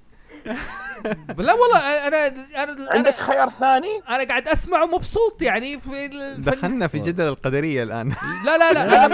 [1.38, 1.78] لا والله
[2.08, 6.10] أنا أنا عندك أنا, خيار ثاني؟ أنا قاعد اسمع ومبسوط يعني في.
[6.38, 8.08] دخلنا في جدل القدرية الآن.
[8.44, 9.08] لا لا لا أنا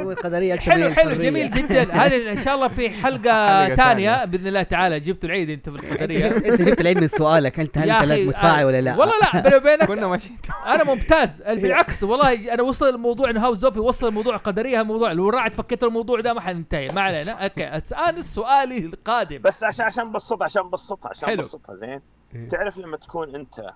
[0.00, 1.14] ما القدريه حلو حلو.
[1.16, 1.82] جميل جدا.
[2.04, 3.74] هذا إن شاء الله في حلقة حلقة ثانية.
[3.76, 4.24] تانية.
[4.24, 6.28] بإذن الله تعالى جبتوا العيد أنت في القدرية.
[6.28, 7.60] جبت- أنت جبت العيد من سؤالك.
[7.60, 10.38] أنت هل أنت متفاعل ولا لا؟ والله لا بيني وبينك كنا ماشيين.
[10.66, 11.42] أنا ممتاز.
[11.62, 15.82] بالعكس والله أنا وصل الموضوع إنه هاوس زوفي وصل الموضوع قدرية الموضوع لو راعد فكيت
[15.84, 16.88] الموضوع ده ما حننتهي.
[16.94, 17.32] ما علينا.
[17.32, 19.38] أوكي الان سؤالي القادم.
[19.42, 21.40] بس عشان عشان بسطها عشان بسطها عشان حلو.
[21.40, 22.00] بسطها زين؟
[22.34, 22.48] إيه.
[22.48, 23.74] تعرف لما تكون انت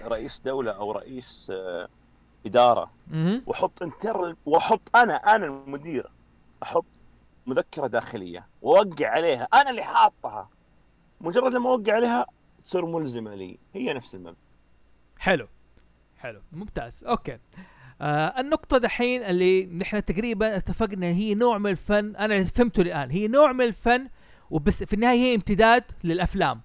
[0.00, 1.88] رئيس دولة أو رئيس آه،
[2.46, 2.90] ادارة.
[3.46, 6.10] وحط انتر واحط أنا أنا المدير
[6.62, 6.84] أحط
[7.46, 10.48] مذكرة داخلية واوقع عليها أنا اللي حاطها.
[11.20, 12.26] مجرد لما اوقع عليها
[12.64, 13.58] تصير ملزمة لي.
[13.74, 14.36] هي نفس المبدأ.
[15.18, 15.48] حلو.
[16.18, 16.40] حلو.
[16.52, 17.04] ممتاز.
[17.04, 17.38] أوكي.
[18.00, 23.28] آه النقطة دحين اللي نحن تقريبا اتفقنا هي نوع من الفن أنا فهمته الآن هي
[23.28, 24.08] نوع من الفن
[24.50, 26.60] وبس في النهاية هي امتداد للأفلام.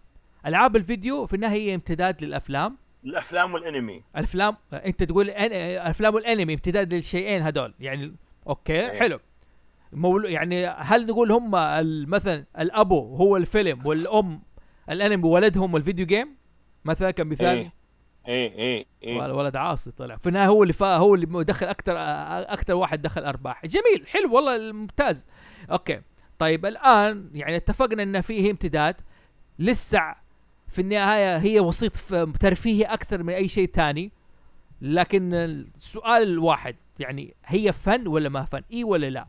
[0.45, 2.77] ألعاب الفيديو في النهاية هي امتداد للأفلام.
[3.05, 4.03] الأفلام والأنمي.
[4.17, 7.73] الأفلام أنت تقول الافلام والأنمي امتداد للشيئين هذول.
[7.79, 8.15] يعني
[8.47, 8.99] okay إيه.
[8.99, 9.19] حلو.
[9.93, 10.25] مول...
[10.31, 11.51] يعني هل نقول هم
[12.09, 14.41] مثلا الأبو هو الفيلم والأم
[14.89, 16.35] الأنمي ولدهم ال video game؟
[16.85, 17.73] مثلا كمثال إيه.
[18.27, 19.25] إيه إيه, إيه.
[19.25, 20.17] الولد عاصي طلع.
[20.17, 21.93] في النهاية هو اللي فا هو اللي دخل أكثر
[22.53, 23.65] أكثر واحد دخل أرباح.
[23.65, 25.25] جميل حلو والله ممتاز.
[25.71, 26.01] okay.
[26.41, 28.95] طيب الآن يعني اتفقنا إن فيه امتداد.
[29.59, 30.15] لسه
[30.67, 31.93] في النهاية هي وسيط
[32.39, 34.11] ترفيهي أكثر من أي شيء تاني
[34.81, 39.27] لكن السؤال الواحد يعني هي فن ولا ما فن؟ إي ولا لا؟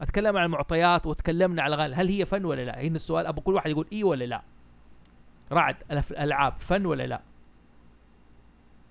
[0.00, 1.94] أتكلم عن المعطيات وتكلمنا على الأغاني.
[1.94, 4.42] هل هي فن ولا لا؟ هنا السؤال أبي كل واحد يقول إي ولا لا؟
[5.52, 7.22] رعد الألعاب فن ولا لا؟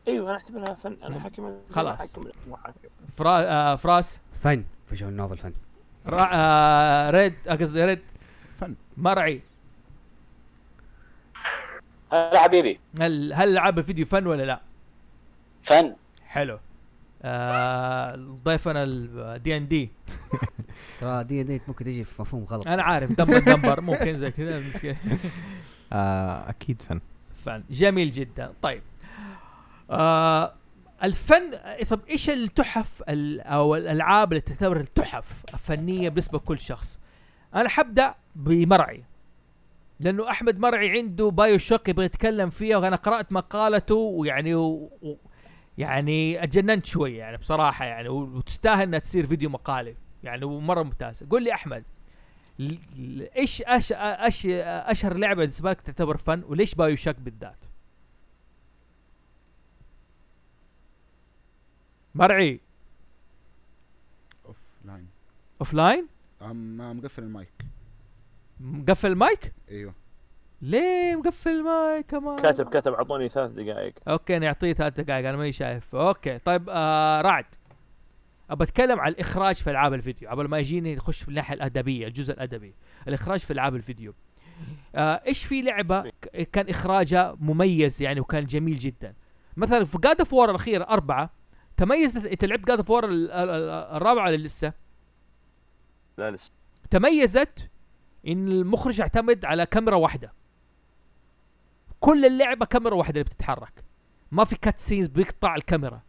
[0.08, 2.00] أيوه أنا أعتبرها فن أنا حاكم خلاص.
[2.00, 2.28] حاكم
[3.08, 3.42] فرا...
[3.42, 5.54] آه فراس؟ فن visual novel فن.
[6.08, 8.00] آه ريد قصدي ريد.
[8.56, 8.76] فن.
[8.98, 9.42] مرعي.
[12.12, 12.80] هلا حبيبي.
[13.02, 14.62] هل هل العاب الفيديو فن ولا لا؟
[15.64, 15.96] فن.
[16.26, 16.60] حلو.
[17.24, 19.92] آه ضيفنا الدي ان دي
[21.00, 22.68] ترى D&D ممكن تجي في مفهوم غلط.
[22.68, 24.64] أنا عارف دمبر دمبر ممكن زي كذا.
[25.94, 27.02] آه أكيد فن.
[27.36, 27.64] فن.
[27.70, 28.54] جميل جدا.
[28.62, 28.82] طيب.
[29.90, 30.54] آه
[31.04, 31.42] الفن
[31.90, 37.00] طب إيش التحف ال- أو الألعاب اللي تعتبر التحف فنيه بالنسبة لكل شخص
[37.56, 39.04] أنا حبدا بمرعي
[40.00, 44.90] لأنه أحمد مرعي عنده بايو شوك يبغى يتكلم فيها وأنا قرأت مقالته ويعني و...
[45.02, 45.16] و...
[45.78, 51.44] يعني أتجننت شوية يعني بصراحة يعني وتستاهل إنها تصير فيديو مقالي يعني ومرة ممتاز قول
[51.44, 51.84] لي أحمد
[53.38, 53.94] إيش أش...
[53.98, 54.46] أش...
[54.46, 57.66] أشهر لعبة بالنسبة لك تعتبر فن وليش بايو شوك بالذات؟
[62.16, 62.60] مرعي.
[64.46, 65.08] offline
[65.60, 66.08] offline
[66.42, 67.54] ام مقفل المايك.
[68.60, 69.94] مقفل المايك؟ إيوه.
[70.62, 73.94] ليه مقفل المايك كمان؟ كاتب كاتب اعطوني ثلاث دقائق.
[74.08, 75.96] okay نعطيه ثلاث دقائق أنا ماني شايف.
[75.96, 77.46] okay طيب آه رعد.
[78.50, 80.30] أبى أتكلم عن الإخراج في ألعاب الفيديو.
[80.30, 82.74] قبل ما يجيني نخش في الناحية الأدبية الجزء الأدبي.
[83.08, 84.14] الإخراج في ألعاب الفيديو.
[84.96, 86.12] آه إيش في لعبة
[86.52, 89.14] كان إخراجها مميز يعني وكان جميل جدا؟
[89.58, 91.41] مثلا في God of War الاخيره أربعة
[91.78, 94.74] تميزت انت لعبت God of War الرابعة ولا لسه؟
[96.18, 96.52] لا لسه.
[96.90, 97.70] تميزت
[98.28, 100.34] إن المخرج اعتمد على كاميرا واحدة.
[102.00, 103.84] كل اللعبة كاميرا واحدة اللي بتتحرك.
[104.32, 106.02] ما في cut scenes بيقطع الكاميرا.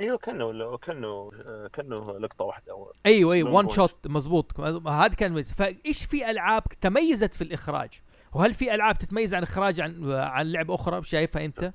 [0.00, 1.30] أيوه كأنه كأنه
[1.72, 3.68] كأنه لقطة واحدة أيوه أيوه one.
[3.68, 5.42] shot مزبوط هذا كان.
[5.42, 8.00] فإيش في ألعاب تميزت في الإخراج؟
[8.32, 11.72] وهل في ألعاب تتميز عن إخراج عن عن لعبة أخرى شايفها أنت؟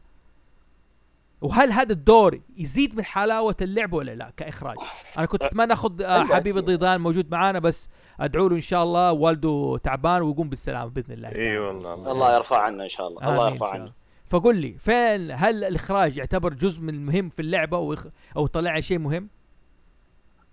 [1.41, 4.77] وهل هذا الدور يزيد من حلاوة اللعبه ولا لا كإخراج؟
[5.17, 6.57] أنا كنت أتمنى أخذ آه، أيوة، حبيب.
[6.57, 7.89] الضيضان موجود معانا بس
[8.19, 12.61] أدعو له إن شاء الله والده تعبان ويقوم بالسلامة بإذن الله إي والله الله يرفع
[12.61, 13.93] عنا إن شاء الله الله يرفع الله.
[14.25, 18.07] فقل لي فين هل الإخراج يعتبر جزء من المهم في اللعبة ويخ...
[18.37, 19.29] أو طلع شيء مهم؟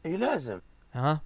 [0.06, 0.60] إي لازم.
[0.92, 1.20] ها؟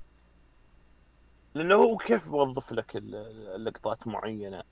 [1.55, 3.15] لأنه هو كيف بيوظف لك ال-
[3.57, 4.62] اللقطات معينة؟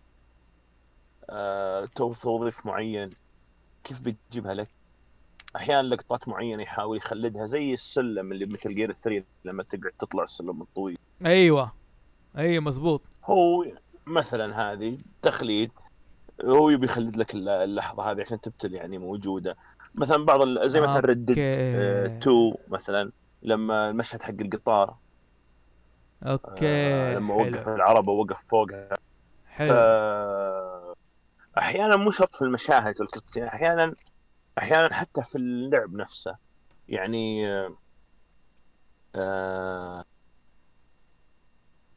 [1.30, 3.10] آه، تو- توظيف معين
[3.84, 4.68] كيف بتجيبها لك؟
[5.56, 10.24] أحيانا لقطات معينة يحاول يخلدها زي السلم اللي ب Metal Gear 3 لما تقعد تطلع
[10.24, 10.98] السلم الطويل.
[11.26, 11.72] أيوه.
[12.38, 13.02] أيوه مزبوط.
[13.24, 13.66] هو
[14.06, 15.70] مثلا هذه تخليد
[16.44, 19.56] هو يبي يخلد لك الل- اللحظة هذه عشان تبتل يعني موجودة.
[19.94, 22.16] مثلا بعض زي مثلا Red Dead okay.
[22.18, 23.12] 2 مثلا
[23.42, 24.94] لما المشهد حق القطار.
[26.22, 28.88] أوكي آه، لما وقف حلو العربة ووقف فوقها.
[29.46, 29.74] حلو.
[31.58, 33.94] أحيانا مو شرط في المشاهد والكتسين أحيانا
[34.58, 36.36] أحيانا حتى في اللعب نفسه.
[36.88, 37.76] يعني آه،
[39.14, 40.04] آه،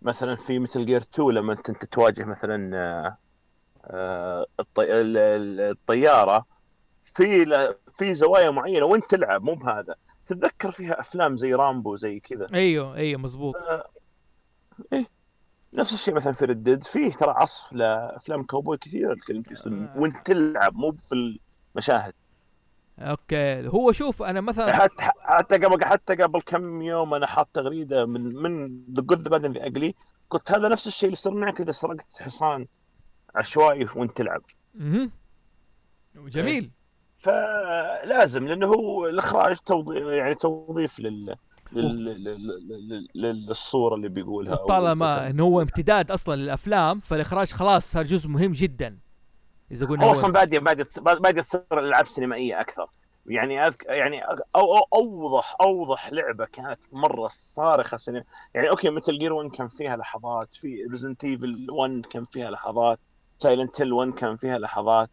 [0.02, 3.18] مثلا في مثل جير 2 لما انت تواجه مثلا آه،
[3.86, 5.02] آه، الطي...
[5.02, 6.46] ال- ال- الطيارة
[7.04, 9.96] في ل- في زوايا معينة وأنت تلعب مو بهذا.
[10.28, 13.56] تتذكر فيها أفلام زي رامبو زي كذا؟ أيوه أيوه مزبوط.
[15.74, 18.44] نفس الشيء مثلا في Red Dead فيه ترى عصف لأفلام
[19.28, 19.98] كلمت يسمى آه.
[19.98, 21.40] وأنت تلعب مو في
[21.76, 22.14] المشاهد.
[23.00, 23.68] okay.
[23.68, 28.36] هو شوف أنا مثلا حتى حتى قبل حتى قبل كم يوم أنا حاط تغريدة من
[28.36, 29.96] من The Good the Bad the Ugly
[30.30, 32.68] قلت هذا نفس الشيء اللي يصير معك إذا سرقت حصان
[33.36, 34.42] عشوائي وأنت تلعب.
[34.76, 35.12] مهم.
[36.16, 36.72] جميل.
[37.20, 41.36] فلازم لأنه هو الإخراج توظيف يعني توظيف لل
[41.72, 42.06] لل...
[42.06, 42.24] لل...
[42.24, 43.08] لل...
[43.16, 43.46] لل...
[43.46, 45.30] للصورة اللي بيقولها طالما.
[45.30, 48.98] إنه هو امتداد أصلا للأفلام فالإخراج خلاص صار جزء مهم جدا.
[49.72, 52.88] إذا قلنا هو أصلا باديه باديه باديه تصير العاب سينمائيه أكثر.
[53.26, 53.86] يعني أذك...
[53.86, 54.38] يعني أو...
[54.56, 58.24] أو اوضح أوضح لعبة كانت مرة صارخة سينما
[58.54, 63.00] يعني okay Metal Gear 1 كان فيها لحظات في Resident Evil 1 كان فيها لحظات
[63.38, 65.10] Silent Hill 1 كان فيها لحظات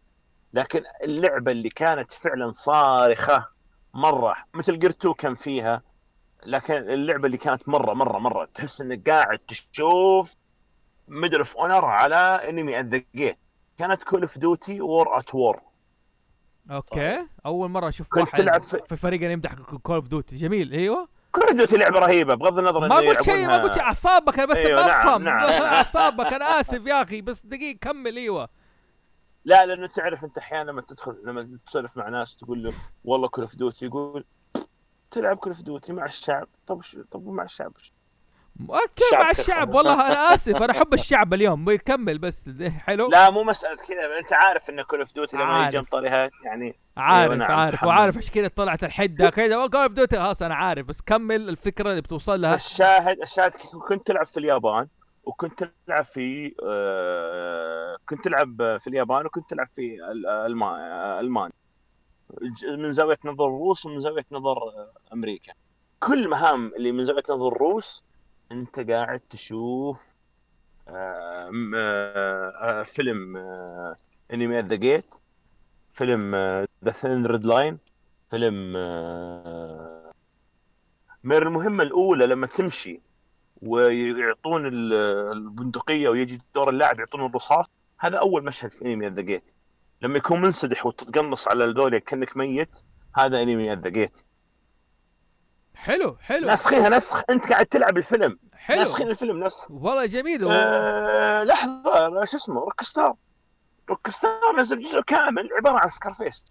[0.54, 3.46] لكن اللعبة اللي كانت فعلا صارخة
[3.94, 4.36] مرة.
[4.54, 5.82] Metal Gear 2 كان فيها
[6.46, 10.34] لكن اللعبة اللي كانت مره مره مرة تحس إنك قاعد تشوف
[11.08, 12.16] Medal of Honor على
[12.48, 13.38] Enemy at the Gates
[13.78, 15.60] كانت كول اوف ديوتي وور ات وور
[16.70, 17.26] أوكي.
[17.46, 20.72] أول مرة أشوف كنت واحد تلعب في- في فريق يمدح Call of Duty جميل.
[20.72, 21.08] أيوه.
[21.32, 23.82] Call of Duty لعبة رهيبة بغض النظر ما قلت شيء ما قلت شيء.
[23.82, 25.62] أعصابك أنا بس أيوة، نعم، افهم نعم.
[25.74, 28.16] أعصابك أنا آسف يا أخي بس دقيقة كمل.
[28.16, 28.48] أيوه.
[29.44, 32.72] لا لأنه تعرف أنت أحيانا لما تدخل لما تسولف مع ناس تقول له
[33.04, 34.24] والله Call of Duty يقول
[35.10, 36.48] تلعب كول اوف ديوتي مع الشعب.
[36.66, 36.96] طب ش...
[37.10, 37.92] طب مع الشعب وش؟
[38.60, 41.64] Okay مع الشعب؟ والله أنا آسف أنا أحب الشعب اليوم.
[41.64, 42.50] بيكمل بس.
[42.78, 45.66] حلو؟ لا مو مسألة كذا أنت عارف إن Call of Duty لما.
[45.68, 47.84] يجي طريقها يعني عارف أيوة، نعم، عارف.
[47.84, 49.30] وعارف عشان كذا طلعت الحدة.
[49.36, 50.86] كذا Call of Duty خلاص أنا عارف.
[50.86, 52.54] بس كمل الفكرة اللي بتوصل لها.
[52.54, 53.52] الشاهد الشاهد
[53.88, 54.88] كنت تلعب في اليابان
[55.24, 61.52] وكنت تلعب في آه، كنت تلعب في اليابان وكنت تلعب في ال- الما- ألمانيا.
[62.78, 64.58] من زاوية نظر الروس ومن زاوية نظر
[65.12, 65.52] أمريكا.
[66.00, 68.04] كل مهام اللي من زاوية نظر الروس
[68.52, 70.16] انت قاعد تشوف
[70.88, 73.36] آه، آه، آه، فيلم
[74.32, 75.14] Enemy the Gates
[75.92, 76.34] فيلم
[76.84, 77.78] The Thin Red Line
[78.30, 78.72] فيلم
[81.24, 83.00] من المهمة الأولى لما تمشي
[83.62, 84.92] ويعطون ال-
[85.32, 87.70] البندقية ويجي دور اللاعب يعطون الرصاص
[88.00, 89.42] هذا أول مشهد في Enemy the Gates
[90.02, 92.68] لما يكون منسدح وتتقمص على الذول كأنك ميت
[93.14, 94.18] هذا انمي ذا جيت
[95.84, 96.46] حلو حلو.
[96.46, 97.22] ناسخينها نسخ.
[97.30, 98.38] أنت قاعد تلعب الفيلم.
[98.52, 98.78] حلو.
[98.78, 99.70] ناسخين الفيلم نسخ.
[99.70, 100.48] والله جميل.
[100.50, 103.14] آه لحظة شو اسمه؟ Rockstar.
[103.90, 106.44] Rockstar نزل جزء كامل عبارة عن Scarface.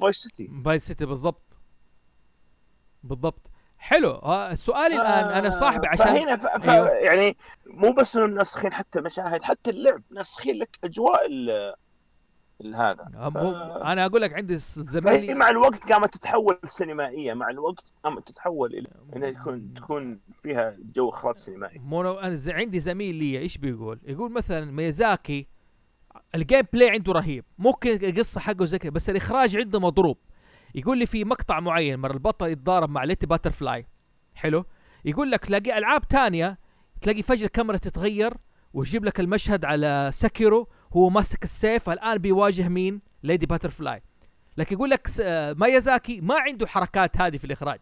[0.00, 1.42] Vice City Vice City بالضبط.
[3.02, 3.50] بالضبط.
[3.78, 4.10] حلو.
[4.10, 6.46] آه، سؤالي الآن أنا صاحبي عشان فهنا ف...
[6.46, 6.70] ف...
[6.70, 6.88] أيوه.
[6.88, 7.36] يعني
[7.66, 10.02] مو بس إنه ناسخين حتى مشاهد حتى اللعب.
[10.10, 11.74] ناسخين لك أجواء ال...
[12.74, 13.36] هذا آه، ف...
[13.82, 18.88] أنا أقول لك عندي زميلي مع الوقت قامت تتحول سينمائية مع الوقت قامت تتحول إلى
[19.16, 21.78] إنها يكون تكون فيها جو إخراج سينمائي.
[21.78, 25.46] مو أنا ز- عندي زميل لي إيش بيقول؟ يقول مثلا ميازاكي
[26.34, 27.44] ال gameplay عنده رهيب.
[27.58, 30.16] ممكن القصة حقه زي كذا بس الإخراج عنده مضروب.
[30.74, 33.86] يقول لي في مقطع معين مره البطل يتضارب مع Lady Butterfly
[34.34, 34.64] حلو؟
[35.04, 36.58] يقول لك تلاقي ألعاب تانية
[37.00, 38.34] تلاقي فجأة الكاميرا تتغير
[38.74, 44.02] ويجيب لك المشهد على Sekiro هو ماسك السيف الآن بيواجه مين؟ Lady Butterfly
[44.56, 47.80] لكن يقول لك آه، مايازاكي ما عنده حركات هذه في الإخراج.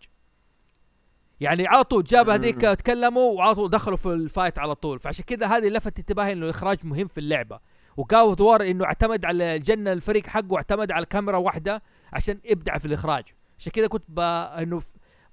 [1.41, 2.75] يعني على طول جاب هذيك مم.
[2.75, 4.99] تكلموا وعلى طول دخلوا في ال fight على طول.
[4.99, 7.61] فعشان كذا هذه لفت انتباهي إنه الإخراج مهم في اللعبة.
[7.97, 11.83] وقاو دوار إنه اعتمد على الجنة الفريق حقه اعتمد على كاميرا واحدة
[12.13, 13.25] عشان ابدع في الإخراج.
[13.59, 14.21] عشان كذا كنت ب...
[14.21, 14.83] إنه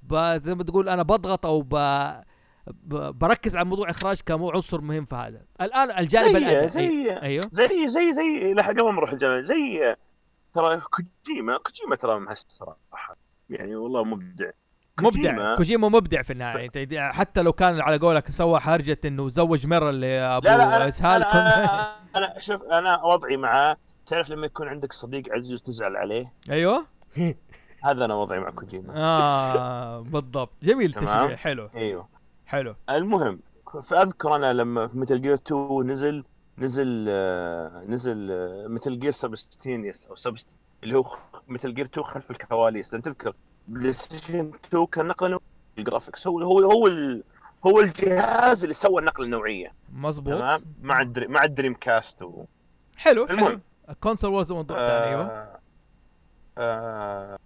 [0.03, 0.39] ب...
[0.43, 1.75] زي ما تقول أنا بضغط أو ب...
[3.11, 5.41] بركز على موضوع إخراج كمو عنصر مهم في هذا.
[5.61, 7.43] الآن الجانب زي الادبي زي أيوه.
[7.51, 9.95] زي زي زي لا قبل ما نروح الجامعة زي
[10.53, 13.17] ترى كوجيما كوجيما ترى مهس صراحة.
[13.49, 14.51] يعني والله مبدع.
[15.01, 15.55] مبدع.
[15.55, 16.69] كوجيما مبدع في النهاية.
[16.75, 20.87] أنت حتى لو كان على قولك سوى حرجة إنه زوج مرة لابو لا لا أنا
[20.87, 21.65] إسهال أنا.
[21.65, 26.85] أنا, أنا شوف أنا وضعي معاه تعرف لما يكون عندك صديق عزيز وتزعل عليه؟ أيوه.
[27.83, 28.93] هذا أنا وضعي مع كوجيما.
[28.95, 30.53] آه بالضبط.
[30.63, 30.93] جميل.
[30.93, 31.35] تشجيع.
[31.35, 31.69] حلو.
[31.75, 32.16] أيوه.
[32.47, 32.75] حلو.
[32.89, 33.39] المهم
[33.83, 36.23] فأذكر أنا لما في Metal Gear 2 نزل
[36.57, 38.27] نزل آه، نزل
[38.69, 40.47] Metal Gear Substance أو Subst
[40.83, 41.17] اللي هو
[41.47, 42.93] Metal Gear 2 خلف الكواليس.
[42.93, 43.33] لأن تذكر؟
[43.67, 45.41] PlayStation 2 كان نقلة نوعية
[45.77, 46.87] ال graphics هو هو هو
[47.67, 49.73] هو الجهاز اللي سوى النقلة النوعية.
[49.93, 50.33] مظبوط.
[50.33, 52.45] تمام؟ مع الدري مع ال Dreamcast و...
[52.97, 53.37] حلو حلو.
[53.37, 53.61] المهم.
[53.89, 55.21] ال console wars موضوع ثاني أيوه.
[55.23, 55.59] آه
[56.57, 57.37] آه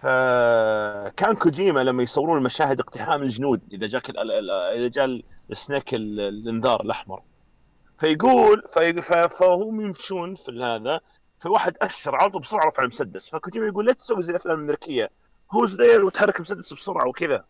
[0.00, 5.20] فكان كوجيما لما يصورون المشاهد اقتحام الجنود إذا جاك إذا جاء
[5.52, 7.22] Snake ال- الإنذار الأحمر.
[7.98, 8.62] فيقول
[9.28, 11.00] فهم يمشون في هذا
[11.40, 15.10] فواحد اشر عرضه بسرعة رفع المسدس فكوجيما يقول لا تسوي زي الأفلام الأمريكية.
[15.52, 17.44] Who's there وتحرك المسدس بسرعة وكذا.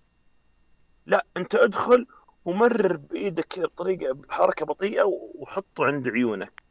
[1.06, 2.06] لا أنت أدخل
[2.44, 5.02] ومرر بإيدك بطريقه بحركة بطيئة
[5.34, 6.62] وحطه عند عيونك.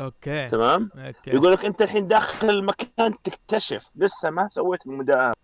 [0.00, 0.48] Okay.
[0.48, 1.30] تمام؟ Okay.
[1.30, 5.34] يقول لك أنت الحين داخل المكان تكتشف لسه ما سويت المداهمه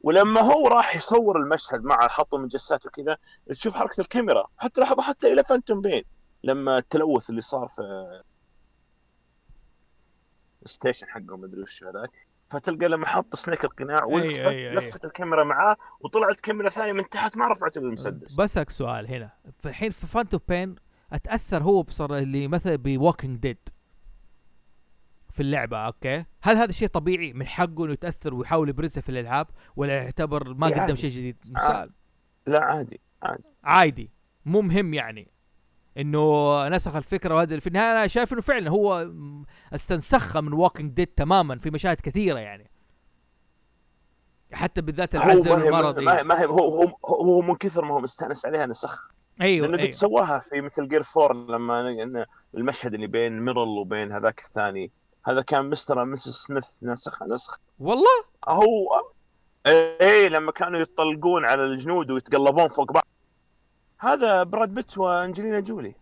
[0.00, 5.32] ولما هو راح يصور المشهد مع حطوا مجسات وكذا تشوف حركة الكاميرا حتى لحظة حتى
[5.32, 6.02] إلى Phantom Pain
[6.44, 7.82] لما التلوث اللي صار في
[10.64, 12.10] ال station حقه مدري وش هذاك.
[12.50, 14.74] فتلقى لما حط Snake القناع أي.
[14.74, 18.36] لفت الكاميرا معاه وطلعت كاميرا ثانية من تحت ما رفعت المسدس.
[18.36, 19.30] بسألك سؤال هنا.
[19.58, 20.74] في الحين في Phantom Pain
[21.12, 23.58] أتأثر هو بصر اللي مثلا ب Walking Dead
[25.30, 29.46] في اللعبة okay؟ هل هذا شيء طبيعي من حقه إنه يتأثر ويحاول يبرزها في الألعاب
[29.76, 30.96] ولا يعتبر ما إيه قدم عادي.
[30.96, 31.90] شيء جديد؟ مثال.
[32.46, 33.00] لا عادي
[33.64, 34.10] عادي.
[34.44, 35.30] مو مهم يعني.
[35.98, 39.10] إنه نسخ الفكرة وهذا في النهايه أنا شايف إنه فعلا هو
[39.74, 42.70] استنسخها من Walking Dead تماما في مشاهد كثيرة يعني.
[44.52, 46.22] حتى بالذات العزل والمرض ما هي.
[46.22, 49.82] ما هي هو, هو هو من كثر ما هو مستأنس عليها نسخ أيوه لأنه قد
[49.82, 49.92] أيوه.
[49.92, 54.90] سواها في Metal Gear Four لما إن المشهد اللي بين ميرل وبين هذاك الثاني.
[55.26, 57.58] هذا كان مستر مسز سميث نسخ نسخ.
[57.78, 59.02] والله؟ هو
[59.66, 63.06] إيه لما كانوا يطلقون على الجنود ويتقلبون فوق بعض.
[63.98, 65.94] هذا براد بيت وأنجلينا جولي.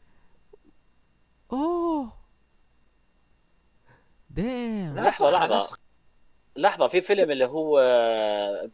[1.52, 2.12] أوه.
[4.30, 5.56] دام لحظة، نسخ- لحظة.
[5.56, 5.78] نسخ.
[6.56, 7.76] لحظة في فيلم اللي هو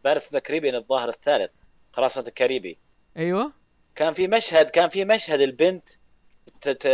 [0.03, 1.51] Pirates the Caribbean الظاهر الثالث
[1.93, 2.77] قراصنة الكاريبي.
[3.17, 3.51] أيوه.
[3.95, 5.89] كان في مشهد كان في مشهد البنت
[6.61, 6.87] تت...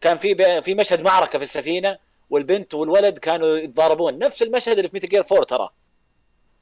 [0.00, 1.98] كان في في مشهد معركة في السفينة
[2.30, 4.18] والبنت والولد كانوا يتضاربون.
[4.18, 5.68] نفس المشهد اللي في Metal Gear 4 ترى.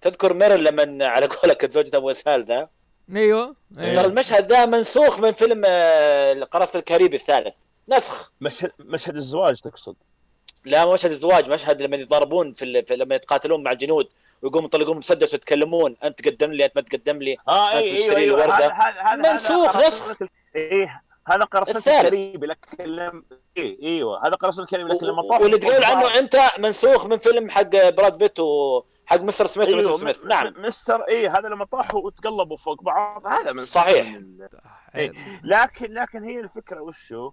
[0.00, 2.68] تذكر Mr لما على قولك زوجة أبو اسهال ذا؟
[3.16, 3.56] أيوه.
[3.76, 7.54] ترى المشهد ذا منسوخ من فيلم آه، قراصنة الكاريبي الثالث.
[7.88, 8.32] نسخ.
[8.40, 9.96] مشهد مشهد الزواج تقصد؟
[10.64, 12.86] لا مشهد الزواج مشهد لما يتضاربون في, ال...
[12.86, 14.08] في لما يتقاتلون مع الجنود
[14.42, 18.42] ويقوموا يطلقون مسدس ويتكلمون أنت تقدم لي أنت ما تقدم لي آه اي تشتري أيوه
[18.42, 18.66] أيوه وردة.
[18.66, 20.16] هذا هذا هذا منسوخ، هذا نسخ.
[20.56, 21.98] إيه هذا قراصنة الثالث.
[21.98, 23.22] الكاريبي لكن
[23.56, 27.50] إيه إيوه هذا قراصنة الكاريبي لكن لما طاح واللي تقول عنه أنت منسوخ من فيلم
[27.50, 30.24] حق براد بيت وحق مستر سميث ومسز سميث.
[30.24, 30.54] م- نعم.
[30.58, 33.26] مستر إيه هذا لما طاحوا وتقلبوا فوق بعض.
[33.26, 34.06] هذا من صحيح.
[34.10, 34.48] من
[34.94, 35.12] إيه.
[35.44, 37.32] لكن لكن هي الفكرة وشو؟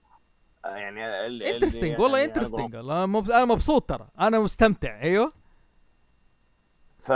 [0.65, 1.05] آه، يعني
[1.49, 4.07] interesting والله يعني interesting والله مب- أنا مبسوط ترى.
[4.19, 5.31] أنا مستمتع إيوه.
[7.07, 7.11] ف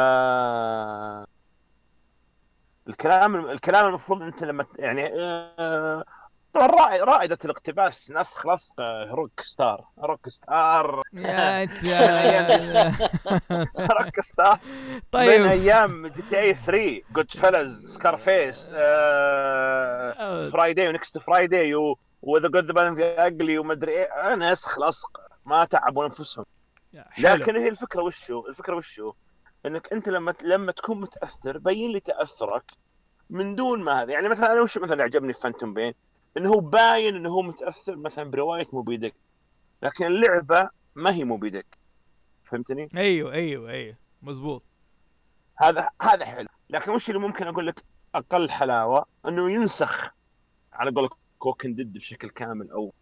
[2.87, 6.03] الكلام الكلام المفروض انت لما يعني آه،
[6.53, 11.01] طبعا رائد- رائدة الاقتباس نسخ لصق آه، روك ستار روك ستار.
[11.13, 11.63] يا
[13.99, 14.59] روك ستار.
[14.93, 15.41] من طيب.
[15.45, 18.69] أيام GTA 3 Goodfellas Scarface
[20.51, 21.73] Friday و Next Friday
[22.21, 24.35] و The Good The Ugly ومدري إيه.
[24.35, 26.45] نسخ لصق ما تعبوا أنفسهم.
[27.17, 29.13] لكن هي الفكرة وشو؟ الفكرة وشو؟
[29.65, 32.71] انك انت لما لما تكون متأثر بين لي تأثرك
[33.29, 34.11] من دون ما هذا.
[34.13, 35.93] يعني مثلا أنا وش مثلا عجبني في Phantom Pain
[36.37, 39.15] إنه هو باين إنه هو متأثر مثلا برواية موبي ديك
[39.83, 41.77] لكن اللعبة ما هي موبي ديك
[42.43, 43.95] فهمتني؟ أيوه أيوه أيوه.
[44.21, 44.63] مزبوط.
[45.55, 46.47] هذا هذا حلو.
[46.69, 47.83] لكن وش اللي ممكن أقول لك
[48.15, 50.11] أقل حلاوة؟ إنه ينسخ
[50.73, 52.93] على قولك كوكن ديد بشكل كامل أو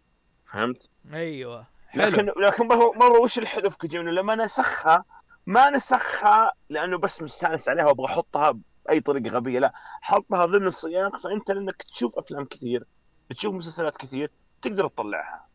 [0.44, 1.66] فهمت؟ أيوه.
[1.88, 2.02] حلو.
[2.02, 5.04] لكن لكن مره وش الحلو في كوجيما؟ لما نسخها
[5.46, 9.58] ما نسخها لأنه بس مستأنس عليها وأبغى أحطها بأي طريقة غبية.
[9.58, 12.84] لا حطها ضمن السياق فانت لأنك تشوف أفلام كثير
[13.30, 14.30] تشوف مسلسلات كثير
[14.62, 15.46] تقدر تطلعها.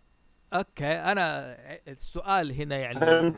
[0.54, 1.58] أوكي أنا
[1.88, 3.36] السؤال هنا يعني؟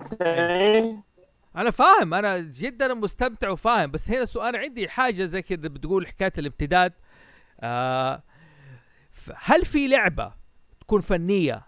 [1.55, 6.33] أنا فاهم أنا جدا مستمتع وفاهم بس هنا سؤال عندي حاجة زي كذا بتقول حكاية
[6.37, 6.93] الامتداد.
[7.59, 8.23] آه
[9.35, 10.33] هل في لعبة
[10.79, 11.67] تكون فنية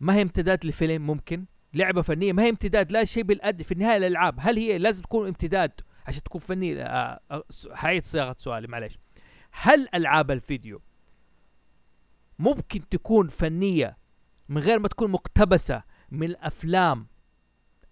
[0.00, 1.44] ما هي امتداد لفيلم ممكن؟
[1.74, 5.26] لعبة فنية ما هي امتداد لا شيء بالأد في النهاية الالعاب هل هي لازم تكون
[5.26, 7.44] امتداد؟ عشان تكون فنيه آه آه،
[8.02, 8.98] صياغة سؤالي معلش
[9.52, 10.80] هل ألعاب الفيديو
[12.38, 13.96] ممكن تكون فنية
[14.48, 17.06] من غير ما تكون مقتبسة من الأفلام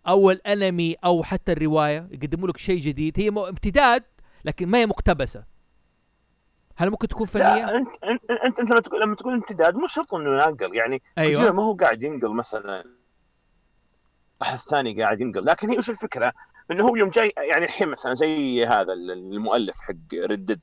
[0.09, 3.20] أو الأنمي أو حتى الرواية؟ يقدموا لك شيء جديد.
[3.20, 4.04] هي امتداد
[4.44, 5.44] لكن ما هي مقتبسة.
[6.76, 10.14] هل ممكن تكون فنية؟ لا أنت أنت أنت, لما تقول لما تقول امتداد مو شرط
[10.14, 10.76] إنه ينقل.
[10.76, 12.84] يعني كوجيما ما هو قاعد ينقل مثلا.
[14.43, 16.32] واحد ثاني قاعد ينقل لكن هي وش الفكرة؟
[16.70, 20.60] إنه هو يوم جاي يعني الحين مثلا زي هذا المؤلف حق ردد.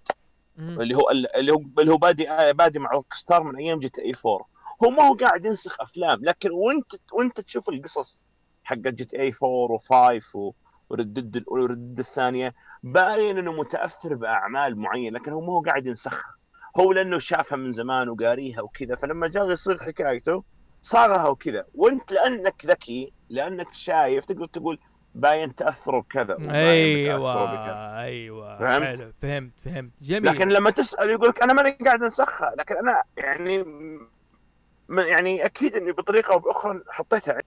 [0.60, 4.48] اللي هو اللي هو اللي هو بادي بادي مع روك ستار من أيام GTA 4
[4.84, 8.26] هو ما هو قاعد ينسخ أفلام لكن وانت وأنت تشوف القصص
[8.64, 10.52] حق GTA 4 و5 و...
[10.90, 15.62] و Red Dead و Red الثانية باين إنه متأثر بأعمال معينة لكن هو ما هو
[15.62, 16.36] قاعد ينسخها
[16.80, 20.44] هو لأنه شافها من زمان وقاريها وكذا فلما جاء يصيغ حكايته
[20.82, 24.80] صاغها وكذا وانت لأنك ذكي لأنك شايف تقدر تقول
[25.16, 27.98] باين تاثره بكذا بتأثره بكذا.
[28.00, 32.04] أيوه أيوه فهمت؟ حلو فهمت فهمت جميل لكن لما تسأل يقول لك أنا ماني قاعد
[32.04, 37.42] أنسخها لكن أنا يعني م- يعني أكيد إني بطريقة أو بأخرى حطيتها.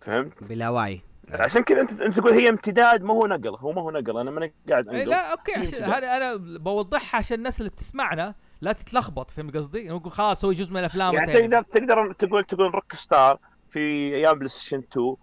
[0.00, 1.00] فهمت؟ بلا وعي
[1.30, 4.30] عشان كذا انت أنت تقول هي امتداد ما هو نقل هو ما هو نقل أنا
[4.30, 5.84] ماني قاعد إيه أنقل لا أوكي عشان.
[5.84, 10.72] هذا أنا بوضحها عشان الناس اللي بتسمعنا لا تتلخبط فهمت قصدي؟ نقول خلاص هو جزء
[10.72, 11.32] من الأفلام يعني.
[11.32, 13.78] تقدر تقدر تقول تقول روك ستار في
[14.14, 15.16] أيام بلاي ستيشن 2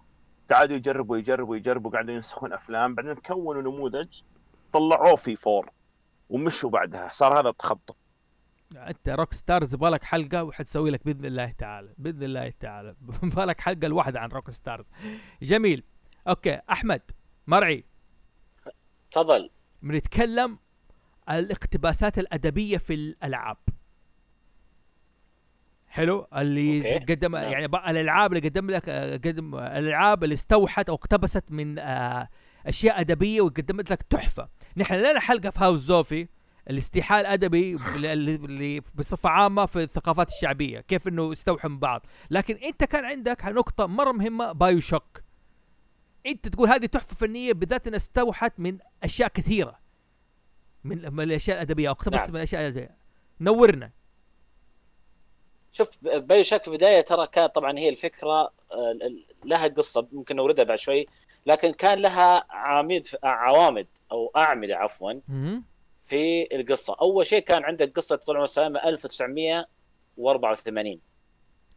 [0.52, 4.22] قعدوا يجربوا يجربوا يجربوا قعدوا ينسخون أفلام بعدين كونوا نموذج
[4.74, 5.72] طلعوه في 4
[6.30, 7.98] ومشوا بعدها صار هذا التخبط.
[8.76, 11.94] أنت روك ستارز يبغالك حلقة وحتسوي لك بإذن الله تعالى.
[11.98, 12.96] بإذن الله تعالى.
[13.24, 14.86] يبغالك حلقة الواحده عن روك ستارز
[15.42, 15.84] جميل.
[16.28, 17.02] أوكي أحمد
[17.48, 17.86] مرعي.
[19.12, 19.50] تفضل.
[19.82, 20.60] بنتكلم
[21.30, 23.58] الاقتباسات الأدبية في الألعاب.
[25.88, 27.14] حلو؟ اللي أوكي.
[27.14, 27.52] قدم نعم.
[27.52, 28.90] يعني بقى الألعاب اللي قدم لك
[29.28, 32.30] قدم الألعاب اللي استوحت أو اقتبست من آه،
[32.66, 34.50] أشياء أدبية وقدمت لك تحفة.
[34.78, 36.28] نحن لنا حلقة في House of
[36.70, 42.06] الاستيحاء الأدبي اللي اللي بصفة عامة في الثقافات الشعبية كيف إنه استوحى من بعض.
[42.30, 45.22] لكن أنت كان عندك نقطه مرة مهمة BioShock.
[46.26, 49.85] أنت تقول هذه تحفة فنية بالذات إنها استوحت من أشياء كثيرة.
[50.86, 52.30] من, من الأشياء الأدبية أو اقتبست نعم.
[52.32, 52.98] من الأشياء الأدبية.
[53.42, 53.92] نورنا.
[55.72, 58.98] شوف بايو شاك في البداية ترى كانت طبعا هي الفكرة آه،
[59.46, 61.06] لها قصة ممكن نوردها بعد شوي
[61.46, 65.14] لكن كان لها عميد عوامد أو أعمدة عفوا.
[66.06, 66.96] في القصة.
[67.02, 71.00] أول شيء كان عندك قصة طلع السلامه 1984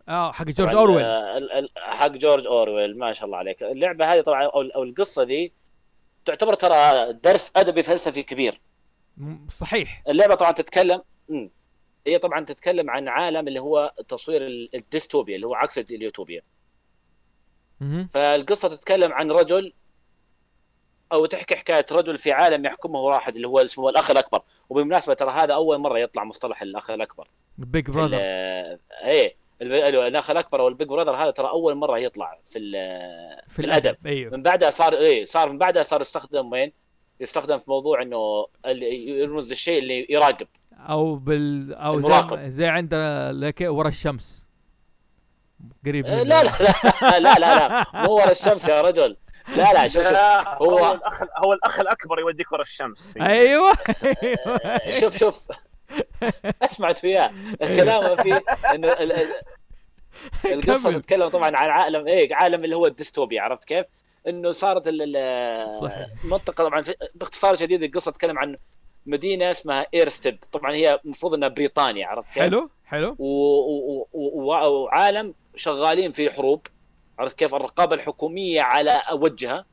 [0.08, 1.04] آه حق جورج أورويل.
[1.04, 3.62] آه، حق جورج أورويل ما شاء الله عليك.
[3.62, 5.52] اللعبة هذه طبعا أو القصة دي
[6.24, 8.60] تعتبر ترى درس أدبي فلسفي كبير.
[9.48, 10.02] صحيح.
[10.08, 11.50] اللعبة طبعا تتكلم مم.
[12.06, 16.42] هي طبعا تتكلم عن عالم اللي هو تصوير ال- الديستوبيا اللي هو عكس اليوتوبيا.
[18.10, 19.72] فالقصة تتكلم عن رجل
[21.12, 24.42] أو تحكي حكاية رجل في عالم يحكمه واحد اللي هو اسمه الأخ الأكبر.
[24.68, 27.28] وبالمناسبة ترى هذا أول مرة يطلع مصطلح الأخ الأكبر.
[27.58, 28.16] Big في Brother
[29.04, 33.58] إيه الأخ الأكبر أو ال Big Brother هذا ترى أول مرة يطلع في ال- في
[33.58, 33.96] الأدب.
[34.06, 34.32] أيوه.
[34.32, 36.72] من بعدها صار إيه صار من بعدها صار يستخدم وين؟
[37.20, 40.46] يستخدم في موضوع إنه اللي يرمز للشيء اللي يراقب.
[40.72, 42.48] أو بال أو زي, المراقب.
[42.48, 44.48] زي عندنا لك ورا الشمس.
[45.86, 46.22] قريب منه.
[46.22, 46.50] لا لا
[47.02, 49.16] لا لا لا لا مو ورا الشمس يا رجل.
[49.56, 50.12] لا لا شوف شوف.
[50.16, 53.14] هو- هو الاخ هو الأخ الأكبر يوديك ورا الشمس.
[53.20, 53.72] أيوه.
[55.00, 55.46] شوف شوف.
[56.62, 57.30] أسمعت وياه
[57.62, 58.40] الكلام في
[58.74, 59.34] انه ال- ال-
[60.52, 60.92] القصة.
[60.98, 63.86] تتكلم طبعا عن عالم إيه عالم اللي هو الديستوبيا عرفت كيف؟
[64.28, 66.06] إنه صارت ال- ال- صحيح.
[66.24, 66.82] المنطقة طبعا
[67.14, 68.56] باختصار شديد القصة تتكلم عن
[69.06, 73.16] مدينة اسمها ايرستيب طبعا هي المفروض إنها بريطانيا عرفت كيف؟ حلو حلو.
[73.18, 76.66] و- و- و- و- وعالم شغالين في حروب
[77.18, 79.64] عرفت كيف؟ الرقابة الحكومية على وجهها.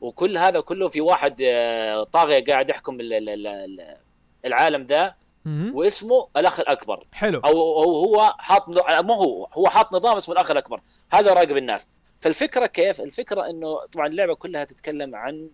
[0.00, 3.96] وكل هذا كله في واحد آه، طاغية قاعد يحكم ال- ال- ال- ال-
[4.44, 5.14] العالم ذا.
[5.46, 7.06] واسمه الأخ الأكبر.
[7.12, 7.40] حلو.
[7.40, 8.68] أو هو حاط
[9.02, 10.80] مو هو هو حاط نظام اسمه الأخ الأكبر.
[11.12, 11.88] هذا راقب الناس.
[12.24, 15.50] فالفكرة كيف؟ الفكرة إنه طبعا اللعبة كلها تتكلم عن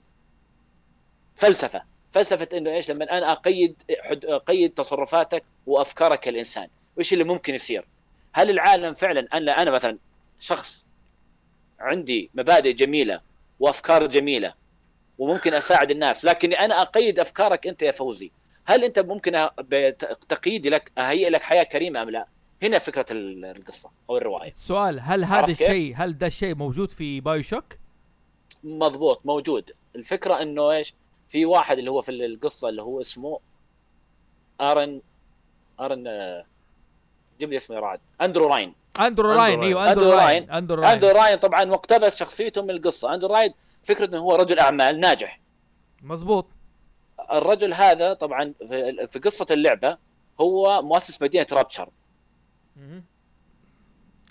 [1.34, 1.84] فلسفة.
[2.12, 3.82] فلسفة إنه إيش؟ لما أنا أقيد
[4.24, 6.68] أقيد تصرفاتك وأفكارك كالإنسان.
[6.96, 7.86] وإيش اللي ممكن يصير؟
[8.32, 9.98] هل العالم فعلا أنا أنا مثلا
[10.40, 10.86] شخص
[11.80, 13.20] عندي مبادئ جميلة
[13.60, 14.54] وأفكار جميلة
[15.18, 18.30] وممكن أساعد الناس لكني أنا أقيد أفكارك أنت يا فوزي.
[18.66, 22.26] هل أنت ممكن بتقييدي لك أهيئ لك حياة كريمة أم لا؟
[22.62, 27.20] هنا فكرة ال- القصة أو الرواية السؤال هل هذا؟ الشيء هل ده الشيء موجود في
[27.20, 27.64] BioShock؟
[28.64, 30.94] مضبوط موجود الفكرة إنه إيش؟
[31.28, 33.40] في واحد اللي هو في القصة اللي هو اسمه
[34.60, 35.00] آرن
[35.80, 36.44] آرن آه،
[37.40, 39.62] جيب لي اسمه يا رعد أندرو راين أندرو أندرو راين.
[39.62, 40.50] أيوه أندرو أندرو راين.
[40.50, 43.54] أندرو راين اندرو راين طبعا مقتبس شخصيته من القصة أندرو راين
[43.84, 45.40] فكرة إنه هو رجل أعمال ناجح
[46.02, 46.46] مظبوط
[47.32, 49.98] الرجل هذا طبعا في في قصة اللعبة
[50.40, 51.88] هو مؤسس مدينة رابتشر.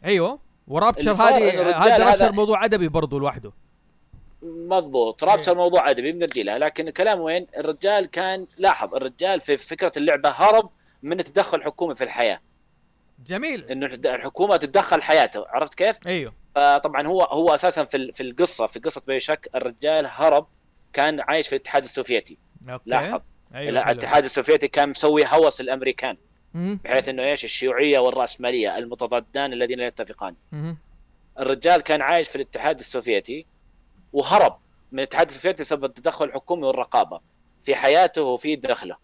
[0.06, 0.40] أيوه.
[0.68, 3.52] ورابتشر هذه هذا رابتشر موضوع أدبي برضه لوحده.
[4.44, 5.24] مضبوط.
[5.24, 10.30] رابتشر موضوع أدبي بنرجع لها لكن الكلام وين؟ الرجال كان لاحظ الرجال في فكرة اللعبة
[10.30, 10.70] هرب
[11.04, 12.42] من التدخل الحكومي في الحياة.
[13.26, 13.64] جميل.
[13.64, 15.46] إنه الحكومة تتدخل حياته.
[15.48, 16.34] عرفت كيف؟ أيوه.
[16.56, 20.48] فطبعا هو هو أساسا في ال- في القصة في قصة بيشك الرجال هرب
[20.94, 22.38] كان عايش في الاتحاد السوفيتي.
[22.70, 22.84] أوكي.
[22.90, 23.22] لاحظ.
[23.54, 23.70] حلو.
[23.70, 26.18] الاتحاد السوفيتي كان مسوي هوس الامريكان.
[26.54, 30.36] بحيث إنه إيش؟ الشيوعية والرأسمالية المتضادان الذين لا يتفقان.
[31.40, 33.46] الرجال كان عايش في الاتحاد السوفيتي
[34.14, 34.60] وهرب
[34.92, 37.20] من الاتحاد السوفيتي بسبب التدخل الحكومي والرقابة
[37.64, 38.98] في حياته وفي دخله.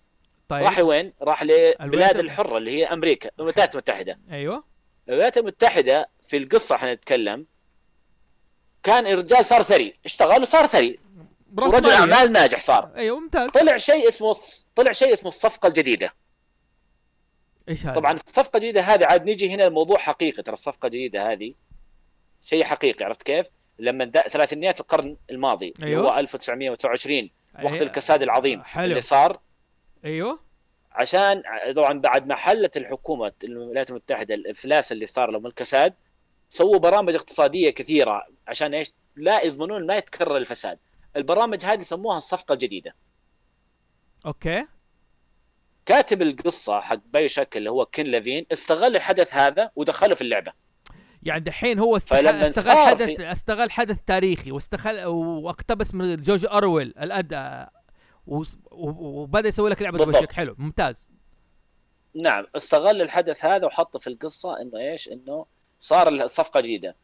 [0.49, 0.63] طيب.
[0.63, 4.19] راح وين؟ راح للبلاد الحرة اللي هي أمريكا الولايات المتحدة.
[4.31, 4.63] أيوه.
[5.09, 7.45] الولايات المتحدة في القصة إحنا نتكلم
[8.83, 10.95] كان الرجال صار ثري اشتغل وصار ثري.
[11.57, 11.93] ورجل مالية.
[11.95, 12.91] اعمال ناجح صار.
[12.95, 13.51] أيوه ممتاز.
[13.51, 14.33] طلع شيء اسمه
[14.75, 16.13] طلع شيء اسمه الصفقة الجديدة.
[17.69, 21.53] إيش هذا طبعا الصفقه الجديده هذه عاد نيجي هنا الموضوع حقيقي ترى الصفقه الجديده هذه
[22.43, 23.47] شيء حقيقي عرفت كيف؟
[23.79, 26.11] لما ثلاثينيات القرن الماضي اللي أيوه.
[26.11, 27.81] هو 1929 وقت أيوه.
[27.81, 28.83] الكساد العظيم حلو.
[28.83, 29.39] اللي صار
[30.05, 30.39] أيوه
[30.91, 31.43] عشان
[31.75, 35.93] طبعا بعد ما حلت الحكومة الولايات المتحدة الإفلاس اللي صار لهم الكساد
[36.49, 40.79] سووا برامج اقتصادية كثيرة عشان إيش؟ لا يضمنون ما يتكرر الفساد.
[41.15, 42.95] البرامج هذه سموها الصفقه الجديده.
[44.25, 44.67] أوكي
[45.85, 50.53] كاتب القصة حق BioShock اللي هو كين لافين استغل الحدث هذا ودخله في اللعبة.
[51.23, 56.45] يعني دحين هو استغل, استغل حدث في- استغل حدث تاريخي واستغل واقتبس من جورج
[58.27, 60.15] وس- و- وبدأ يسوي لك لعبة بالضبط.
[60.17, 61.09] بشكل حلو ممتاز
[62.15, 65.45] نعم استغل الحدث هذا وحطه في القصة إنه إيش؟ إنه
[65.79, 66.95] صار الصفقة الجديدة.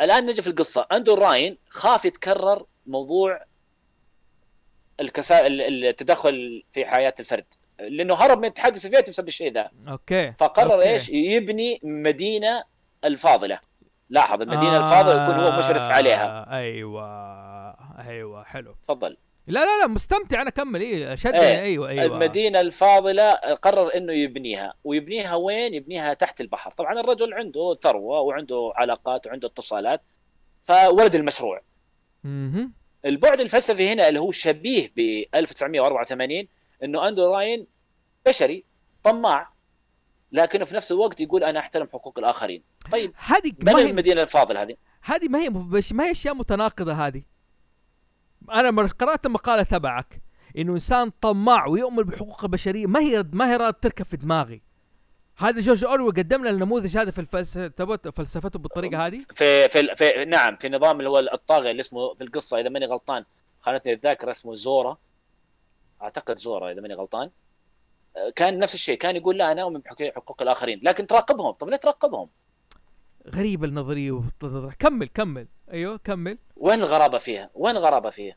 [0.00, 3.44] الآن نجي في القصة أندرو راين خاف يتكرر موضوع
[5.00, 5.46] الكسا...
[5.46, 7.44] ال- التدخل في حياة الفرد
[7.80, 9.70] لأنه هرب من الاتحاد السوفيتي بسبب الشيء ذا.
[9.88, 10.32] okay.
[10.38, 10.88] فقرر okay.
[10.88, 12.64] إيش؟ يبني مدينة
[13.04, 13.60] الفاضلة.
[14.10, 16.56] لاحظ المدينة آه الفاضلة يكون هو مشرف عليها.
[16.56, 17.04] أيوه.
[18.08, 18.74] أيوه حلو.
[18.88, 19.16] تفضل.
[19.46, 20.80] لا لا لا مستمتع أنا كمل.
[20.80, 22.04] إيه شدني إيه، أيوه أيوه.
[22.04, 24.74] المدينة الفاضلة قرر إنه يبنيها.
[24.84, 26.70] ويبنيها وين؟ يبنيها تحت البحر.
[26.70, 30.02] طبعا الرجل عنده ثروة وعنده علاقات وعنده اتصالات.
[30.64, 31.60] فولد المشروع.
[32.24, 32.72] مهم.
[33.04, 36.48] البعد الفلسفي هنا اللي هو شبيه ب 1984
[36.84, 37.66] إنه أندرو راين
[38.26, 38.64] بشري
[39.02, 39.52] طماع
[40.32, 42.62] لكنه في نفس الوقت يقول أنا أحترم حقوق الآخرين.
[42.92, 46.92] طيب هذه ما هي المدينة الفاضلة هذه؟ هذه ما هي مش ما هي أشياء متناقضة
[46.92, 47.22] هذه؟
[48.50, 50.20] أنا قرأت المقاله تبعك
[50.58, 54.62] إنه إنسان طماع ويؤمن بحقوق البشرية ما هي ما هي راد تركب في دماغي؟
[55.36, 60.24] هذا جورج أورويل قدم لنا النموذج هذا في الفلسفه فلسفته بالطريقة هذه؟ في في في
[60.24, 63.24] نعم في نظام اللي هو الطاغية اللي اسمه في القصة إذا ماني غلطان
[63.60, 64.98] خانتني الذاكرة اسمه زورا.
[66.02, 67.30] أعتقد زورا إذا ماني غلطان.
[68.16, 71.50] آه، كان نفس الشيء كان يقول لا أنا أؤمن بحقوق الآخرين لكن تراقبهم.
[71.50, 72.28] طب ليه تراقبهم؟
[73.34, 74.22] غريبه النظرية.
[74.78, 75.48] كمل كمل.
[75.72, 76.38] أيوه كمل.
[76.56, 78.36] وين الغرابة فيها؟ وين الغرابة فيها؟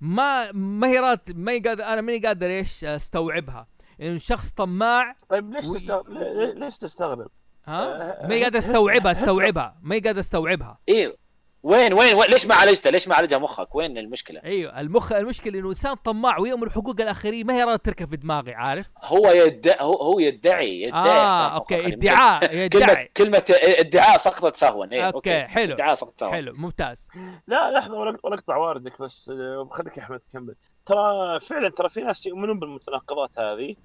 [0.00, 3.66] ما ما هي راد ما هي قادر أنا ماني قادر إيش أستوعبها.
[4.00, 6.12] انه شخص طماع طيب ليش وي- تستغرب
[6.56, 7.30] ليش تستغرب؟
[7.66, 7.82] ها؟
[8.24, 9.76] آه، ما هي قادر هتلر- أستوعبها أستوعبها.
[9.82, 10.78] ما هي قادر أستوعبها.
[10.88, 11.16] إيه.
[11.64, 15.58] وين وين, وين ليش ما عالجتها ليش ما عالجها مخك وين المشكلة؟ أيوه المخ المشكلة
[15.58, 19.76] إنه إنسان طماع ويؤمن بحقوق الآخرين ما هي راد تركب في دماغي عارف؟ هو يدعي
[19.80, 21.00] هو, هو يدعي يدعي.
[21.10, 21.92] آه okay حقوق.
[21.92, 23.10] ادعاء كلمه يدعي.
[23.16, 25.42] كلمة ادعاء سقطت سهوا إيه okay.
[25.44, 25.74] حلو.
[25.74, 26.32] ادعاء سقطت سهوا.
[26.32, 27.08] حلو ممتاز.
[27.46, 30.54] لا لحظة ولا ولا أقطع واردك بس آه، خليك يا أحمد تكمل
[30.86, 33.76] ترى فعلا ترى في ناس يؤمنون بالمتناقضات هذه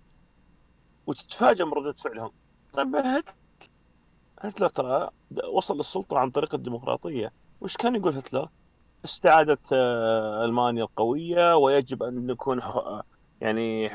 [1.08, 2.32] وتتفاجئ من ردود فعلهم.
[2.74, 3.30] طيب هت-
[4.40, 5.10] هتلر ترى
[5.52, 7.32] وصل للسلطة عن طريق الديمقراطية.
[7.62, 8.50] وش كان يقول هتلر؟
[9.06, 13.02] استعادة آه، ألمانيا القوية ويجب أن نكون ح-
[13.42, 13.92] يعني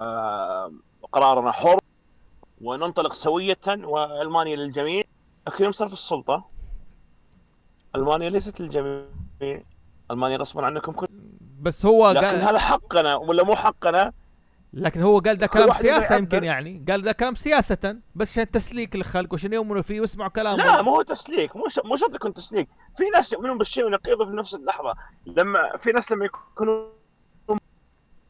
[0.00, 0.72] آه،
[1.12, 1.78] قرارنا حر
[2.60, 5.02] وننطلق سوية وألمانيا للجميع.
[5.46, 6.44] لكن يوم صار في السلطة.
[7.96, 9.04] ألمانيا ليست للجميع.
[10.10, 11.06] ألمانيا غصبا عنكم كل
[11.60, 14.12] بس هو لكن قال هذا حقنا ولا مو حقنا؟
[14.74, 16.44] لكن هو قال ده كل كلام سياسة يمكن.
[16.44, 16.84] يعني.
[16.88, 20.56] قال ده كلام سياسة بس عشان تسليك للخلق وعشان يؤمنوا فيه ويسمعوا كلامه.
[20.56, 21.56] لا ما هو تسليك.
[21.56, 22.68] مو ش- مو شرط يكون تسليك.
[22.96, 24.94] في ناس يؤمنون بالشيء ونقيضه في نفس اللحظة.
[25.26, 26.86] لما في ناس لما يكونوا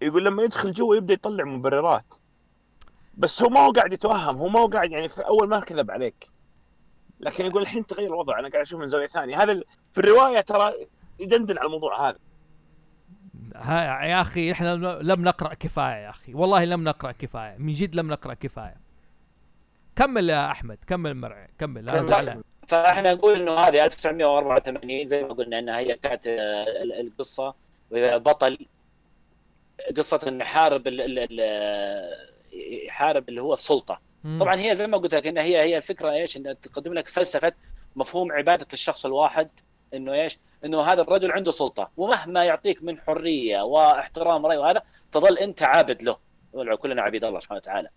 [0.02, 2.14] يقول لما يدخل جوا يبدأ يطلع مبررات.
[3.16, 4.36] بس هو ما هو قاعد يتوهم.
[4.36, 6.28] هو ما هو قاعد يعني في أول ما كذب عليك.
[7.20, 8.38] لكن يقول الحين تغير الوضع.
[8.38, 9.42] أنا قاعد أشوف من زاوية ثانية.
[9.42, 9.60] هذا
[9.92, 10.72] في الرواية ترى
[11.20, 12.18] يدندن على الموضوع هذا.
[13.54, 16.34] يا أخي إحنا لم نقرأ كفاية يا أخي.
[16.34, 17.56] والله لم نقرأ كفاية.
[17.58, 18.76] من جد لم نقرأ كفاية.
[19.96, 21.88] كمل يا أحمد كمل مرعي كمل.
[21.88, 22.02] أنا.
[22.02, 26.32] زعلان فإحنا نقول إنه هذه 1984 زي ما قلنا إنها هي كانت آه،
[26.82, 27.54] ال- القصة.
[27.92, 28.58] بطل
[29.96, 30.82] قصة إنه يحارب
[32.86, 34.00] يحارب اللي هو السلطة.
[34.24, 34.38] مم.
[34.40, 37.52] طبعا هي زي ما قلت لك إنها هي هي الفكرة إيش؟ إنها تقدم لك فلسفة
[37.96, 39.48] مفهوم عبادة الشخص الواحد
[39.94, 41.90] إنه إيش؟ إنه هذا الرجل عنده سلطة.
[41.96, 44.82] ومهما يعطيك من حرية واحترام رأي وهذا
[45.12, 46.18] تظل أنت عابد له.
[46.76, 47.88] كلنا عبيد الله سبحانه وتعالى.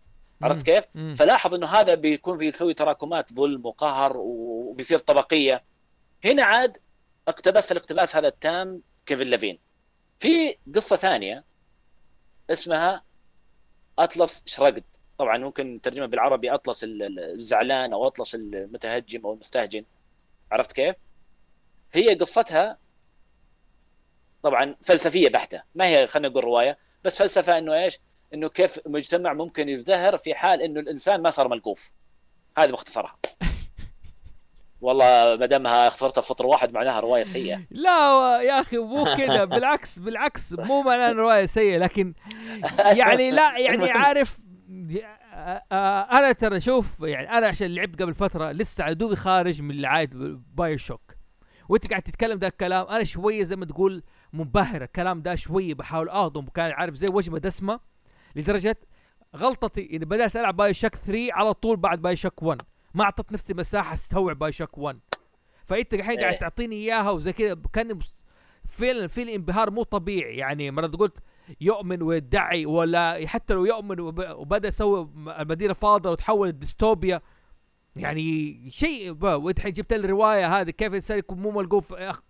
[0.41, 1.15] عرفت كيف؟ مم.
[1.15, 5.63] فلاحظ إنه هذا بيكون بيسوي تراكمات ظلم وقهر وبيصير طبقية.
[6.25, 6.77] هنا عاد
[7.27, 9.59] اقتبس الاقتباس هذا التام كيفن لافين.
[10.19, 11.43] في قصة ثانية
[12.49, 13.03] اسمها
[13.99, 14.83] أطلس شرقد.
[15.17, 19.83] طبعا ممكن ترجمة بالعربي أطلس ال- ال- الزعلان أو أطلس المتهجم أو المستهجن.
[20.51, 20.95] عرفت كيف؟
[21.97, 22.77] هي قصتها
[24.43, 25.61] طبعا فلسفية بحتة.
[25.75, 27.99] ما هي خلينا نقول رواية بس فلسفة إنه إيش؟
[28.33, 31.91] إنه كيف مجتمع ممكن يزدهر في حال إنه الإنسان ما صار ملقوف.
[32.57, 33.15] هذا باختصارها
[34.81, 37.61] والله ما دامها اخترتها في سطر واحد معناها رواية سيئة.
[37.71, 41.77] لا يا أخي مو كذا بالعكس بالعكس مو معناه إن رواية سيئة.
[41.77, 42.13] لكن
[43.01, 44.39] يعني لا يعني عارف
[46.11, 50.09] أنا ترى شوف يعني أنا عشان لعبت قبل فترة لسه على دوبي خارج من لعايه
[50.55, 51.04] بايو شوك
[51.69, 54.81] وانت قاعد تتكلم ذا الكلام أنا شوية زي ما تقول منبهر.
[54.83, 57.79] الكلام ده شوية بحاول أهضم كان عارف زي وجبة دسمة
[58.35, 58.77] لدرجة
[59.35, 62.61] غلطتي اني بدأت ألعب بايو شوك 3 على طول بعد بايو شوك 1
[62.93, 64.99] ما أعطيت نفسي مساحة أستوعب بايو شوك 1
[65.65, 66.39] فأنت الحين قاعد إيه.
[66.39, 67.99] تعطيني إياها وزي كذا كان
[68.67, 70.37] فعلا في الانبهار مو طبيعي.
[70.37, 71.17] يعني مرات قلت
[71.61, 75.09] يؤمن ويدعي ولا حتى لو يؤمن وب- وبدأ يسوي
[75.39, 77.21] المدينة فاضله وتحولت ديستوبيا
[77.95, 82.21] يعني شيء الحين جبت لي الرواية هذه كيف الإنسان يكون مو ملقوف أخ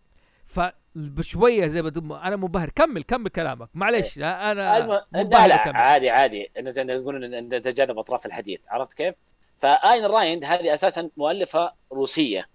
[0.45, 2.69] فبشويه زي ما أنا منبهر.
[2.69, 3.69] كمل كمل كلامك.
[3.73, 5.01] معلش أنا الم...
[5.11, 5.75] لا لا كمل.
[5.75, 6.51] عادي عادي.
[6.87, 8.59] تقولون نتجنب أطراف الحديث.
[8.67, 9.15] عرفت كيف؟
[9.57, 12.45] فآين راند هذه أساسا مؤلفة روسية.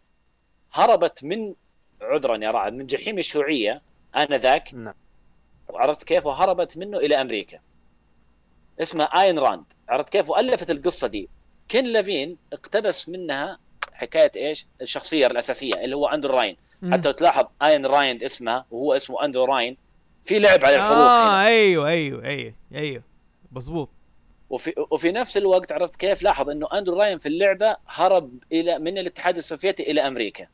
[0.72, 1.54] هربت من
[2.02, 3.82] عذرا يا رعد من جحيم الشيوعية
[4.16, 4.74] آنذاك.
[4.74, 4.94] نعم.
[5.68, 7.58] وعرفت كيف؟ وهربت منه إلى أمريكا.
[8.80, 9.64] اسمها آين راند.
[9.88, 11.28] عرفت كيف؟ وألفت القصة دي.
[11.70, 13.58] كين ليفين اقتبس منها
[13.92, 16.56] حكاية إيش؟ الشخصية الأساسية اللي هو أندرو راين.
[16.82, 16.92] مم.
[16.92, 19.76] حتى لو تلاحظ آين راند اسمها وهو اسمه أندرو راين
[20.24, 21.42] في لعب على الحروف هنا.
[21.42, 23.02] آه أيوه أيوه أيوه أيوه.
[23.52, 23.88] مظبوط.
[24.50, 28.98] وفي وفي نفس الوقت عرفت كيف؟ لاحظ إنه أندرو راين في اللعبة هرب إلى من
[28.98, 30.46] الاتحاد السوفيتي إلى أمريكا.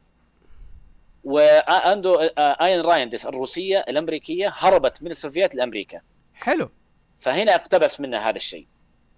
[1.24, 6.00] وأندرو آين راين دي الروسية الأمريكية هربت من السوفيات لأمريكا.
[6.34, 6.70] حلو.
[7.18, 8.66] فهنا اقتبس منها هذا الشيء.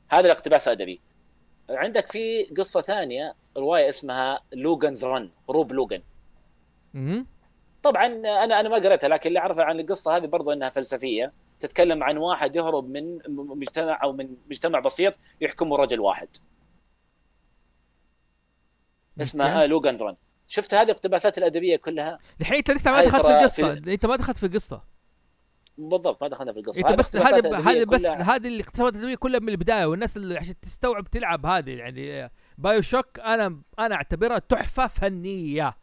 [0.08, 1.00] هذا الاقتباس الادبي
[1.70, 6.02] عندك في قصة ثانية رواية اسمها لوغانز رن هروب لوغان.
[6.94, 7.26] مم.
[7.82, 11.32] طبعا أنا أنا ما قريتها لكن اللي أعرفه عن القصة هذه برضو إنها فلسفية.
[11.60, 16.28] تتكلم عن واحد يهرب من مجتمع أو من مجتمع بسيط يحكمه رجل واحد.
[19.20, 20.16] اسمها لوغان رن.
[20.48, 23.72] شفت هذه الاقتباسات الأدبية كلها؟ الحين أنت لسه ما دخلت في القصة.
[23.72, 24.82] أنت ما دخلت في القصة.
[25.78, 26.88] بالضبط ما دخلنا في القصة.
[26.88, 31.10] انت بس الأدبية هذه بس هذه الاقتباسات الأدبية كلها من البداية والناس اللي عشان تستوعب
[31.10, 35.76] تلعب هذه يعني بايو شوك أنا أنا أعتبرها تحفة فنية.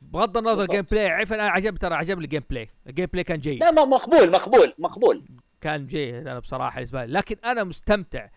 [0.00, 0.62] بغض النظر.
[0.62, 3.60] ال gameplay عارف أنا عجب ترى عجبني ال gameplay ال gameplay كان جيد.
[3.60, 5.24] لا ما مقبول مقبول مقبول.
[5.60, 8.28] كان جيد أنا بصراحة بالنسبة لي لكن أنا مستمتع.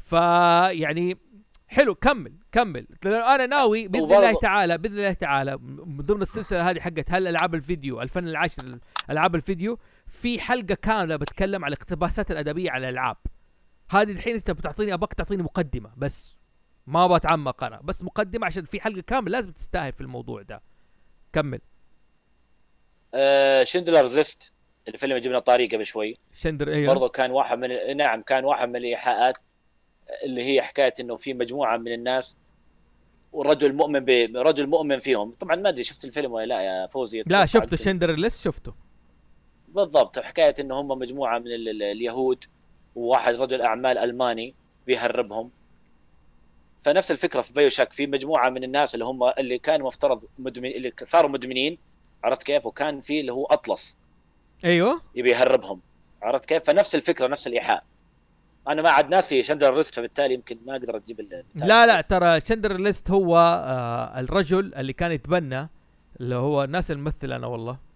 [0.00, 1.18] فيعني
[1.68, 2.86] حلو كمل كمل.
[3.06, 5.56] أنا ناوي بإذن وبرضه- الله تعالى بإذن الله تعالى
[5.86, 8.78] من ضمن السلسلة هذه حقت هل ألعاب الفيديو الفن العاشر
[9.10, 9.78] ألعاب الفيديو
[10.12, 13.16] في حلقة كاملة بتكلم على الاقتباسات الأدبية على الألعاب.
[13.90, 16.36] هذه الحين أنت بتعطيني أبغاك تعطيني مقدمة بس
[16.86, 17.80] ما بتعمق أنا.
[17.84, 20.62] بس مقدمة عشان في حلقة كاملة لازم تستاهل في الموضوع ده.
[21.32, 21.60] كمل.
[23.14, 24.52] آه شندلرز ليست
[24.88, 26.14] الفيلم اللي جبنا طاري قبل شوي.
[26.32, 29.38] شندر أيوه برضو كان واحد من نعم كان واحد من الإيحاءات
[30.24, 32.36] اللي هي حكاية إنه في مجموعة من الناس
[33.32, 34.10] ورجل مؤمن ب...
[34.36, 35.32] رجل مؤمن فيهم.
[35.32, 38.74] طبعا ما أدري شفت الفيلم ولا لا يا فوزي؟ لا شفته شندر ليست شفته.
[39.74, 41.68] بالضبط حكاية إنه هم مجموعة من ال...
[41.68, 42.44] ال- اليهود
[42.96, 44.54] وواحد رجل أعمال ألماني
[44.86, 45.50] بيهربهم.
[46.84, 50.70] فنفس الفكرة في بايو شاك في مجموعة من الناس اللي هم اللي كانوا مفترض مدمن
[50.70, 51.78] اللي صاروا مدمنين
[52.24, 53.96] عرفت كيف؟ وكان في اللي هو أطلس.
[54.64, 55.02] أيوه.
[55.14, 55.80] يبي يهربهم.
[56.22, 57.84] عرفت كيف؟ فنفس الفكرة نفس الإيحاء.
[58.68, 61.20] أنا ما عاد ناسي Schindler's List فبالتالي يمكن ما أقدر أجيب
[61.54, 65.68] لا لا ترى Schindler's List هو آه الرجل اللي كان يتبنى
[66.20, 67.91] اللي هو ناس الممثل أنا والله.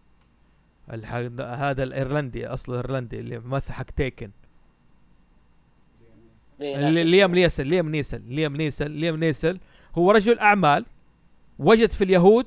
[1.41, 4.31] هذا الإيرلندي اصله إيرلندي اللي ممثل حق تيكن.
[6.61, 6.91] إيه،.
[6.91, 9.61] ليام نيسل ليام نيسل ليام نيسل ليام نيسل.
[9.95, 10.87] هو رجل أعمال
[11.59, 12.47] وجد في اليهود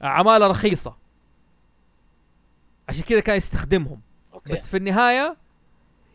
[0.00, 0.96] عماله رخيصة.
[2.88, 4.00] عشان كذا كان يستخدمهم.
[4.34, 4.52] okay.
[4.52, 5.36] بس في النهاية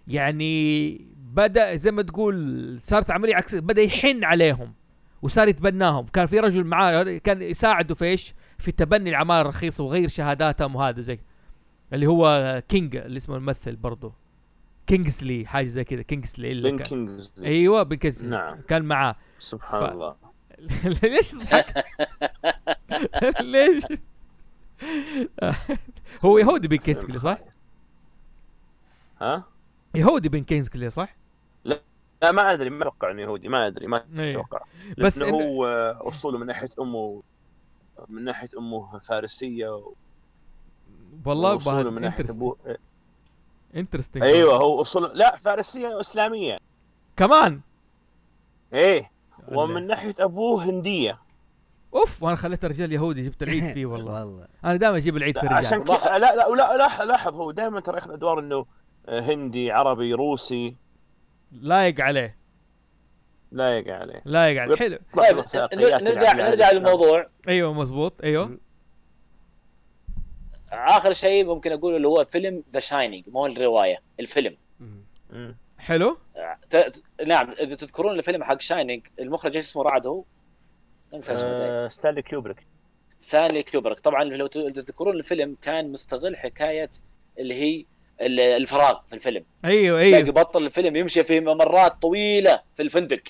[0.07, 4.73] يعني بدأ زي ما تقول صارت عملية عكس بدأ يحن عليهم
[5.21, 6.05] وصار يتبناهم.
[6.05, 11.01] كان في رجل معاه كان يساعده في إيش؟ في تبني العماله الرخيصة وغير شهاداتهم وهذا
[11.01, 11.19] زي
[11.93, 14.13] اللي هو كينج اللي اسمه الممثل برضه
[14.87, 18.61] كينجزلي حاجة زي كذا كينجزلي اللي كان كينجزلي أيوه بن كينجزلي نعم.
[18.61, 20.15] كان معاه سبحان ف- الله
[21.03, 21.85] ليش تضحك؟
[23.41, 23.83] ليش؟
[26.25, 27.37] هو يهودي بن كينجزلي صح؟
[29.21, 29.43] ها
[29.95, 31.15] يهودي بن كينجزلي صح؟
[31.65, 31.81] لا
[32.31, 34.31] ما أدري ما أتوقع إنه يهودي ما أدري ما إيه.
[34.31, 34.59] أتوقع
[34.97, 35.65] بس إن- هو
[36.01, 37.23] أصوله من ناحية أمه
[38.09, 39.81] من ناحية أمه فارسية
[41.25, 42.57] والله وأصوله من ناحية أبوه.
[43.75, 46.57] انترستنج أيوه هو اصوله لا فارسية وإسلامية.
[47.17, 47.61] كمان؟
[48.73, 49.11] إيه
[49.47, 51.19] ومن ناحية أبوه هندية.
[51.95, 54.25] أوف وأنا خليت الرجال يهودي جبت العيد فيه والله.
[54.25, 54.47] والله.
[54.65, 57.79] أنا دائما أجيب العيد في عشان الرجال كذا لا لا لا لاحظ لاحظ هو دائما
[57.79, 58.65] ترى ياخذ أدوار إنه
[59.07, 60.75] آه، هندي عربي روسي.
[61.51, 62.37] لايق عليه.
[63.55, 64.21] لا لايق عليه.
[64.25, 64.75] لايق عليه.
[64.75, 64.99] حلو.
[65.13, 67.27] طيب وثائقيات نرجع العدل نرجع على للموضوع.
[67.47, 68.57] أيوه مزبوط أيوه.
[70.71, 74.57] آخر شيء ممكن أقول اللي هو فيلم The Shining مو الرواية الفيلم.
[75.77, 76.17] حلو.
[76.69, 76.75] ت...
[76.75, 80.23] ت- نعم إذا تذكرون الفيلم حق Shining المخرج إيش اسمه؟ رعد هو؟
[81.13, 81.49] انسى اسمه.
[81.49, 82.57] آه، ستانلي كيوبريك
[83.19, 86.89] ستانلي كيوبريك طبعا لو تذكرون الفيلم كان مستغل حكاية
[87.39, 87.85] اللي هي
[88.21, 89.45] ال- الفراغ في الفيلم.
[89.65, 90.31] أيوه أيوه.
[90.31, 93.21] بطل الفيلم يمشي في ممرات طويلة في الفندق.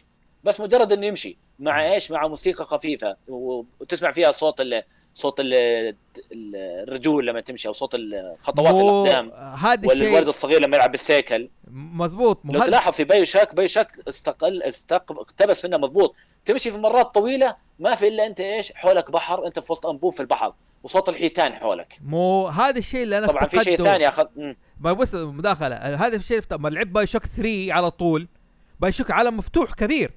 [0.46, 5.54] بس مجرد إنه يمشي مع إيش؟ مع موسيقى خفيفة وتسمع فيها صوت ال صوت ال
[5.54, 5.96] ال-
[6.88, 7.96] الرجول لما تمشي أو صوت
[8.40, 11.50] خطوات الأقدام هذا والولد الشيء الصغير لما يلعب بالسيكل.
[11.72, 15.12] مزبوط لو تلاحظ في بايو شوك بايو شوك استغل استغ...
[15.12, 16.16] اقتبس منه مضبوط.
[16.46, 20.14] تمشي في ممرات طويلة ما في إلا أنت إيش؟ حولك بحر أنت في وسط أنبوب
[20.14, 20.54] في البحر
[20.84, 22.00] وصوت الحيتان حولك.
[22.02, 23.78] مو هذا الشيء اللي أنا طبعا في شيء.
[23.78, 24.26] ثاني آخذ
[24.80, 25.76] بس مداخلة.
[25.76, 28.28] هذا الشيء لما لعبت بايو شوك 3 على طول.
[28.80, 30.12] بايو شوك عالم مفتوح كبير.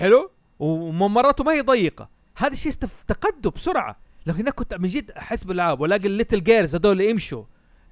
[0.00, 2.08] حلو؟ وممراته ما هي ضيقة.
[2.36, 3.96] هذا الشيء افتقده بسرعة.
[4.26, 7.44] لكن هناك كنت من جد أحس بالألعاب والاقي ال little girls هذول يمشوا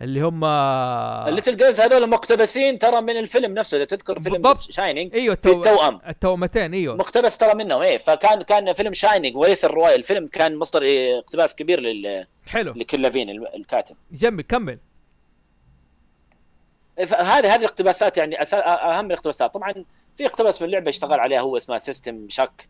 [0.03, 4.59] اللي هم الليتل جيرلز هذول مقتبسين ترى من الفيلم نفسه إذا تذكر فيلم بالضبط.
[4.59, 5.59] Shining أيوه في التو...
[5.59, 6.01] التوأم.
[6.09, 6.97] التوأمتين أيوه.
[6.97, 7.99] مقتبس ترى منهم إيه.
[7.99, 10.83] فكان كان فيلم Shining وليس الرواية الفيلم كان مصدر
[11.19, 12.27] اقتباس كبير لل...
[12.47, 12.73] حلو.
[12.77, 13.97] لكين ليفين الكاتب.
[14.13, 14.79] جنبي كمل.
[16.99, 18.59] إيه، فهذه هذه الاقتباسات يعني أسا...
[18.99, 19.55] أهم الاقتباسات.
[19.55, 19.75] طبعا
[20.19, 22.69] في اقتبس من لعبة اشتغل عليها هو اسمها System Shock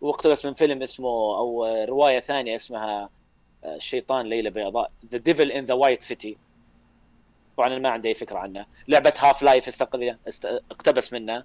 [0.00, 3.08] واقتبس من فيلم اسمه أو رواية ثانية اسمها
[3.64, 6.36] آه، الشيطان ليلة بيضاء The Devil in the White City
[7.56, 8.66] طبعا أنا ما عندي أي فكرة عنها.
[8.88, 9.82] لعبة Half-Life.
[10.70, 11.44] اقتبس منها.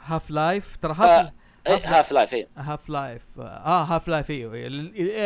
[0.00, 1.32] Half-Life ترى Half
[1.66, 2.48] Half-Life إيه.
[2.56, 4.66] Half-Life آه Half-Life أيوه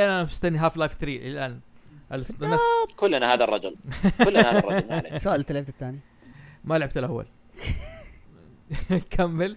[0.04, 1.60] أنا مستني Half-Life 3 الآن.
[2.12, 2.60] الناس
[2.96, 3.76] كلنا هذا الرجل.
[4.24, 5.20] كلنا هذا الرجل.
[5.24, 5.98] سؤال أنت لعبت الثاني؟
[6.64, 7.26] ما لعبت الأول.
[9.10, 9.56] كمل.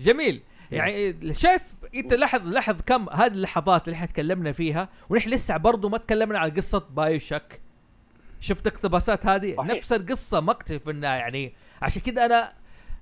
[0.00, 0.42] جميل.
[0.72, 1.62] يعني شايف
[1.94, 6.38] إنت لاحظ لاحظ كم هذه اللحظات اللي إحنا تكلمنا فيها ونحن لسه برضو ما تكلمنا
[6.38, 7.60] على قصة بايو شك
[8.40, 9.70] شفت اقتباسات هذه؟ صحيح.
[9.76, 12.52] نفس القصة ما أكتشف إنها يعني عشان كذا أنا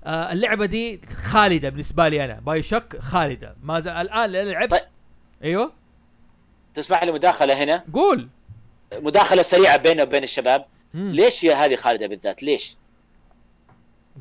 [0.03, 2.39] آه اللعبة دي خالدة بالنسبة لي أنا.
[2.39, 3.55] بايو شك خالدة.
[3.63, 4.71] ما الآن لأن لعبت.
[4.71, 4.81] طيب.
[5.43, 5.73] أيوه.
[6.73, 8.29] تسمح لي مداخلة هنا؟ قول.
[8.93, 10.65] مداخلة سريعة بيننا وبين الشباب.
[10.93, 11.11] مم.
[11.11, 12.77] ليش هي هذه خالدة بالذات؟ ليش؟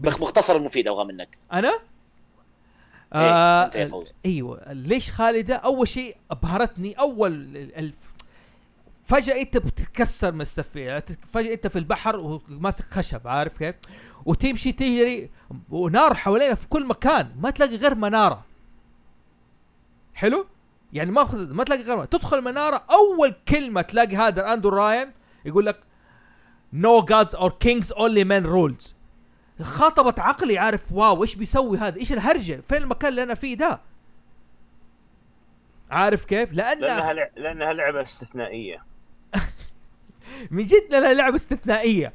[0.00, 1.38] بس مختصر المفيد أبغى منك.
[1.52, 1.78] أنا؟
[3.14, 4.14] إيه، أنت يا فوز.
[4.26, 4.72] أيوه.
[4.72, 8.12] ليش خالدة أول شيء أبهرتني أول ال- الف
[9.04, 13.74] فجأة أنت بتتكسر من السفينة فجأة أنت في البحر وماسك خشب عارف كيف؟
[14.24, 15.30] وتمشي تجري
[15.70, 18.44] ونار حوالينا في كل مكان ما تلاقي غير منارة.
[20.14, 20.46] حلو؟
[20.92, 22.04] يعني ما أخذ- ما تلاقي غير منارة.
[22.08, 25.12] تدخل منارة أول كلمة تلاقي هذا أندرو راين
[25.44, 25.80] يقول لك
[26.74, 28.93] no gods or kings only men rules.
[29.62, 33.80] خاطبت عقلي عارف واو إيش بيسوي هذا؟ إيش الهرجة؟ فين المكان اللي أنا فيه ده؟
[35.90, 38.84] عارف كيف؟ لأنها لأن لع- لأنها لعبة استثنائية.
[40.50, 42.12] من جد لها لعبة استثنائية.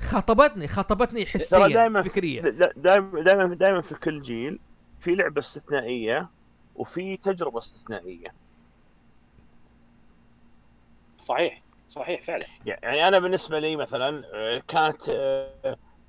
[0.00, 2.42] خاطبتني خاطبتني حسيا دائما فكريا.
[2.76, 4.58] دائما دائما دائما في كل جيل
[5.00, 6.28] في لعبة استثنائية
[6.76, 8.34] وفي تجربة استثنائية.
[11.18, 12.46] صحيح صحيح فعلا.
[12.66, 15.02] يعني أنا بالنسبة لي مثلا آه، كانت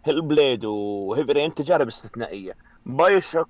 [0.06, 2.56] Hellblade و Heavy Rain تجارب استثنائية.
[2.86, 3.50] BioShock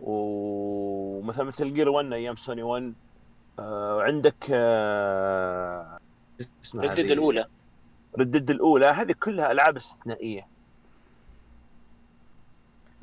[0.00, 2.94] ومثلا Metal Gear 1 أيام سوني 1
[3.58, 5.98] آه، عندك آه،
[6.74, 7.46] Red Dead الأولى.
[8.18, 8.86] ردد الأولى.
[8.86, 10.46] هذه كلها ألعاب استثنائية.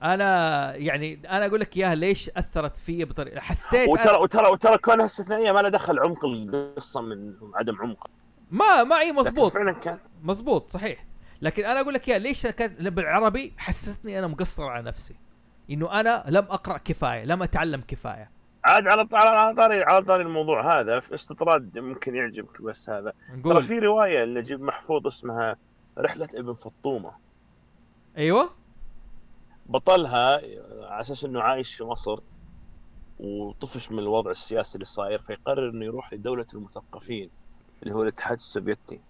[0.04, 5.06] أنا يعني أنا أقول لك إياها ليش أثرت في بطريقه حسيت وترى وترى وترى كونها
[5.06, 8.08] استثنائية ما له دخل عمق القصة من عدم عمق.
[8.52, 11.06] ما ما إي لكن مزبوط فعلا كان مزبوط صحيح.
[11.44, 15.16] لكن أنا أقول لك اياها ليش كانت بالعربي حسستني أنا مقصر على نفسي؟
[15.72, 18.32] إنه أنا لم أقرأ كفاية لم أتعلم كفاية.
[18.66, 23.14] عاد على على على طاري على طاري الموضوع هذا في استطراد ممكن يعجبك بس هذا.
[23.44, 25.58] ترى في رواية لنجيب محفوظ اسمها
[25.98, 27.12] رحلة ابن فطومة.
[28.18, 28.50] أيوه.
[29.66, 30.36] بطلها
[30.86, 32.20] على أساس إنه عايش في مصر
[33.20, 37.30] وطفش من الوضع السياسي اللي صاير فيقرر إنه يروح لدولة المثقفين
[37.84, 39.02] اللي هو الاتحاد السوفيتي.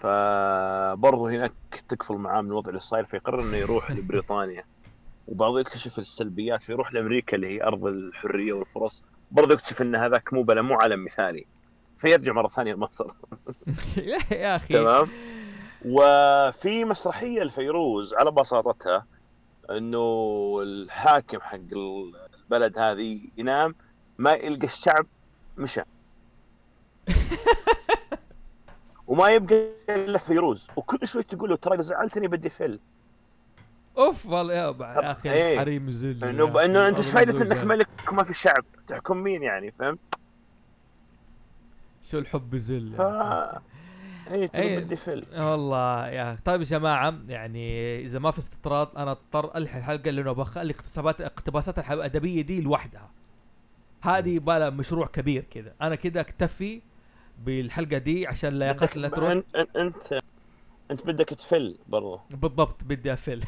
[0.00, 1.52] فبرضه هناك
[1.88, 4.64] تقفل معاه من الوضع اللي صاير فيقرر إنه يروح لبريطانيا.
[5.28, 9.04] وبعضه يكتشف السلبيات فيروح لأمريكا اللي هي أرض الحرية والفرص.
[9.30, 11.46] برضه يكتشف إن هذاك مو بلا مو عالم مثالي.
[11.98, 13.06] فيرجع مرة ثانية لمصر.
[13.96, 14.74] لا يا أخي.
[14.74, 15.08] تمام؟
[15.84, 19.06] وفي مسرحية الفيروز على بساطتها
[19.70, 23.74] إنه الحاكم حق البلد هذه ينام
[24.18, 25.06] ما يلقى الشعب
[25.58, 25.82] مشى.
[29.10, 30.68] وما يبقى إلا فيروز.
[30.76, 32.80] وكل شوي تقول له ترى إذا زعلتني بدي فل
[33.98, 35.54] أوف والله يا, أخي إيه.
[35.54, 36.24] الحريم زل.
[36.24, 37.64] إنه إنه أنت إيش فائده إنك.
[37.64, 39.98] ملك وما في شعب؟ تحكم مين يعني فهمت؟
[42.10, 43.00] شو الحب زل ف
[44.26, 44.78] تقول إيه.
[44.78, 49.78] بدي فل والله يا طيب يا جماعة يعني إذا ما في استطراد أنا أضطر الحي
[49.78, 53.10] الحلقة لأنه بخلي اقتباسات اقتباسات الأدبية دي لوحدها.
[54.00, 55.74] هذه بلا مشروع كبير كذا.
[55.82, 56.80] أنا كذا أكتفي
[57.44, 59.30] بالحلقة دي عشان لياقتنا لا تروح.
[59.30, 60.20] انت انت
[60.90, 63.40] انت, بدك تفل برضه بالضبط بدي أفل.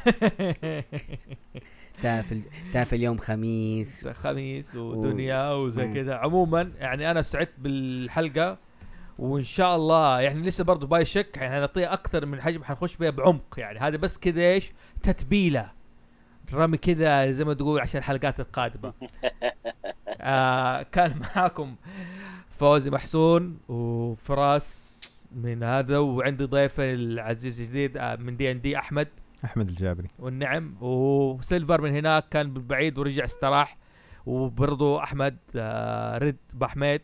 [2.02, 2.34] تعرف
[2.72, 4.08] تعرف اليوم خميس.
[4.08, 5.94] خميس ودنيا وزي.
[5.94, 6.14] كذا.
[6.14, 8.58] عموما يعني أنا سعدت بالحلقة
[9.18, 13.10] وإن شاء الله يعني لسه برضه باي شك يعني هنعطيها أكثر من حجم حنخش فيها
[13.10, 13.54] بعمق.
[13.58, 15.70] يعني هذا بس كذا إيش؟ تتبيلة.
[16.52, 18.92] رمي كذا زي ما تقول عشان الحلقات القادمة.
[20.20, 21.76] آه كان معاكم
[22.62, 25.00] فوزي محسون وفراس
[25.32, 29.08] من هذا وعندي ضيفي العزيز الجديد آه، من دي ان دي أحمد.
[29.44, 30.08] أحمد الجابري.
[30.18, 30.74] والنعم.
[30.80, 33.78] وسيلفر من هناك كان بعيد ورجع استراح.
[34.26, 37.00] وبرضو أحمد آه، رد بحميد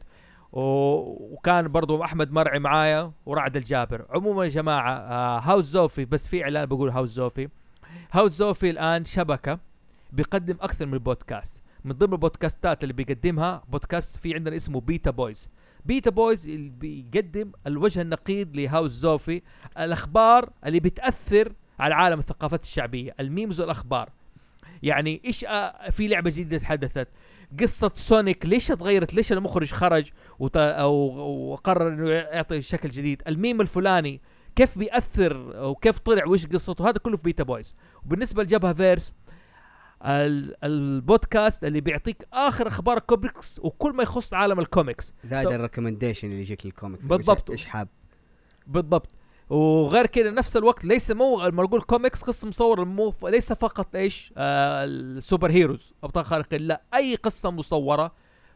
[0.53, 4.07] وكان برضو أحمد مرعي معايا ورعد الجابر.
[4.11, 7.49] عموما يا جماعة آه، هاوس زوفي بس في إعلان بقول هاوس زوفي.
[8.13, 9.59] هاوس زوفي الآن شبكة
[10.13, 15.49] بيقدم أكثر من بودكاست من ضمن البودكاستات اللي بيقدمها بودكاست في عندنا اسمه بيتا بويز
[15.85, 19.43] بيتا بويز اللي بيقدم الوجه النقيض لهاوس زوفي
[19.79, 24.11] الأخبار اللي بتأثر على عالم الثقافات الشعبية ال memes والأخبار.
[24.83, 27.09] يعني إيش آه في لعبة جديدة تحدثت.
[27.61, 30.57] قصة Sonic ليش تغيرت ليش المخرج خرج وط...
[30.57, 34.21] وقرر إنه يعطي شكل جديد؟ الميم الفلاني
[34.57, 37.75] كيف بيأثر وكيف طلع؟ وش قصته؟ هذا كله في Beta Boys
[38.05, 39.13] وبالنسبة لجبهة فيرس.
[40.03, 46.29] البودكاست اللي بيعطيك آخر أخبار الكوميكس وكل ما يخص عالم الكوميكس زائد So- ال recommendation
[46.29, 47.51] اللي يجيك للكوميكس بالضبط.
[47.51, 47.89] إيش حاب.
[48.67, 49.11] بالضبط.
[49.51, 54.33] وغير كده نفس الوقت ليس مو لما نقول كوميكس قصه مصوره مو ليس فقط إيش؟
[54.37, 58.13] آه ال superheroes أبطال خارقين لا أي قصة مصورة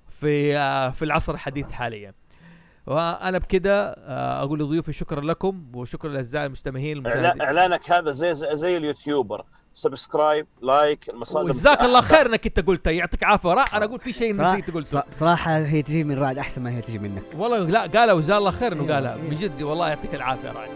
[0.08, 2.14] في آه في العصر الحديث حاليا.
[2.86, 7.40] وأنا بكده آه أقول لضيوفي شكرا لكم وشكرا للاعزاء المستمعين المشاهدين.
[7.42, 9.44] إعلانك هذا زي, زي ال YouTuber.
[9.74, 13.48] subscribe like المصادر وجزاك الله خير إنك أنت قلتها يعطيك عافية.
[13.52, 15.00] را أنا أقول في شيء نسيت قلته.
[15.00, 17.22] صراحة- بصراحة هي تجي من رعد أحسن ما هي تجي منك.
[17.36, 19.14] والله لا قالها وجزاه الله خير إنه إيه، قالها.
[19.14, 19.30] إيه.
[19.30, 20.68] بجد والله يعطيك العافية قلتها.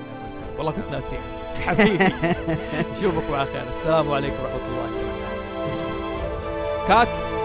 [0.59, 1.21] والله كنت ناسيها.
[1.67, 2.05] حبيبي.
[2.99, 3.69] نشوفكم على خير.
[3.69, 5.07] السلام عليكم ورحمة الله وبركاته.
[6.89, 7.36] كات.